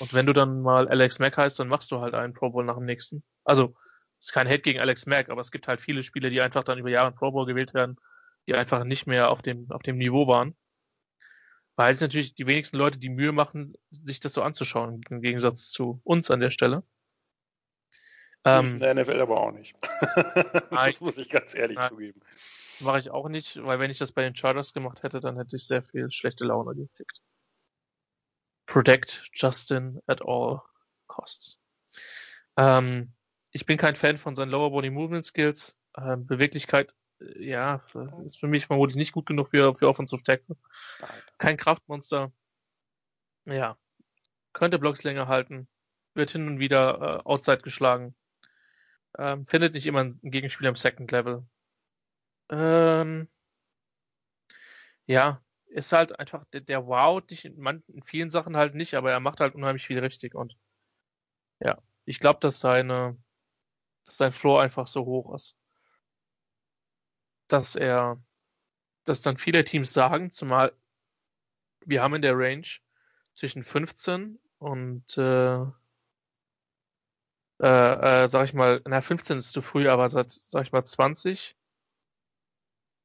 [0.00, 2.64] Und wenn du dann mal Alex Mack heißt, dann machst du halt einen Pro Bowl
[2.64, 3.22] nach dem nächsten.
[3.44, 3.74] Also,
[4.18, 6.78] ist kein Hate gegen Alex Mack, aber es gibt halt viele Spieler, die einfach dann
[6.78, 7.98] über Jahre Pro Bowl gewählt werden
[8.48, 10.56] die einfach nicht mehr auf dem, auf dem Niveau waren.
[11.76, 15.70] Weil es natürlich die wenigsten Leute die Mühe machen, sich das so anzuschauen, im Gegensatz
[15.70, 16.82] zu uns an der Stelle.
[18.44, 19.76] Ähm, in der NFL aber auch nicht.
[20.70, 21.90] das muss ich ganz ehrlich nein.
[21.90, 22.20] zugeben.
[22.80, 25.56] Mache ich auch nicht, weil wenn ich das bei den Chargers gemacht hätte, dann hätte
[25.56, 27.20] ich sehr viel schlechte Laune gekriegt.
[28.66, 30.62] Protect Justin at all
[31.06, 31.58] costs.
[32.56, 33.12] Ähm,
[33.50, 35.76] ich bin kein Fan von seinen Lower Body Movement Skills.
[35.96, 37.82] Ähm, Beweglichkeit, ja,
[38.24, 40.56] ist für mich vermutlich nicht gut genug für, für Offensive Tackle.
[41.38, 42.32] Kein Kraftmonster.
[43.44, 43.76] Ja.
[44.52, 45.68] Könnte Blocks länger halten.
[46.14, 48.14] Wird hin und wieder äh, outside geschlagen.
[49.16, 51.46] Ähm, findet nicht immer einen Gegenspieler im Second Level.
[52.50, 53.28] Ähm,
[55.06, 58.94] ja, ist halt einfach, der, der wow dich in, man, in vielen Sachen halt nicht,
[58.94, 60.56] aber er macht halt unheimlich viel richtig und
[61.60, 63.18] ja, ich glaube, dass seine,
[64.04, 65.56] dass sein Floor einfach so hoch ist,
[67.48, 68.22] dass er,
[69.04, 70.72] dass dann viele Teams sagen, zumal
[71.84, 72.66] wir haben in der Range
[73.34, 75.62] zwischen 15 und äh,
[77.60, 80.84] äh, äh, sag ich mal, na 15 ist zu früh, aber seit, sag ich mal,
[80.84, 81.56] 20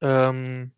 [0.02, 0.74] ähm,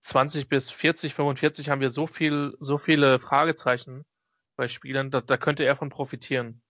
[0.00, 4.04] 20 bis 40, 45 haben wir so viel, so viele Fragezeichen
[4.56, 6.62] bei Spielern, da, da könnte er von profitieren.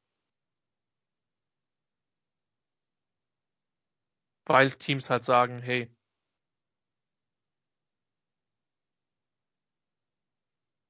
[4.48, 5.94] Weil Teams halt sagen, hey,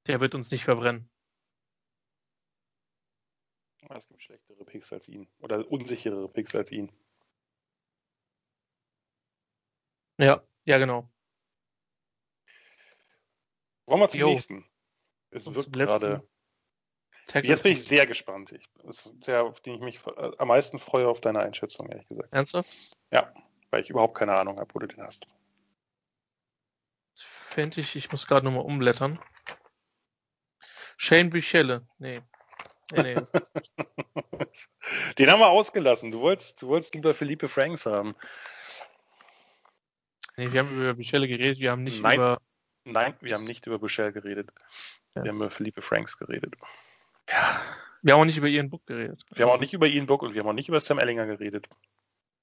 [0.06, 1.10] der wird uns nicht verbrennen.
[3.90, 5.28] Es gibt schlechtere Picks als ihn.
[5.40, 6.92] Oder unsicherere Picks als ihn.
[10.18, 11.10] Ja, ja, genau.
[13.86, 14.28] Wollen wir zum jo.
[14.28, 14.64] nächsten?
[15.30, 16.28] Es Und wird gerade.
[17.42, 18.52] Jetzt bin ich sehr gespannt.
[18.52, 21.88] Ich, das ist der, auf den ich mich äh, am meisten freue auf deine Einschätzung,
[21.88, 22.32] ehrlich gesagt.
[22.32, 22.70] Ernsthaft?
[23.10, 23.32] Ja,
[23.70, 25.26] weil ich überhaupt keine Ahnung habe, wo du den hast.
[27.14, 29.18] Fände ich, ich muss gerade nochmal umblättern.
[30.96, 31.86] Shane Bichelle.
[31.98, 32.20] Nee.
[32.92, 33.14] Nee, nee.
[35.18, 36.10] den haben wir ausgelassen.
[36.10, 38.14] Du wolltest, du wolltest lieber Philippe Franks haben.
[40.36, 42.16] Nee, wir haben über Bichelle geredet, wir haben nicht Nein.
[42.16, 42.40] über.
[42.84, 44.52] Nein, wir haben nicht über Bichelle geredet.
[45.14, 45.24] Ja.
[45.24, 46.54] Wir haben über Philippe Franks geredet.
[47.28, 47.60] Ja.
[48.02, 49.24] Wir haben auch nicht über Ian Book geredet.
[49.34, 51.26] Wir haben auch nicht über Ian Book und wir haben auch nicht über Sam Ellinger
[51.26, 51.68] geredet.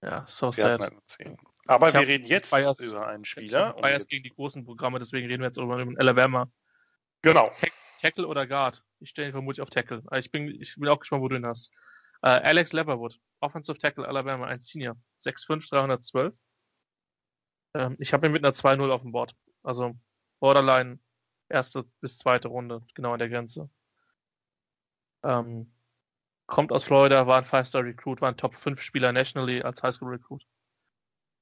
[0.05, 0.91] Ja, so sad.
[1.67, 3.73] Aber ich wir reden jetzt Bias, über einen Spieler.
[3.73, 6.51] Bias gegen die großen Programme, deswegen reden wir jetzt über Alabama.
[7.23, 7.51] Genau.
[7.99, 8.83] Tackle oder Guard?
[8.99, 10.03] Ich stelle ihn vermutlich auf Tackle.
[10.13, 11.71] Ich bin, ich bin auch gespannt, wo du ihn hast.
[12.23, 14.95] Uh, Alex Leverwood, Offensive Tackle Alabama, ein Senior.
[15.23, 16.33] 6'5, 312.
[17.73, 19.35] Ähm, ich habe ihn mit einer 2-0 auf dem Board.
[19.63, 19.95] Also
[20.39, 20.99] Borderline
[21.49, 23.69] erste bis zweite Runde, genau an der Grenze.
[25.23, 25.74] Ähm,
[26.47, 30.45] kommt aus Florida, war ein Five-Star-Recruit, war ein Top-5-Spieler nationally als Highschool-Recruit.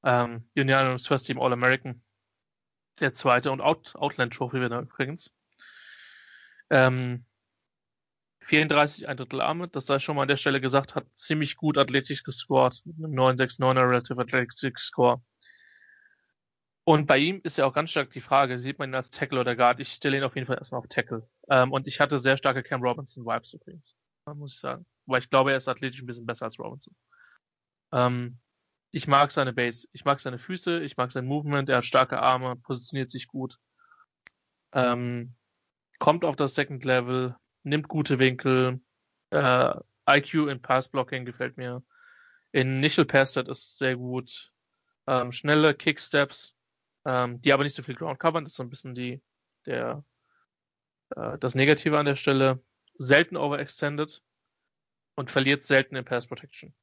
[0.03, 2.03] Ähm, Unanimous First Team All-American.
[2.99, 5.33] Der zweite und Out Outland Trophy wieder übrigens.
[6.69, 7.25] Ähm,
[8.41, 11.77] 34, ein Drittel Arme, das sei schon mal an der Stelle gesagt, hat ziemlich gut
[11.77, 15.21] athletisch gescored, mit einem 969er Relative Athletic Score.
[16.85, 19.39] Und bei ihm ist ja auch ganz stark die Frage, sieht man ihn als Tackle
[19.39, 19.79] oder Guard?
[19.79, 21.27] Ich stelle ihn auf jeden Fall erstmal auf Tackle.
[21.49, 23.95] Ähm, und ich hatte sehr starke Cam Robinson-Vibes übrigens,
[24.35, 24.85] muss ich sagen.
[25.05, 26.95] Weil ich glaube, er ist athletisch ein bisschen besser als Robinson.
[27.91, 28.39] Ähm,
[28.91, 32.21] ich mag seine Base, ich mag seine Füße, ich mag sein Movement, er hat starke
[32.21, 33.57] Arme, positioniert sich gut.
[34.71, 35.35] Ähm,
[35.99, 38.81] kommt auf das Second Level, nimmt gute Winkel,
[39.31, 39.73] äh,
[40.07, 41.83] IQ in Pass Blocking gefällt mir.
[42.51, 44.51] In Initial Pass Set ist sehr gut.
[45.07, 46.55] Ähm, schnelle Kicksteps,
[47.05, 48.43] ähm, die aber nicht so viel Ground covern.
[48.43, 49.21] Das ist so ein bisschen die,
[49.65, 50.03] der,
[51.15, 52.63] äh, das Negative an der Stelle.
[52.99, 54.21] Selten overextended
[55.15, 56.73] und verliert selten in Pass Protection.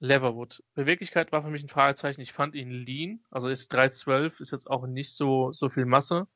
[0.00, 0.62] Leverwood.
[0.74, 2.22] Beweglichkeit war für mich ein Fragezeichen.
[2.22, 6.26] Ich fand ihn lean, also ist 312, ist jetzt auch nicht so, so viel Masse.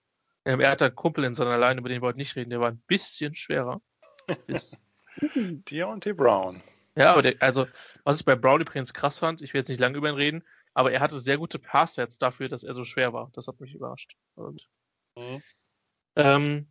[0.44, 2.70] Ähm, er hat einen Kumpel in seiner Line, über den wollte nicht reden, der war
[2.70, 3.80] ein bisschen schwerer.
[5.34, 6.62] Deontay Brown.
[6.96, 7.66] Ja, aber der, also,
[8.04, 10.44] was ich bei Brown übrigens krass fand, ich will jetzt nicht lange über ihn reden,
[10.74, 13.30] aber er hatte sehr gute Passsets dafür, dass er so schwer war.
[13.32, 14.16] Das hat mich überrascht.
[14.34, 14.68] Und,
[15.16, 15.42] mhm.
[16.16, 16.66] ähm,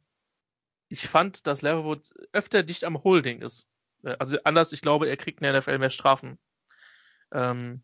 [0.94, 3.68] ich fand, dass Leverwood öfter dicht am Holding ist.
[4.04, 6.38] Äh, also anders, ich glaube, er kriegt in der NFL mehr Strafen.
[7.32, 7.84] Ähm,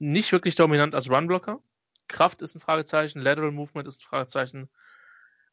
[0.00, 1.62] nicht wirklich dominant als Runblocker.
[2.08, 4.68] Kraft ist ein Fragezeichen, Lateral Movement ist ein Fragezeichen.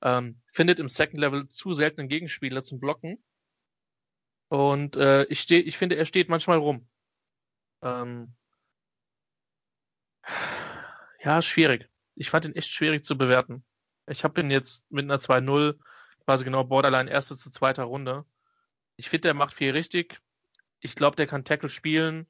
[0.01, 3.23] Ähm, findet im Second Level zu selten einen Gegenspieler zum Blocken.
[4.49, 6.89] Und äh, ich, steh, ich finde, er steht manchmal rum.
[7.83, 8.33] Ähm,
[11.23, 11.87] ja, schwierig.
[12.15, 13.63] Ich fand ihn echt schwierig zu bewerten.
[14.07, 15.77] Ich habe ihn jetzt mit einer 2-0,
[16.25, 18.25] quasi genau Borderline erste zu zweiter Runde.
[18.95, 20.19] Ich finde, der macht viel richtig.
[20.79, 22.27] Ich glaube, der kann Tackle spielen.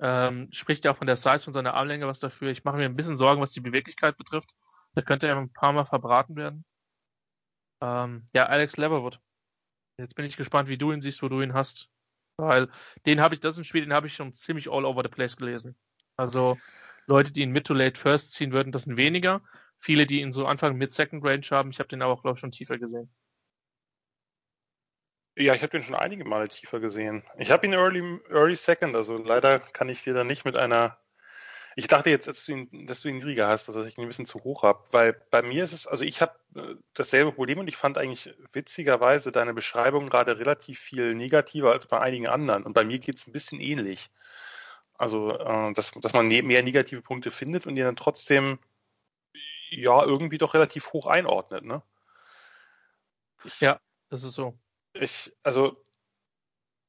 [0.00, 2.50] Ähm, spricht ja auch von der Size von seiner Armlänge was dafür.
[2.50, 4.54] Ich mache mir ein bisschen Sorgen, was die Beweglichkeit betrifft.
[4.94, 6.64] Da könnte er ein paar Mal verbraten werden.
[7.80, 9.20] Ähm, ja, Alex Leverwood.
[9.98, 11.88] Jetzt bin ich gespannt, wie du ihn siehst, wo du ihn hast.
[12.36, 12.68] Weil
[13.04, 15.08] den habe ich, das ist ein Spiel, den habe ich schon ziemlich all over the
[15.08, 15.76] place gelesen.
[16.16, 16.56] Also
[17.06, 19.42] Leute, die ihn Mid to Late First ziehen würden, das sind weniger.
[19.80, 22.36] Viele, die ihn so Anfang Mid Second Range haben, ich habe den aber auch, glaube
[22.36, 23.10] ich, schon tiefer gesehen.
[25.36, 27.22] Ja, ich habe den schon einige Male tiefer gesehen.
[27.38, 30.98] Ich habe ihn Early, Early Second, also leider kann ich dir da nicht mit einer.
[31.76, 34.02] Ich dachte jetzt, dass du ihn, dass du ihn niedriger hast, also dass ich ihn
[34.02, 37.30] ein bisschen zu hoch habe, weil bei mir ist es, also ich habe äh, dasselbe
[37.30, 42.26] Problem und ich fand eigentlich witzigerweise deine Beschreibung gerade relativ viel negativer als bei einigen
[42.26, 44.10] anderen und bei mir geht es ein bisschen ähnlich.
[44.94, 48.58] Also, äh, dass, dass man ne-, mehr negative Punkte findet und die dann trotzdem
[49.70, 51.82] ja irgendwie doch relativ hoch einordnet, ne?
[53.60, 53.80] Ja,
[54.10, 54.58] das ist so
[55.00, 55.82] ich, also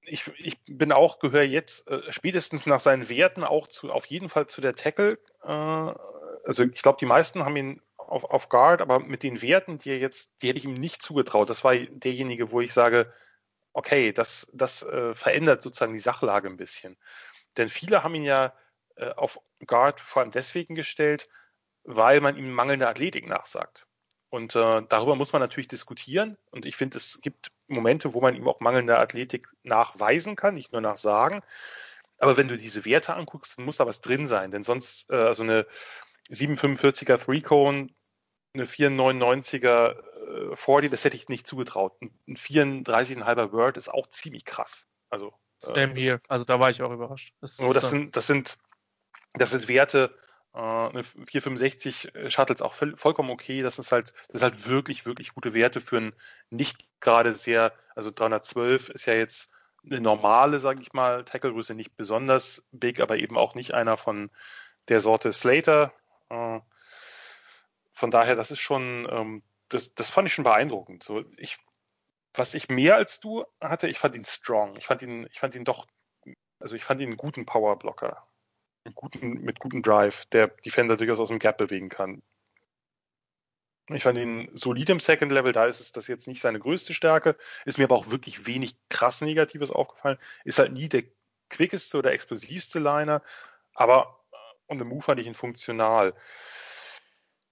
[0.01, 4.29] ich, ich bin auch, gehöre jetzt äh, spätestens nach seinen Werten auch zu, auf jeden
[4.29, 5.19] Fall zu der Tackle.
[5.43, 9.77] Äh, also ich glaube, die meisten haben ihn auf, auf Guard, aber mit den Werten,
[9.77, 11.49] die er jetzt, die hätte ich ihm nicht zugetraut.
[11.49, 13.13] Das war derjenige, wo ich sage,
[13.73, 16.97] okay, das, das äh, verändert sozusagen die Sachlage ein bisschen.
[17.57, 18.53] Denn viele haben ihn ja
[18.95, 21.29] äh, auf Guard vor allem deswegen gestellt,
[21.91, 23.87] weil man ihm mangelnde Athletik nachsagt.
[24.29, 26.37] Und äh, darüber muss man natürlich diskutieren.
[26.51, 30.71] Und ich finde, es gibt Momente, wo man ihm auch mangelnde Athletik nachweisen kann, nicht
[30.71, 31.41] nur nachsagen.
[32.19, 34.51] Aber wenn du diese Werte anguckst, dann muss da was drin sein.
[34.51, 35.65] Denn sonst, äh, also eine
[36.29, 37.89] 745er Three Cone,
[38.53, 41.99] eine 499er äh, 40, das hätte ich nicht zugetraut.
[42.01, 44.85] Ein 34,5er Word ist auch ziemlich krass.
[45.09, 45.29] Also,
[45.63, 46.21] äh, Same hier.
[46.27, 47.33] Also da war ich auch überrascht.
[47.41, 48.59] Das, oh, das, sind, das sind,
[49.33, 50.15] das sind Werte,
[50.53, 53.61] eine 465 Shuttles auch voll, vollkommen okay.
[53.61, 56.15] Das ist halt, das ist halt wirklich, wirklich gute Werte für ein
[56.49, 59.49] nicht gerade sehr, also 312 ist ja jetzt
[59.85, 64.29] eine normale, sage ich mal, Tackle-Größe, nicht besonders big, aber eben auch nicht einer von
[64.89, 65.93] der Sorte Slater.
[66.29, 66.59] Äh,
[67.93, 71.03] von daher, das ist schon, ähm, das, das fand ich schon beeindruckend.
[71.03, 71.57] So, ich,
[72.33, 74.75] was ich mehr als du hatte, ich fand ihn strong.
[74.77, 75.87] Ich fand ihn, ich fand ihn doch,
[76.59, 78.28] also ich fand ihn einen guten Powerblocker
[78.95, 82.21] guten, mit gutem Drive, der Defender durchaus aus dem Gap bewegen kann.
[83.91, 86.93] Ich fand ihn solid im Second Level, da ist es das jetzt nicht seine größte
[86.93, 87.35] Stärke,
[87.65, 90.19] ist mir aber auch wirklich wenig krass Negatives aufgefallen.
[90.43, 91.03] Ist halt nie der
[91.49, 93.23] quickeste oder explosivste Liner,
[93.73, 94.19] aber
[94.67, 96.13] on the move fand ich ihn funktional.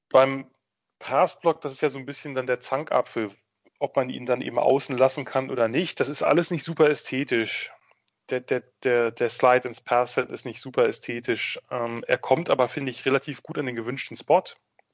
[0.09, 0.49] Beim
[0.99, 3.31] Passblock, das ist ja so ein bisschen dann der Zankapfel,
[3.79, 5.99] ob man ihn dann eben außen lassen kann oder nicht.
[5.99, 7.71] Das ist alles nicht super ästhetisch
[8.29, 11.59] der, der, der, der Slide ins Pass-Set ist nicht super ästhetisch.
[11.71, 14.43] Ähm, er kommt aber, finde ich, relativ gut an den gewünschten Spot.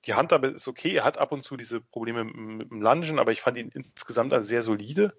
[0.06, 0.96] Die Handhabe ist okay.
[0.96, 4.34] Er hat ab und zu diese Probleme mit dem Lungen, aber ich fand ihn insgesamt
[4.34, 5.14] als sehr solide.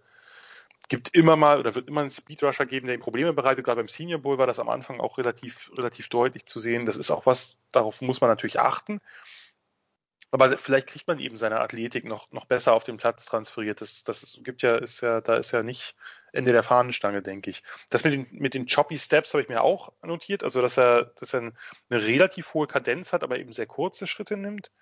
[0.89, 3.65] Gibt immer mal oder wird immer einen Speedrusher geben, der ihm Probleme bereitet.
[3.65, 6.85] Gerade beim Senior Bowl war das am Anfang auch relativ, relativ deutlich zu sehen.
[6.85, 9.01] Das ist auch was, darauf muss man natürlich achten.
[10.35, 13.81] Aber vielleicht kriegt man eben seine Athletik noch, noch besser auf den Platz transferiert.
[13.81, 15.95] Das, das gibt ja, ist ja, da ist ja nicht
[16.33, 17.63] Ende der Fahnenstange, denke ich.
[17.89, 20.43] Das mit den, mit den Choppy Steps habe ich mir auch notiert.
[20.43, 21.53] Also, dass er, dass er
[21.89, 24.73] eine relativ hohe Kadenz hat, aber eben sehr kurze Schritte nimmt.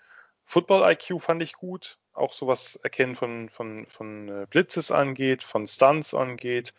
[0.46, 1.98] Football IQ fand ich gut.
[2.14, 6.72] Auch sowas erkennen von, von, von äh, Blitzes angeht, von Stunts angeht.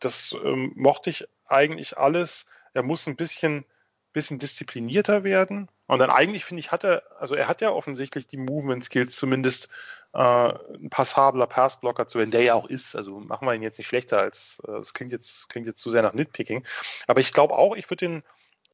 [0.00, 2.46] Das ähm, mochte ich eigentlich alles.
[2.72, 3.66] Er muss ein bisschen,
[4.14, 5.68] bisschen disziplinierter werden.
[5.86, 9.16] Und dann eigentlich finde ich, hat er, also er hat ja offensichtlich die Movement Skills,
[9.16, 9.68] zumindest
[10.14, 12.96] äh, ein passabler Passblocker zu werden, der ja auch ist.
[12.96, 15.90] Also machen wir ihn jetzt nicht schlechter als, äh, das klingt jetzt, klingt jetzt zu
[15.90, 16.64] sehr nach Nitpicking.
[17.06, 18.22] Aber ich glaube auch, ich würde den,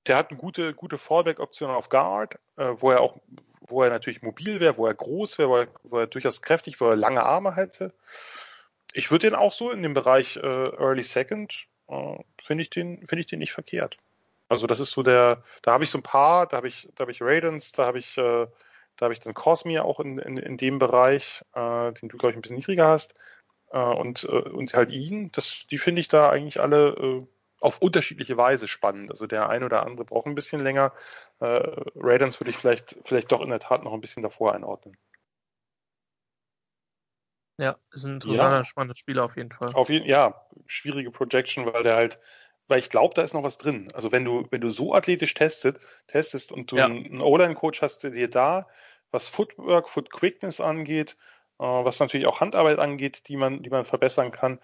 [0.07, 3.19] der hat eine gute, gute Fallback-Option auf Guard, äh, wo er auch,
[3.61, 6.81] wo er natürlich mobil wäre, wo er groß wäre, wo er, wo er durchaus kräftig,
[6.81, 7.93] wo er lange Arme hätte.
[8.93, 13.07] Ich würde den auch so in dem Bereich äh, Early Second, äh, finde ich den,
[13.07, 13.99] finde ich den nicht verkehrt.
[14.51, 17.03] Also das ist so der, da habe ich so ein paar, da habe ich, da
[17.03, 18.49] habe ich Raidens, da habe ich, äh,
[18.97, 22.33] da habe ich dann Cosmere auch in, in, in dem Bereich, äh, den du, glaube
[22.33, 23.15] ich, ein bisschen niedriger hast.
[23.71, 27.27] Äh, und, äh, und halt ihn, das, die finde ich da eigentlich alle äh,
[27.61, 29.13] auf unterschiedliche Weise spannend.
[29.13, 30.93] Also der eine oder andere braucht ein bisschen länger.
[31.39, 31.63] Äh,
[31.95, 34.97] Raidens würde ich vielleicht, vielleicht doch in der Tat noch ein bisschen davor einordnen.
[37.57, 38.65] Ja, ist ein interessanter, ja.
[38.65, 39.73] spannender Spieler auf jeden Fall.
[39.75, 42.19] Auf jeden, ja, schwierige Projection, weil der halt
[42.71, 43.89] weil ich glaube, da ist noch was drin.
[43.95, 46.87] Also wenn du, wenn du so athletisch testet, testest und du ja.
[46.87, 48.69] einen O-Line-Coach hast, der dir da,
[49.11, 51.17] was Footwork, Foot Quickness angeht,
[51.59, 54.61] äh, was natürlich auch Handarbeit angeht, die man, die man verbessern kann,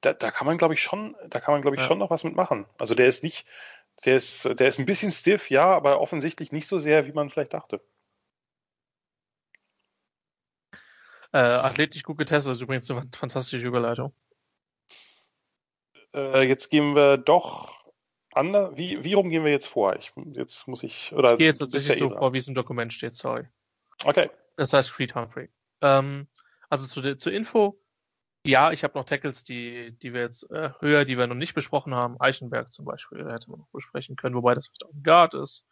[0.00, 1.88] da, da kann man, glaube ich, schon, da kann man, glaube ich, ja.
[1.88, 2.66] schon noch was mitmachen.
[2.78, 3.46] Also der ist nicht,
[4.04, 7.30] der ist, der ist ein bisschen stiff, ja, aber offensichtlich nicht so sehr, wie man
[7.30, 7.82] vielleicht dachte.
[11.32, 14.12] Äh, athletisch gut getestet ist übrigens eine fantastische Überleitung
[16.14, 17.74] äh, jetzt gehen wir doch
[18.32, 18.76] anders.
[18.76, 19.96] Wie, wie rum gehen wir jetzt vor?
[19.96, 21.32] Ich, jetzt muss ich, oder?
[21.32, 23.46] Ich gehe jetzt tatsächlich so vor, wie es im Dokument steht, sorry.
[24.04, 24.30] Okay.
[24.56, 25.48] Das heißt Creed Humphrey.
[25.80, 26.28] Ähm,
[26.68, 27.80] also zu zur Info,
[28.44, 31.54] Ja, ich habe noch Tackles, die, die wir jetzt äh, höher, die wir noch nicht
[31.54, 32.18] besprochen haben.
[32.20, 35.66] Eichenberg zum Beispiel hätte man noch besprechen können, wobei das vielleicht auch ein Guard ist.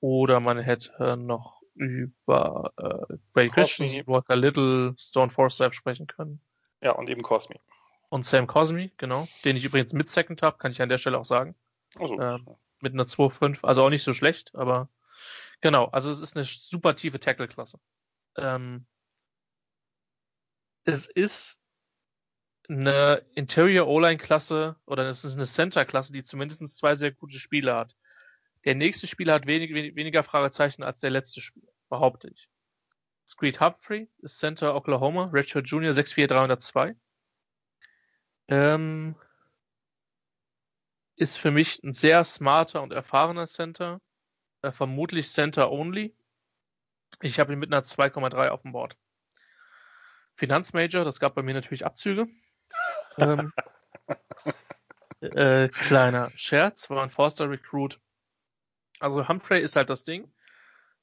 [0.00, 6.40] Oder man hätte noch über äh, Brady Christian, Walker Little, Stone Forsyth sprechen können.
[6.82, 7.56] Ja, und eben Cosme.
[8.12, 11.18] Und Sam Cosme, genau, den ich übrigens mit Second habe, kann ich an der Stelle
[11.18, 11.54] auch sagen.
[11.94, 12.46] Also, ähm,
[12.80, 14.90] mit einer 2.5, also auch nicht so schlecht, aber
[15.62, 17.80] genau, also es ist eine super tiefe Tackle-Klasse.
[18.36, 18.84] Ähm,
[20.84, 21.58] es ist
[22.68, 27.96] eine Interior O-Line-Klasse oder es ist eine Center-Klasse, die zumindest zwei sehr gute Spieler hat.
[28.66, 32.50] Der nächste Spieler hat wenig, wenig, weniger Fragezeichen als der letzte Spieler, behaupte ich.
[33.26, 36.94] Screed Humphrey ist Center Oklahoma, Redshirt Junior 64302.
[38.52, 39.14] Ähm,
[41.16, 43.98] ist für mich ein sehr smarter und erfahrener Center.
[44.60, 46.14] Äh, vermutlich Center Only.
[47.22, 48.98] Ich habe ihn mit einer 2,3 auf dem Board.
[50.34, 52.28] Finanzmajor, das gab bei mir natürlich Abzüge.
[53.16, 53.54] ähm,
[55.20, 58.00] äh, kleiner Scherz, war ein Forster Recruit.
[58.98, 60.30] Also Humphrey ist halt das Ding.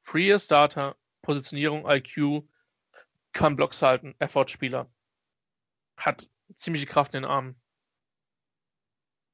[0.01, 2.43] Freer Starter, Positionierung, IQ,
[3.33, 4.87] kann Blocks halten, Effort-Spieler.
[5.97, 7.61] Hat ziemliche Kraft in den Armen.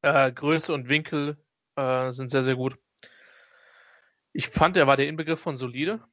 [0.01, 1.37] Äh, Größe und Winkel
[1.75, 2.77] äh, sind sehr, sehr gut.
[4.33, 6.03] Ich fand, er war der Inbegriff von solide.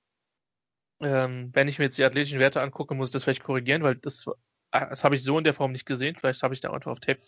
[1.01, 3.97] Ähm, wenn ich mir jetzt die athletischen Werte angucke, muss ich das vielleicht korrigieren, weil
[3.97, 4.27] das,
[4.71, 6.17] äh, das habe ich so in der Form nicht gesehen.
[6.17, 7.21] Vielleicht habe ich da einfach auf Tape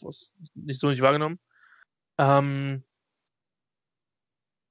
[0.54, 1.40] nicht so nicht wahrgenommen.
[2.18, 2.84] Ähm,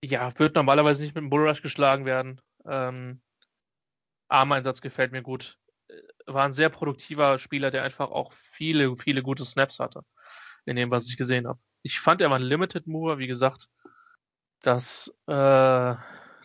[0.03, 2.41] ja, wird normalerweise nicht mit dem Bullrush geschlagen werden.
[2.65, 3.21] Ähm,
[4.29, 5.59] Armeinsatz gefällt mir gut.
[6.25, 10.01] War ein sehr produktiver Spieler, der einfach auch viele, viele gute Snaps hatte.
[10.65, 11.59] In dem, was ich gesehen habe.
[11.81, 13.67] Ich fand, er war ein Limited Mover, wie gesagt.
[14.61, 15.95] Das äh,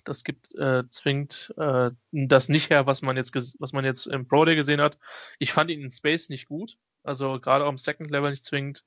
[0.09, 4.27] das gibt äh, zwingt äh, das nicht her, was man jetzt was man jetzt im
[4.27, 4.99] Pro Day gesehen hat.
[5.39, 8.85] Ich fand ihn in Space nicht gut, also gerade auch im Second Level nicht zwingend.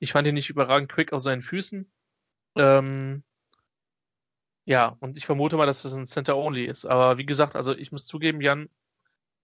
[0.00, 1.90] Ich fand ihn nicht überragend quick auf seinen Füßen.
[2.56, 3.22] Ähm,
[4.64, 6.84] ja, und ich vermute mal, dass das ein Center Only ist.
[6.84, 8.68] Aber wie gesagt, also ich muss zugeben, Jan,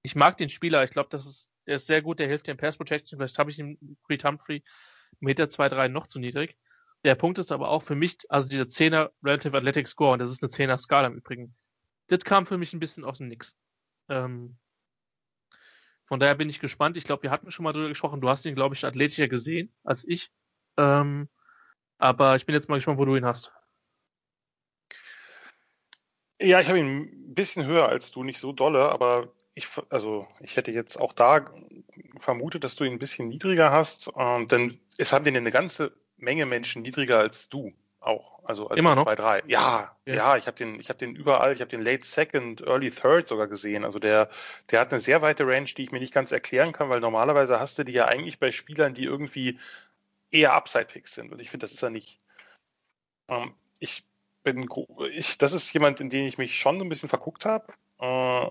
[0.06, 0.84] ich mag den Spieler.
[0.84, 2.20] Ich glaube, das ist, der ist sehr gut.
[2.20, 3.18] Der hilft in Pass Protection.
[3.18, 4.62] Vielleicht habe ich ihn Creed Humphrey
[5.18, 6.56] Meter zwei drei noch zu niedrig.
[7.04, 10.30] Der Punkt ist aber auch für mich, also dieser 10er Relative Athletic Score, und das
[10.30, 11.56] ist eine 10er Skala im Übrigen,
[12.06, 13.56] das kam für mich ein bisschen aus dem Nix.
[14.08, 14.56] Ähm,
[16.04, 16.96] von daher bin ich gespannt.
[16.96, 18.20] Ich glaube, wir hatten schon mal drüber gesprochen.
[18.20, 20.30] Du hast ihn, glaube ich, athletischer gesehen als ich.
[20.76, 21.28] Ähm,
[21.98, 23.52] aber ich bin jetzt mal gespannt, wo du ihn hast.
[26.40, 30.28] Ja, ich habe ihn ein bisschen höher als du, nicht so dolle, aber ich, also
[30.40, 31.50] ich hätte jetzt auch da
[32.20, 35.92] vermutet, dass du ihn ein bisschen niedriger hast, äh, denn es haben den eine ganze
[36.18, 38.44] Menge Menschen niedriger als du auch.
[38.44, 39.04] Also als Immer noch?
[39.04, 39.42] 2, 3.
[39.46, 42.60] Ja, ja, ja, ich habe den, ich habe den überall, ich habe den Late Second,
[42.60, 43.84] Early Third sogar gesehen.
[43.84, 44.28] Also der,
[44.70, 47.58] der hat eine sehr weite Range, die ich mir nicht ganz erklären kann, weil normalerweise
[47.58, 49.58] hast du die ja eigentlich bei Spielern, die irgendwie
[50.30, 51.32] eher Upside-Picks sind.
[51.32, 52.20] Und ich finde, das ist er nicht.
[53.28, 54.04] Ähm, ich
[54.42, 54.68] bin,
[55.12, 57.72] ich, das ist jemand, in den ich mich schon so ein bisschen verguckt habe.
[57.98, 58.50] Äh,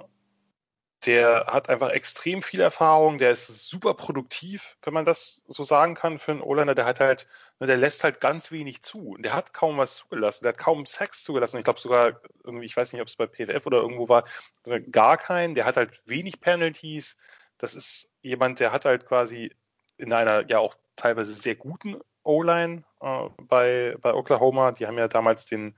[1.06, 5.96] der hat einfach extrem viel Erfahrung, der ist super produktiv, wenn man das so sagen
[5.96, 6.76] kann für einen O-Liner.
[6.76, 7.28] Der hat halt,
[7.60, 9.16] ne, der lässt halt ganz wenig zu.
[9.20, 10.44] Der hat kaum was zugelassen.
[10.44, 11.58] Der hat kaum Sex zugelassen.
[11.58, 14.26] Ich glaube sogar irgendwie, ich weiß nicht, ob es bei PFF oder irgendwo war,
[14.66, 15.56] also gar keinen.
[15.56, 17.18] Der hat halt wenig Penalties.
[17.58, 19.56] Das ist jemand, der hat halt quasi
[19.98, 24.72] in einer ja auch teilweise sehr guten O-Line äh, bei, bei Oklahoma.
[24.72, 25.76] Die haben ja damals den,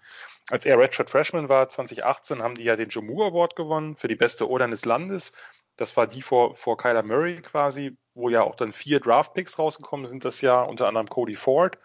[0.50, 4.16] als er Redshirt Freshman war, 2018, haben die ja den Jomu Award gewonnen für die
[4.16, 5.34] beste O-Line des Landes.
[5.76, 10.08] Das war die vor, vor Kyler Murray quasi, wo ja auch dann vier Draft-Picks rausgekommen
[10.08, 11.78] sind das Jahr, unter anderem Cody Ford.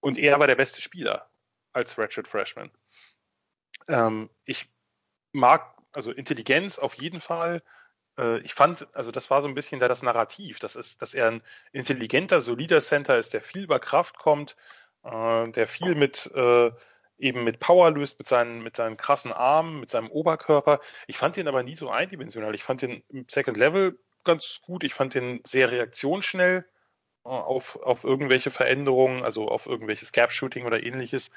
[0.00, 1.28] Und er war der beste Spieler
[1.72, 2.70] als Redshirt Freshman.
[3.88, 4.70] Ähm, ich
[5.32, 7.62] mag, also Intelligenz auf jeden Fall,
[8.18, 11.14] äh, ich fand, also das war so ein bisschen da das Narrativ, das ist, dass
[11.14, 11.42] er ein
[11.72, 14.56] intelligenter, solider Center ist, der viel über Kraft kommt,
[15.04, 16.70] äh, der viel mit äh,
[17.18, 20.80] eben mit Power löst, mit seinen, mit seinen krassen Armen, mit seinem Oberkörper.
[21.06, 22.54] Ich fand den aber nie so eindimensional.
[22.54, 24.84] Ich fand den im Second Level ganz gut.
[24.84, 26.66] Ich fand den sehr reaktionsschnell
[27.22, 31.30] auf, auf irgendwelche Veränderungen, also auf irgendwelches Gap-Shooting oder ähnliches.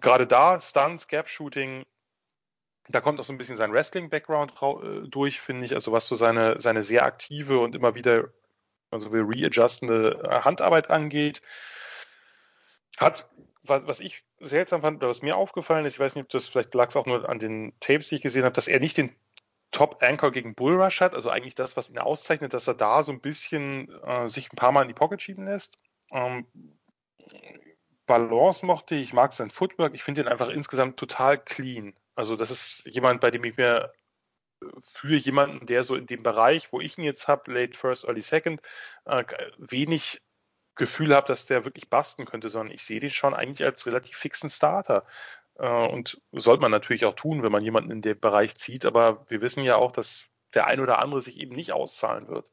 [0.00, 1.84] Gerade da, Stunts, Gap-Shooting,
[2.88, 6.14] da kommt auch so ein bisschen sein Wrestling-Background äh, durch, finde ich, also was so
[6.14, 8.30] seine, seine sehr aktive und immer wieder
[8.90, 11.42] also readjustende äh, Handarbeit angeht.
[12.96, 13.28] Hat,
[13.64, 16.74] was ich seltsam fand, oder was mir aufgefallen ist, ich weiß nicht, ob das vielleicht
[16.74, 19.14] lag es auch nur an den Tapes, die ich gesehen habe, dass er nicht den
[19.70, 23.20] Top-Anchor gegen Bullrush hat, also eigentlich das, was ihn auszeichnet, dass er da so ein
[23.20, 25.76] bisschen äh, sich ein paar Mal in die Pocket schieben lässt.
[26.10, 26.46] Ähm,
[28.06, 31.94] Balance mochte ich, ich mag sein Footwork, ich finde ihn einfach insgesamt total clean.
[32.18, 33.92] Also das ist jemand, bei dem ich mir
[34.82, 38.22] für jemanden, der so in dem Bereich, wo ich ihn jetzt habe, Late First, Early
[38.22, 38.60] Second,
[39.04, 39.22] äh,
[39.56, 40.20] wenig
[40.74, 44.16] Gefühl habe, dass der wirklich basten könnte, sondern ich sehe den schon eigentlich als relativ
[44.16, 45.06] fixen Starter.
[45.54, 49.24] Äh, und sollte man natürlich auch tun, wenn man jemanden in den Bereich zieht, aber
[49.30, 52.50] wir wissen ja auch, dass der ein oder andere sich eben nicht auszahlen wird.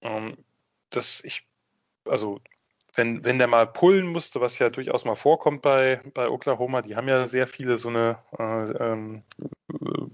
[0.00, 0.42] Ähm,
[0.88, 1.46] das ich,
[2.06, 2.40] also
[2.94, 6.96] wenn, wenn der mal pullen musste, was ja durchaus mal vorkommt bei, bei Oklahoma, die
[6.96, 9.22] haben ja sehr viele so eine äh, ähm,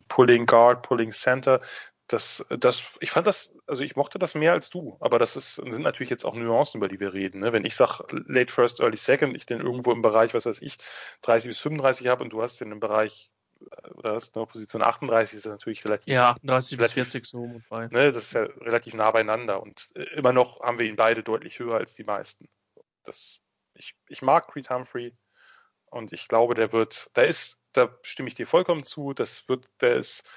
[0.09, 1.61] Pulling Guard, Pulling Center.
[2.07, 5.57] Das, das, ich fand das, also ich mochte das mehr als du, aber das ist,
[5.57, 7.41] sind natürlich jetzt auch Nuancen, über die wir reden.
[7.41, 7.53] Ne?
[7.53, 10.79] Wenn ich sage Late First, Early Second, ich den irgendwo im Bereich, was weiß ich,
[11.23, 13.31] 30 bis 35 habe und du hast den im Bereich
[13.95, 16.13] oder hast eine Position 38 ist natürlich relativ.
[16.13, 17.61] Ja, 38 relativ, bis 40 so.
[17.91, 21.23] Ne, das ist ja relativ nah beieinander und äh, immer noch haben wir ihn beide
[21.23, 22.49] deutlich höher als die meisten.
[23.05, 23.41] Das,
[23.75, 25.17] ich, ich mag Creed Humphrey
[25.87, 29.69] und ich glaube, der wird, da ist, da stimme ich dir vollkommen zu, das wird,
[29.81, 30.29] der ist,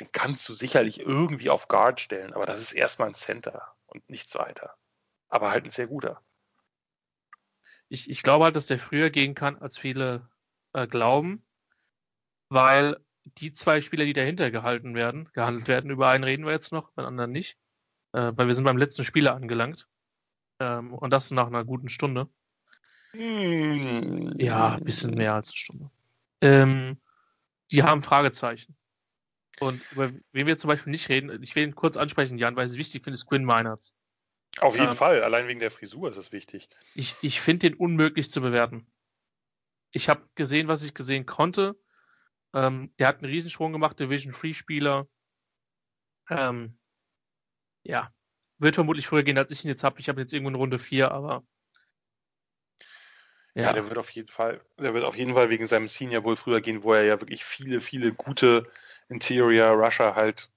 [0.00, 4.08] den kannst du sicherlich irgendwie auf Guard stellen, aber das ist erstmal ein Center und
[4.08, 4.76] nichts weiter.
[5.28, 6.22] Aber halt ein sehr guter.
[7.88, 10.28] Ich, ich glaube halt, dass der früher gehen kann, als viele
[10.72, 11.44] äh, glauben
[12.48, 16.72] weil die zwei Spieler, die dahinter gehalten werden, gehandelt werden, über einen reden wir jetzt
[16.72, 17.58] noch, beim anderen nicht,
[18.12, 19.86] äh, weil wir sind beim letzten Spieler angelangt.
[20.60, 22.28] Ähm, und das nach einer guten Stunde.
[23.12, 24.34] Hm.
[24.38, 25.90] Ja, ein bisschen mehr als eine Stunde.
[26.40, 27.00] Ähm,
[27.70, 28.76] die haben Fragezeichen.
[29.60, 32.66] Und über wen wir zum Beispiel nicht reden, ich will ihn kurz ansprechen, Jan, weil
[32.66, 33.96] ich es wichtig finde, ist Quinn Meinerts.
[34.60, 36.68] Auf jeden ähm, Fall, allein wegen der Frisur ist es wichtig.
[36.94, 38.86] Ich, ich finde den unmöglich zu bewerten.
[39.90, 41.76] Ich habe gesehen, was ich gesehen konnte.
[42.54, 45.08] Ähm, der hat einen Riesensprung gemacht, Division Free Spieler.
[46.28, 46.78] Ähm,
[47.82, 48.12] ja,
[48.58, 50.00] wird vermutlich früher gehen, als ich ihn jetzt habe.
[50.00, 51.42] Ich habe jetzt irgendwo eine Runde 4, aber.
[53.54, 53.64] Ja.
[53.64, 53.72] ja.
[53.72, 56.60] der wird auf jeden Fall, der wird auf jeden Fall wegen seinem Senior wohl früher
[56.60, 58.70] gehen, wo er ja wirklich viele, viele gute
[59.08, 60.50] Interior Rusher halt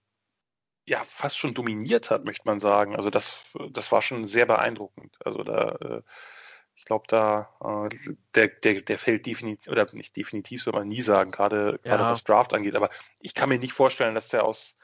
[0.86, 2.95] ja fast schon dominiert hat, möchte man sagen.
[2.95, 5.15] Also das, das war schon sehr beeindruckend.
[5.23, 6.02] Also da äh,
[6.82, 7.95] ich glaube, da äh,
[8.34, 11.95] der, der, der fällt definitiv, oder nicht definitiv, soll man nie sagen, gerade ja.
[11.95, 12.76] gerade was Draft angeht.
[12.76, 14.76] Aber ich kann mir nicht vorstellen, dass der aus,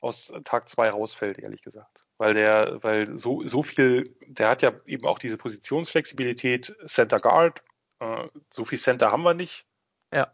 [0.00, 2.05] aus Tag zwei rausfällt, ehrlich gesagt.
[2.18, 7.62] Weil der, weil so, so viel, der hat ja eben auch diese Positionsflexibilität, Center Guard,
[8.00, 9.66] äh, so viel Center haben wir nicht.
[10.12, 10.32] Ja.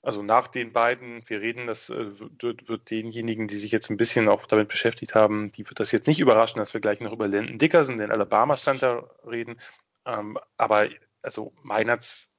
[0.00, 3.96] Also nach den beiden, wir reden, das äh, wird, wird denjenigen, die sich jetzt ein
[3.96, 7.12] bisschen auch damit beschäftigt haben, die wird das jetzt nicht überraschen, dass wir gleich noch
[7.12, 9.60] über Landon Dickerson, den Alabama Center, reden.
[10.06, 10.88] Ähm, aber
[11.22, 12.32] also Meinerts,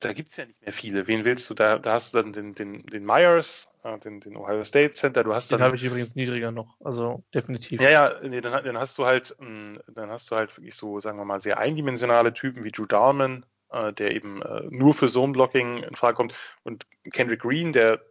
[0.00, 1.06] da gibt es ja nicht mehr viele.
[1.06, 1.54] Wen willst du?
[1.54, 5.24] Da, da hast du dann den, den, den Myers, den, den Ohio State Center.
[5.24, 7.80] Du hast den habe ich übrigens niedriger noch, also definitiv.
[7.80, 11.00] Ja, ja, nee, dann, dann hast du halt, hm, dann hast du halt wirklich so,
[11.00, 15.08] sagen wir mal, sehr eindimensionale Typen wie Drew Dalman, äh, der eben äh, nur für
[15.08, 18.02] Zone Blocking in Frage kommt und Kendrick Green, der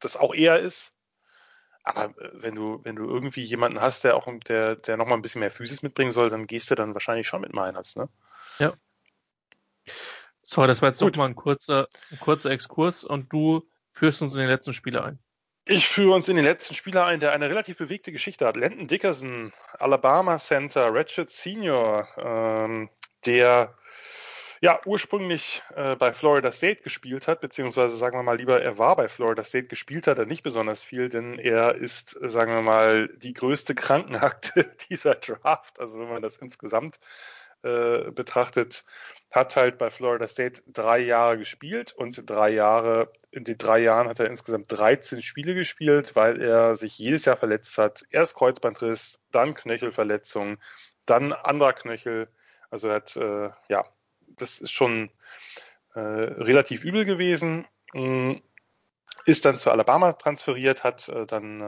[0.00, 0.92] das auch eher ist,
[1.84, 5.14] aber äh, wenn du, wenn du irgendwie jemanden hast, der auch, der, der noch mal
[5.14, 8.08] ein bisschen mehr Physis mitbringen soll, dann gehst du dann wahrscheinlich schon mit Meinerts, ne?
[8.58, 8.74] Ja.
[10.42, 11.16] So, das war jetzt Gut.
[11.16, 15.04] noch mal ein kurzer, ein kurzer Exkurs und du führst uns in den letzten Spieler
[15.04, 15.18] ein.
[15.64, 18.56] Ich führe uns in den letzten Spieler ein, der eine relativ bewegte Geschichte hat.
[18.56, 22.90] Landon Dickerson, Alabama Center, Ratchet Senior, ähm,
[23.24, 23.74] der
[24.62, 28.94] ja, ursprünglich äh, bei Florida State gespielt hat, beziehungsweise sagen wir mal lieber, er war
[28.94, 33.08] bei Florida State, gespielt hat er nicht besonders viel, denn er ist, sagen wir mal,
[33.08, 35.80] die größte Krankenakte dieser Draft.
[35.80, 37.00] Also wenn man das insgesamt
[37.62, 38.84] äh, betrachtet,
[39.30, 44.08] hat halt bei Florida State drei Jahre gespielt und drei Jahre, in den drei Jahren
[44.08, 48.04] hat er insgesamt 13 Spiele gespielt, weil er sich jedes Jahr verletzt hat.
[48.10, 50.58] Erst Kreuzbandriss, dann Knöchelverletzung,
[51.06, 52.28] dann anderer Knöchel.
[52.70, 53.84] Also er hat äh, ja
[54.36, 55.10] das ist schon
[55.94, 57.66] äh, relativ übel gewesen.
[57.92, 58.34] Mm,
[59.24, 61.60] ist dann zu Alabama transferiert, hat äh, dann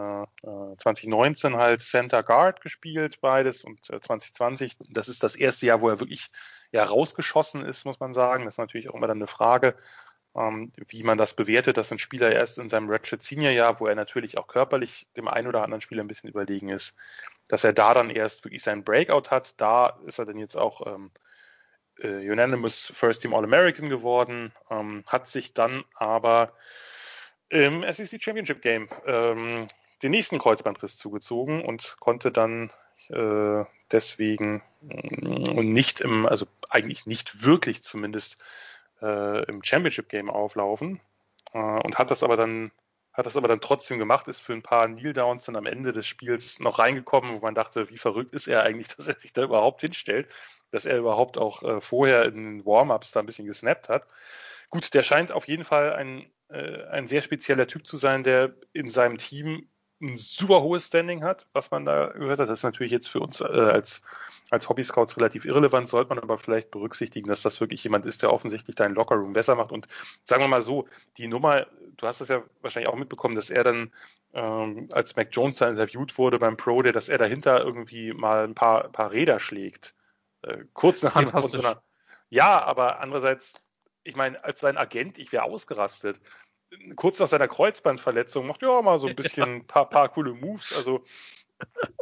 [0.43, 5.81] äh, 2019 halt Center Guard gespielt, beides, und äh, 2020, das ist das erste Jahr,
[5.81, 6.29] wo er wirklich
[6.73, 8.45] ja rausgeschossen ist, muss man sagen.
[8.45, 9.77] Das ist natürlich auch immer dann eine Frage,
[10.37, 13.87] ähm, wie man das bewertet, dass ein Spieler erst in seinem Ratchet Senior Jahr, wo
[13.87, 16.97] er natürlich auch körperlich dem einen oder anderen Spieler ein bisschen überlegen ist,
[17.49, 19.61] dass er da dann erst wirklich seinen Breakout hat.
[19.61, 21.11] Da ist er dann jetzt auch ähm,
[22.01, 26.53] äh, Unanimous First Team All-American geworden, ähm, hat sich dann aber
[27.55, 29.69] im SEC Championship Game ähm,
[30.03, 32.71] den nächsten Kreuzbandriss zugezogen und konnte dann
[33.09, 38.39] äh, deswegen äh, und nicht im, also eigentlich nicht wirklich zumindest
[39.01, 41.01] äh, im Championship Game auflaufen
[41.53, 42.71] äh, und hat das aber dann
[43.13, 45.93] hat das aber dann trotzdem gemacht, ist für ein paar Kneel Downs dann am Ende
[45.93, 49.33] des Spiels noch reingekommen, wo man dachte, wie verrückt ist er eigentlich, dass er sich
[49.33, 50.29] da überhaupt hinstellt
[50.75, 54.09] dass er überhaupt auch äh, vorher in Warm-ups da ein bisschen gesnappt hat.
[54.71, 58.55] Gut, der scheint auf jeden Fall ein äh, ein sehr spezieller Typ zu sein, der
[58.73, 59.69] in seinem Team
[60.01, 62.49] ein super hohes Standing hat, was man da gehört hat.
[62.49, 64.03] Das ist natürlich jetzt für uns äh, als,
[64.51, 68.33] als Hobby-Scouts relativ irrelevant, sollte man aber vielleicht berücksichtigen, dass das wirklich jemand ist, der
[68.33, 69.73] offensichtlich deinen Lockerroom besser macht.
[69.73, 69.87] Und
[70.25, 71.67] sagen wir mal so, die Nummer,
[71.97, 73.93] du hast das ja wahrscheinlich auch mitbekommen, dass er dann,
[74.35, 78.45] ähm, als Mac Jones da interviewt wurde beim Pro Day, dass er dahinter irgendwie mal
[78.45, 79.95] ein paar, paar Räder schlägt.
[80.43, 81.83] Äh, kurz nachdem von so einer.
[82.31, 83.64] Ja, aber andererseits,
[84.05, 86.21] ich meine, als sein Agent, ich wäre ausgerastet
[86.97, 90.73] kurz nach seiner Kreuzbandverletzung macht ja mal so ein bisschen ein paar, paar coole Moves.
[90.77, 91.05] Also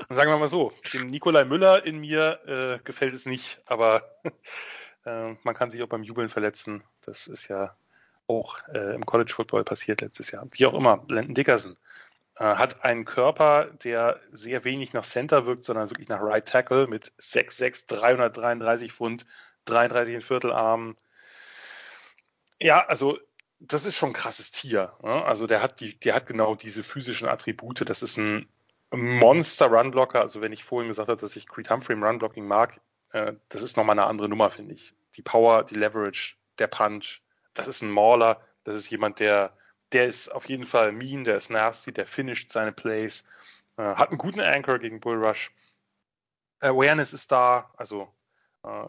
[0.08, 4.02] sagen wir mal so, dem Nikolai Müller in mir äh, gefällt es nicht, aber
[5.04, 6.82] äh, man kann sich auch beim Jubeln verletzen.
[7.02, 7.76] Das ist ja
[8.26, 10.46] auch äh, im College Football passiert letztes Jahr.
[10.52, 11.76] Wie auch immer, Landon Dickerson
[12.36, 16.86] äh, hat einen Körper, der sehr wenig nach Center wirkt, sondern wirklich nach Right Tackle
[16.86, 19.26] mit 6'6, 333 Pfund,
[19.66, 20.96] 33 Viertel Armen.
[22.62, 23.18] Ja, also
[23.58, 24.92] das ist schon ein krasses Tier.
[25.02, 25.24] Ne?
[25.24, 27.88] Also der hat die, der hat genau diese physischen Attribute.
[27.88, 28.48] Das ist ein
[28.92, 30.20] Monster Runblocker.
[30.20, 32.80] Also wenn ich vorhin gesagt habe, dass ich Creed Humphrey im Runblocking mag,
[33.12, 34.94] äh, das ist nochmal eine andere Nummer, finde ich.
[35.16, 37.22] Die Power, die Leverage, der Punch.
[37.52, 38.40] Das ist ein Mauler.
[38.62, 39.56] Das ist jemand, der,
[39.90, 43.24] der ist auf jeden Fall mean, der ist nasty, der finisht seine Plays,
[43.76, 45.50] äh, hat einen guten Anchor gegen Bull Rush.
[46.60, 48.08] Awareness ist da, also
[48.62, 48.86] äh,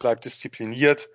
[0.00, 1.08] bleibt diszipliniert.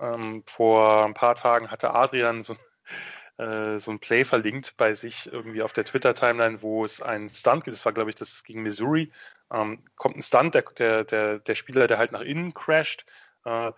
[0.00, 2.56] Ähm, vor ein paar Tagen hatte Adrian so,
[3.38, 7.64] äh, so ein Play verlinkt bei sich irgendwie auf der Twitter-Timeline, wo es einen Stunt
[7.64, 7.76] gibt.
[7.76, 9.12] Das war, glaube ich, das gegen Missouri.
[9.52, 13.06] Ähm, kommt ein Stunt, der, der, der, der Spieler, der halt nach innen crasht,
[13.44, 13.72] äh,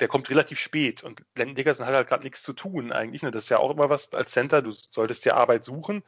[0.00, 3.22] der kommt relativ spät und Landon Dickerson hat halt gerade nichts zu tun eigentlich.
[3.22, 3.30] Ne?
[3.30, 6.02] Das ist ja auch immer was als Center, du solltest dir Arbeit suchen.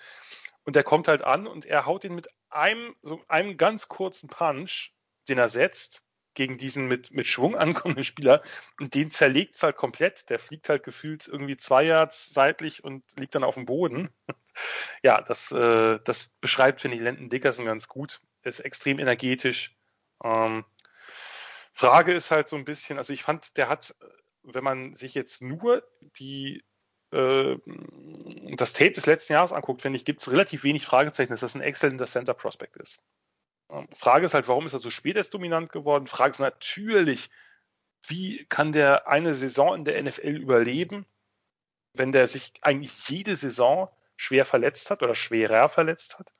[0.64, 4.28] Und der kommt halt an und er haut ihn mit einem, so einem ganz kurzen
[4.28, 4.92] Punch,
[5.28, 6.02] den er setzt,
[6.34, 8.42] gegen diesen mit, mit Schwung ankommenden Spieler
[8.80, 10.28] und den zerlegt es halt komplett.
[10.30, 14.10] Der fliegt halt gefühlt irgendwie zwei Yards seitlich und liegt dann auf dem Boden.
[15.02, 18.20] ja, das, äh, das beschreibt, finde ich, Landon Dickerson ganz gut.
[18.42, 19.76] Er ist extrem energetisch.
[20.22, 20.64] Ähm,
[21.72, 23.96] Frage ist halt so ein bisschen, also ich fand, der hat,
[24.42, 25.82] wenn man sich jetzt nur
[26.18, 26.62] die
[27.14, 27.56] äh,
[28.56, 31.54] das Tape des letzten Jahres anguckt, finde ich, gibt es relativ wenig Fragezeichen, dass das
[31.54, 33.00] ein exzellenter Center Prospect ist.
[33.94, 36.06] Frage ist halt, warum ist er so spät erst dominant geworden?
[36.06, 37.30] Frage ist natürlich,
[38.06, 41.06] wie kann der eine Saison in der NFL überleben,
[41.94, 46.34] wenn der sich eigentlich jede Saison schwer verletzt hat oder schwerer verletzt hat?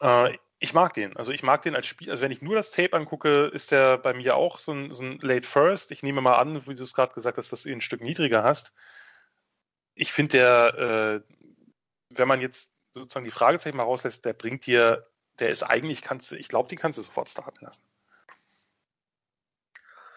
[0.00, 1.16] Äh, ich mag den.
[1.16, 2.10] Also ich mag den als Spiel.
[2.10, 5.02] Also wenn ich nur das Tape angucke, ist der bei mir auch so ein, so
[5.02, 5.90] ein Late First.
[5.90, 8.00] Ich nehme mal an, wie du es gerade gesagt hast, dass du ihn ein Stück
[8.00, 8.72] niedriger hast.
[9.94, 11.32] Ich finde der, äh,
[12.10, 15.06] wenn man jetzt sozusagen die Fragezeichen mal rauslässt, der bringt dir
[15.38, 17.82] der ist eigentlich, kannst du, ich glaube, die kannst du sofort starten lassen.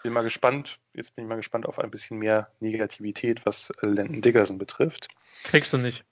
[0.04, 3.88] Bin mal gespannt, jetzt bin ich mal gespannt auf ein bisschen mehr Negativität, was äh,
[3.88, 5.10] Landon Dickerson betrifft.
[5.44, 6.06] Kriegst du nicht.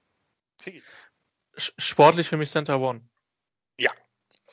[1.55, 3.01] Sportlich für mich Center One.
[3.77, 3.91] Ja.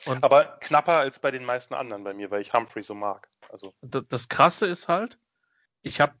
[0.05, 3.27] Und aber knapper als bei den meisten anderen bei mir, weil ich Humphrey so mag.
[3.49, 3.73] Also.
[3.81, 5.17] Das Krasse ist halt,
[5.81, 6.15] ich habe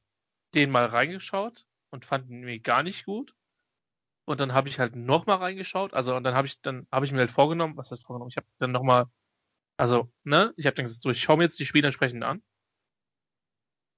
[0.53, 3.34] den mal reingeschaut und fand ihn irgendwie gar nicht gut.
[4.25, 5.93] Und dann habe ich halt nochmal reingeschaut.
[5.93, 8.29] Also und dann habe ich dann habe ich mir halt vorgenommen, was heißt vorgenommen?
[8.29, 9.05] Ich habe dann nochmal,
[9.77, 12.43] also ne, ich habe dann gesagt, so ich schaue mir jetzt die Spiele entsprechend an.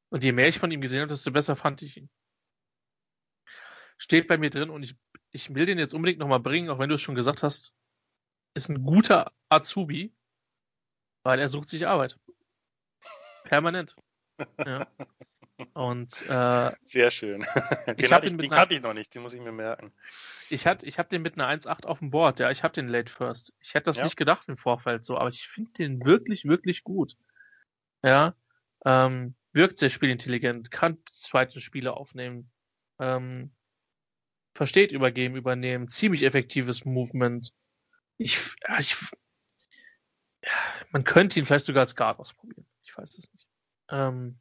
[0.10, 2.10] Und je mehr ich von ihm gesehen habe, desto besser fand ich ihn.
[3.98, 4.96] Steht bei mir drin und ich
[5.32, 7.76] ich will den jetzt unbedingt nochmal bringen, auch wenn du es schon gesagt hast,
[8.54, 10.16] ist ein guter Azubi,
[11.24, 12.18] weil er sucht sich Arbeit.
[13.44, 13.96] Permanent.
[14.60, 14.86] Ja.
[15.74, 17.46] Und äh, sehr schön.
[17.88, 19.92] den, ich hatte ich, den kannte ich noch nicht, den muss ich mir merken.
[20.50, 22.88] Ich hatte, ich habe den mit einer 1.8 auf dem Board, ja, ich habe den
[22.88, 23.56] Late First.
[23.60, 24.04] Ich hätte das ja.
[24.04, 27.18] nicht gedacht im Vorfeld so, aber ich finde den wirklich, wirklich gut.
[28.04, 28.36] Ja,
[28.86, 32.52] ähm, wirkt sehr spielintelligent, kann zweite Spiele aufnehmen,
[33.00, 33.52] ähm,
[34.54, 37.52] versteht übergeben, übernehmen, ziemlich effektives Movement.
[38.18, 38.96] Ich, ja, ich,
[40.44, 40.52] ja,
[40.92, 42.66] man könnte ihn vielleicht sogar als Guard ausprobieren.
[42.84, 43.48] Ich weiß es nicht.
[43.90, 44.40] Ähm,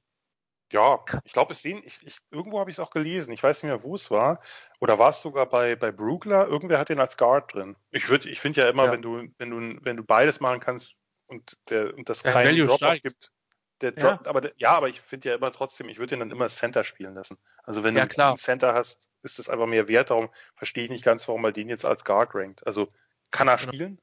[0.72, 3.62] ja, ich glaube, es sehen, ich, ich, irgendwo habe ich es auch gelesen, ich weiß
[3.62, 4.40] nicht mehr, wo es war.
[4.80, 6.48] Oder war es sogar bei, bei Brookler?
[6.48, 7.76] Irgendwer hat den als Guard drin.
[7.90, 8.92] Ich würde, ich finde ja immer, ja.
[8.92, 10.94] wenn du, wenn du, wenn du beides machen kannst
[11.28, 13.32] und der, und das ja, keinen Drop gibt,
[13.80, 14.30] der Drop, ja.
[14.30, 16.82] aber der, ja, aber ich finde ja immer trotzdem, ich würde den dann immer Center
[16.82, 17.38] spielen lassen.
[17.62, 20.10] Also wenn ja, du einen Center hast, ist das einfach mehr wert.
[20.10, 22.66] Darum verstehe ich nicht ganz, warum er den jetzt als Guard rankt.
[22.66, 22.92] Also
[23.30, 23.72] kann er genau.
[23.72, 24.00] spielen,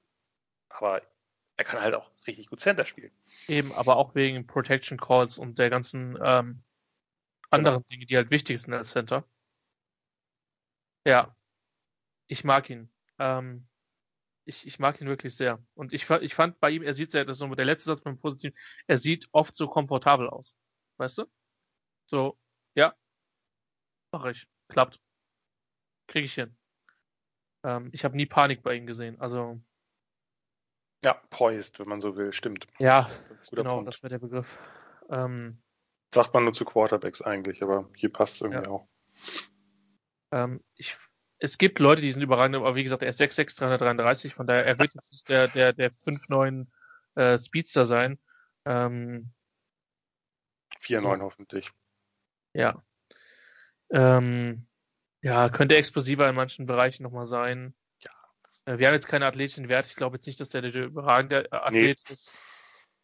[0.69, 1.01] aber
[1.63, 3.11] er kann halt auch richtig gut Center spielen.
[3.47, 6.61] Eben, aber auch wegen Protection Calls und der ganzen ähm,
[7.49, 7.87] anderen genau.
[7.89, 9.25] Dinge, die halt wichtig sind als Center.
[11.05, 11.35] Ja,
[12.27, 12.89] ich mag ihn.
[13.17, 13.65] Ähm,
[14.45, 15.63] ich, ich mag ihn wirklich sehr.
[15.73, 18.01] Und ich, ich fand bei ihm, er sieht sehr, das ist so der letzte Satz
[18.01, 18.57] beim Positiven,
[18.87, 20.57] er sieht oft so komfortabel aus.
[20.97, 21.25] Weißt du?
[22.07, 22.37] So,
[22.75, 22.93] ja,
[24.11, 24.47] mach ich.
[24.67, 24.99] Klappt.
[26.07, 26.57] Kriege ich hin.
[27.63, 29.17] Ähm, ich habe nie Panik bei ihm gesehen.
[29.21, 29.61] Also.
[31.03, 32.67] Ja, poised, wenn man so will, stimmt.
[32.79, 33.09] Ja,
[33.51, 33.89] genau, Punkt.
[33.89, 34.57] das wäre der Begriff.
[35.09, 35.61] Ähm,
[36.13, 38.71] Sagt man nur zu Quarterbacks eigentlich, aber hier passt es irgendwie ja.
[38.71, 38.87] auch.
[40.31, 40.97] Ähm, ich,
[41.39, 44.65] es gibt Leute, die sind überragend, aber wie gesagt, er ist 6'6, 333, von daher,
[44.65, 46.67] er wird jetzt nicht der, der, der 5'9
[47.15, 48.17] äh, Speedster sein.
[48.65, 49.31] Ähm,
[50.81, 51.71] 4'9 hoffentlich.
[52.53, 52.81] Ja.
[53.89, 54.67] Ähm,
[55.21, 57.73] ja, könnte explosiver in manchen Bereichen nochmal sein.
[58.65, 59.89] Äh, wir haben jetzt keine athletischen Werte.
[59.89, 62.13] Ich glaube jetzt nicht, dass der der überragende Athlet nee.
[62.13, 62.35] ist.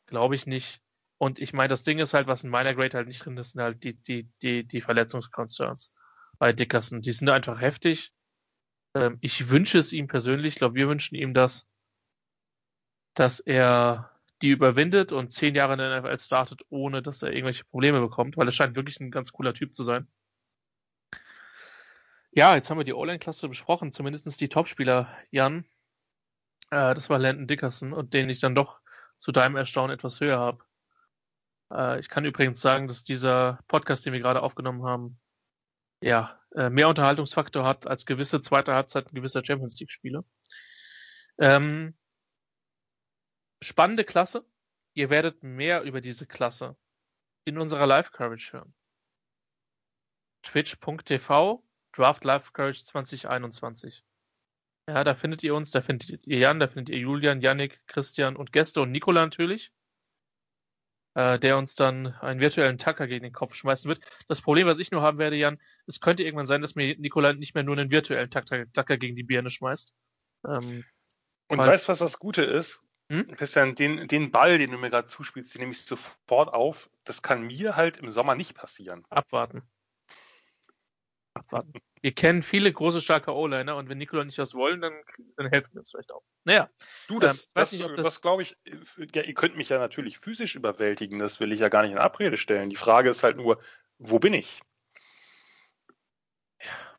[0.05, 0.81] Glaube ich nicht.
[1.17, 3.51] Und ich meine, das Ding ist halt, was in meiner Grade halt nicht drin ist,
[3.51, 5.93] sind halt die, die, die, die Verletzungsconcerns
[6.37, 7.01] bei Dickerson.
[7.01, 8.13] Die sind einfach heftig.
[8.95, 11.67] Ähm, ich wünsche es ihm persönlich, ich glaube, wir wünschen ihm das,
[13.13, 14.11] dass er
[14.41, 18.37] die überwindet und zehn Jahre in der NFL startet, ohne dass er irgendwelche Probleme bekommt,
[18.37, 20.07] weil er scheint wirklich ein ganz cooler Typ zu sein.
[22.31, 25.65] Ja, jetzt haben wir die O-Line-Klasse besprochen, zumindest die Topspieler, Jan.
[26.69, 28.79] Äh, das war Landon Dickerson und den ich dann doch
[29.17, 30.63] zu deinem Erstaunen etwas höher habe.
[31.73, 35.19] Äh, ich kann übrigens sagen, dass dieser Podcast, den wir gerade aufgenommen haben,
[36.01, 40.23] ja, äh, mehr Unterhaltungsfaktor hat als gewisse zweite Halbzeit gewisser Champions League-Spiele.
[41.39, 41.97] Ähm,
[43.61, 44.45] spannende Klasse.
[44.93, 46.77] Ihr werdet mehr über diese Klasse
[47.45, 48.73] in unserer Live-Coverage hören.
[50.43, 51.63] Twitch.tv
[51.99, 54.05] Draft Live Courage 2021.
[54.87, 58.37] Ja, da findet ihr uns, da findet ihr Jan, da findet ihr Julian, Yannick, Christian
[58.37, 59.73] und Gäste und Nikola natürlich,
[61.15, 63.99] äh, der uns dann einen virtuellen Tacker gegen den Kopf schmeißen wird.
[64.29, 67.33] Das Problem, was ich nur haben werde, Jan, es könnte irgendwann sein, dass mir Nikola
[67.33, 69.93] nicht mehr nur einen virtuellen Tacker, Tacker gegen die Birne schmeißt.
[70.47, 70.85] Ähm,
[71.49, 72.81] und weißt du, was das Gute ist?
[73.11, 73.27] Hm?
[73.35, 76.89] Christian, den, den Ball, den du mir gerade zuspielst, den nehme ich sofort auf.
[77.03, 79.03] Das kann mir halt im Sommer nicht passieren.
[79.09, 79.63] Abwarten
[81.33, 81.73] abwarten.
[82.01, 84.93] Wir kennen viele große, starke O-Liner und wenn Nikola nicht was wollen, dann,
[85.35, 86.23] dann helfen wir uns vielleicht auch.
[86.45, 86.69] Naja.
[87.07, 88.57] Du, das, ähm, das, nicht, das, das glaube ich,
[89.13, 91.97] ja, ihr könnt mich ja natürlich physisch überwältigen, das will ich ja gar nicht in
[91.97, 92.69] Abrede stellen.
[92.69, 93.61] Die Frage ist halt nur,
[93.97, 94.61] wo bin ich?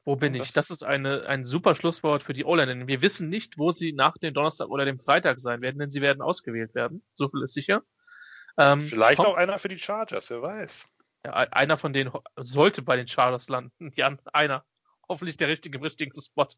[0.05, 0.53] Wo bin das, ich?
[0.53, 2.87] Das ist eine, ein super Schlusswort für die O-Liner.
[2.87, 6.01] Wir wissen nicht, wo sie nach dem Donnerstag oder dem Freitag sein werden, denn sie
[6.01, 7.03] werden ausgewählt werden.
[7.13, 7.83] So viel ist sicher.
[8.57, 10.89] Ähm, Vielleicht auch einer für die Chargers, wer weiß.
[11.25, 13.93] Ja, einer von denen sollte bei den Chargers landen.
[13.95, 14.65] Jan, einer.
[15.09, 16.49] Hoffentlich der richtige im richtigen Spot.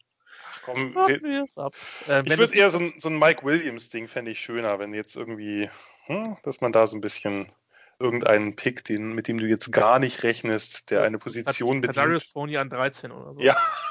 [0.64, 4.78] Komm, wir, äh, ich würde eher so ein, so ein Mike Williams-Ding fände ich schöner,
[4.78, 5.68] wenn jetzt irgendwie,
[6.06, 7.52] hm, dass man da so ein bisschen
[7.98, 11.97] irgendeinen Pick, den, mit dem du jetzt gar nicht rechnest, der eine Position bedient.
[11.97, 13.40] Darius Tony an 13 oder so.
[13.40, 13.56] Ja.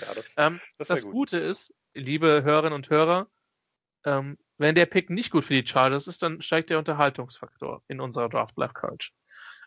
[0.00, 1.12] ja das, ähm, das, das gut.
[1.12, 3.28] Gute ist, liebe Hörerinnen und Hörer,
[4.04, 8.00] ähm, wenn der Pick nicht gut für die Chargers ist, dann steigt der Unterhaltungsfaktor in
[8.00, 9.12] unserer Draft Life Coach.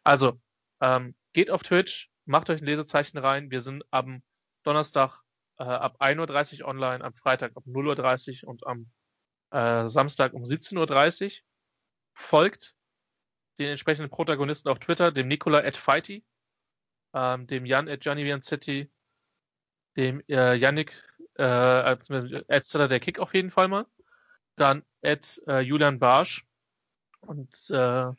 [0.03, 0.39] Also,
[0.81, 3.51] ähm, geht auf Twitch, macht euch ein Lesezeichen rein.
[3.51, 4.23] Wir sind am
[4.63, 5.21] Donnerstag
[5.59, 8.89] äh, ab 1.30 Uhr online, am Freitag ab 0.30 Uhr und am
[9.51, 11.31] äh, Samstag um 17.30 Uhr.
[12.13, 12.73] Folgt
[13.59, 16.25] den entsprechenden Protagonisten auf Twitter, dem Nicola at Fighty,
[17.13, 18.91] ähm, dem Jan at Gianni City,
[19.97, 20.93] dem äh, Yannick
[21.35, 23.85] äh, als der Kick auf jeden Fall mal
[24.59, 26.45] dann Ed äh, Julian Barsch
[27.21, 28.11] und äh,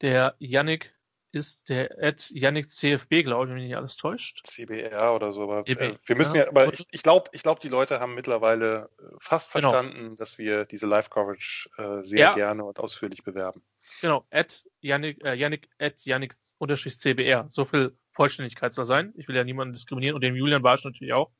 [0.00, 0.94] der Yannick
[1.32, 4.46] ist der Ed Yannick CFB, glaube ich, wenn mich nicht alles täuscht.
[4.46, 7.68] CBR oder so, aber äh, wir müssen ja, aber ich, ich glaube, ich glaube, die
[7.68, 9.72] Leute haben mittlerweile äh, fast genau.
[9.72, 12.34] verstanden, dass wir diese Live-Coverage äh, sehr ja.
[12.34, 13.62] gerne und ausführlich bewerben.
[14.00, 17.46] Genau, Ed Yannick, äh, Yannick, Ed Yannick unterstrich CBR.
[17.50, 19.12] So viel Vollständigkeit soll sein.
[19.16, 21.30] Ich will ja niemanden diskriminieren und dem Julian Barsch natürlich auch.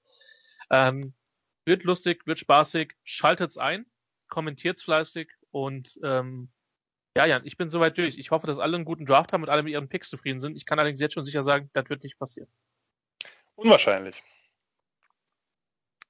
[0.70, 1.14] Ähm,
[1.64, 3.86] wird lustig, wird spaßig, schaltet's ein
[4.28, 6.50] kommentiert's fleißig und ähm,
[7.16, 8.16] ja, Jan, ich bin soweit durch.
[8.16, 10.56] Ich hoffe, dass alle einen guten Draft haben und alle mit ihren Picks zufrieden sind.
[10.56, 12.48] Ich kann allerdings jetzt schon sicher sagen, das wird nicht passieren.
[13.56, 14.22] Unwahrscheinlich.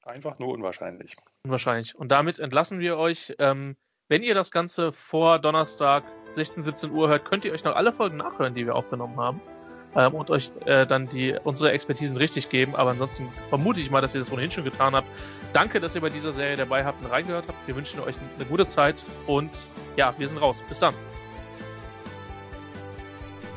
[0.03, 1.17] Einfach nur unwahrscheinlich.
[1.45, 1.95] Unwahrscheinlich.
[1.95, 3.35] Und damit entlassen wir euch.
[3.39, 3.77] Ähm,
[4.09, 7.93] wenn ihr das Ganze vor Donnerstag 16, 17 Uhr hört, könnt ihr euch noch alle
[7.93, 9.41] Folgen nachhören, die wir aufgenommen haben
[9.95, 12.75] ähm, und euch äh, dann die unsere Expertisen richtig geben.
[12.77, 15.09] Aber ansonsten vermute ich mal, dass ihr das ohnehin schon getan habt.
[15.53, 17.67] Danke, dass ihr bei dieser Serie dabei habt und reingehört habt.
[17.67, 19.51] Wir wünschen euch eine gute Zeit und
[19.97, 20.63] ja, wir sind raus.
[20.69, 20.95] Bis dann.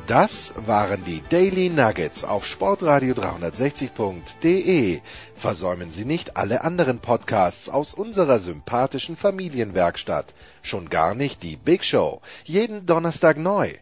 [0.08, 5.00] Das waren die Daily Nuggets auf Sportradio 360.de.
[5.36, 10.34] Versäumen Sie nicht alle anderen Podcasts aus unserer sympathischen Familienwerkstatt.
[10.60, 12.20] Schon gar nicht die Big Show.
[12.44, 13.74] Jeden Donnerstag neu.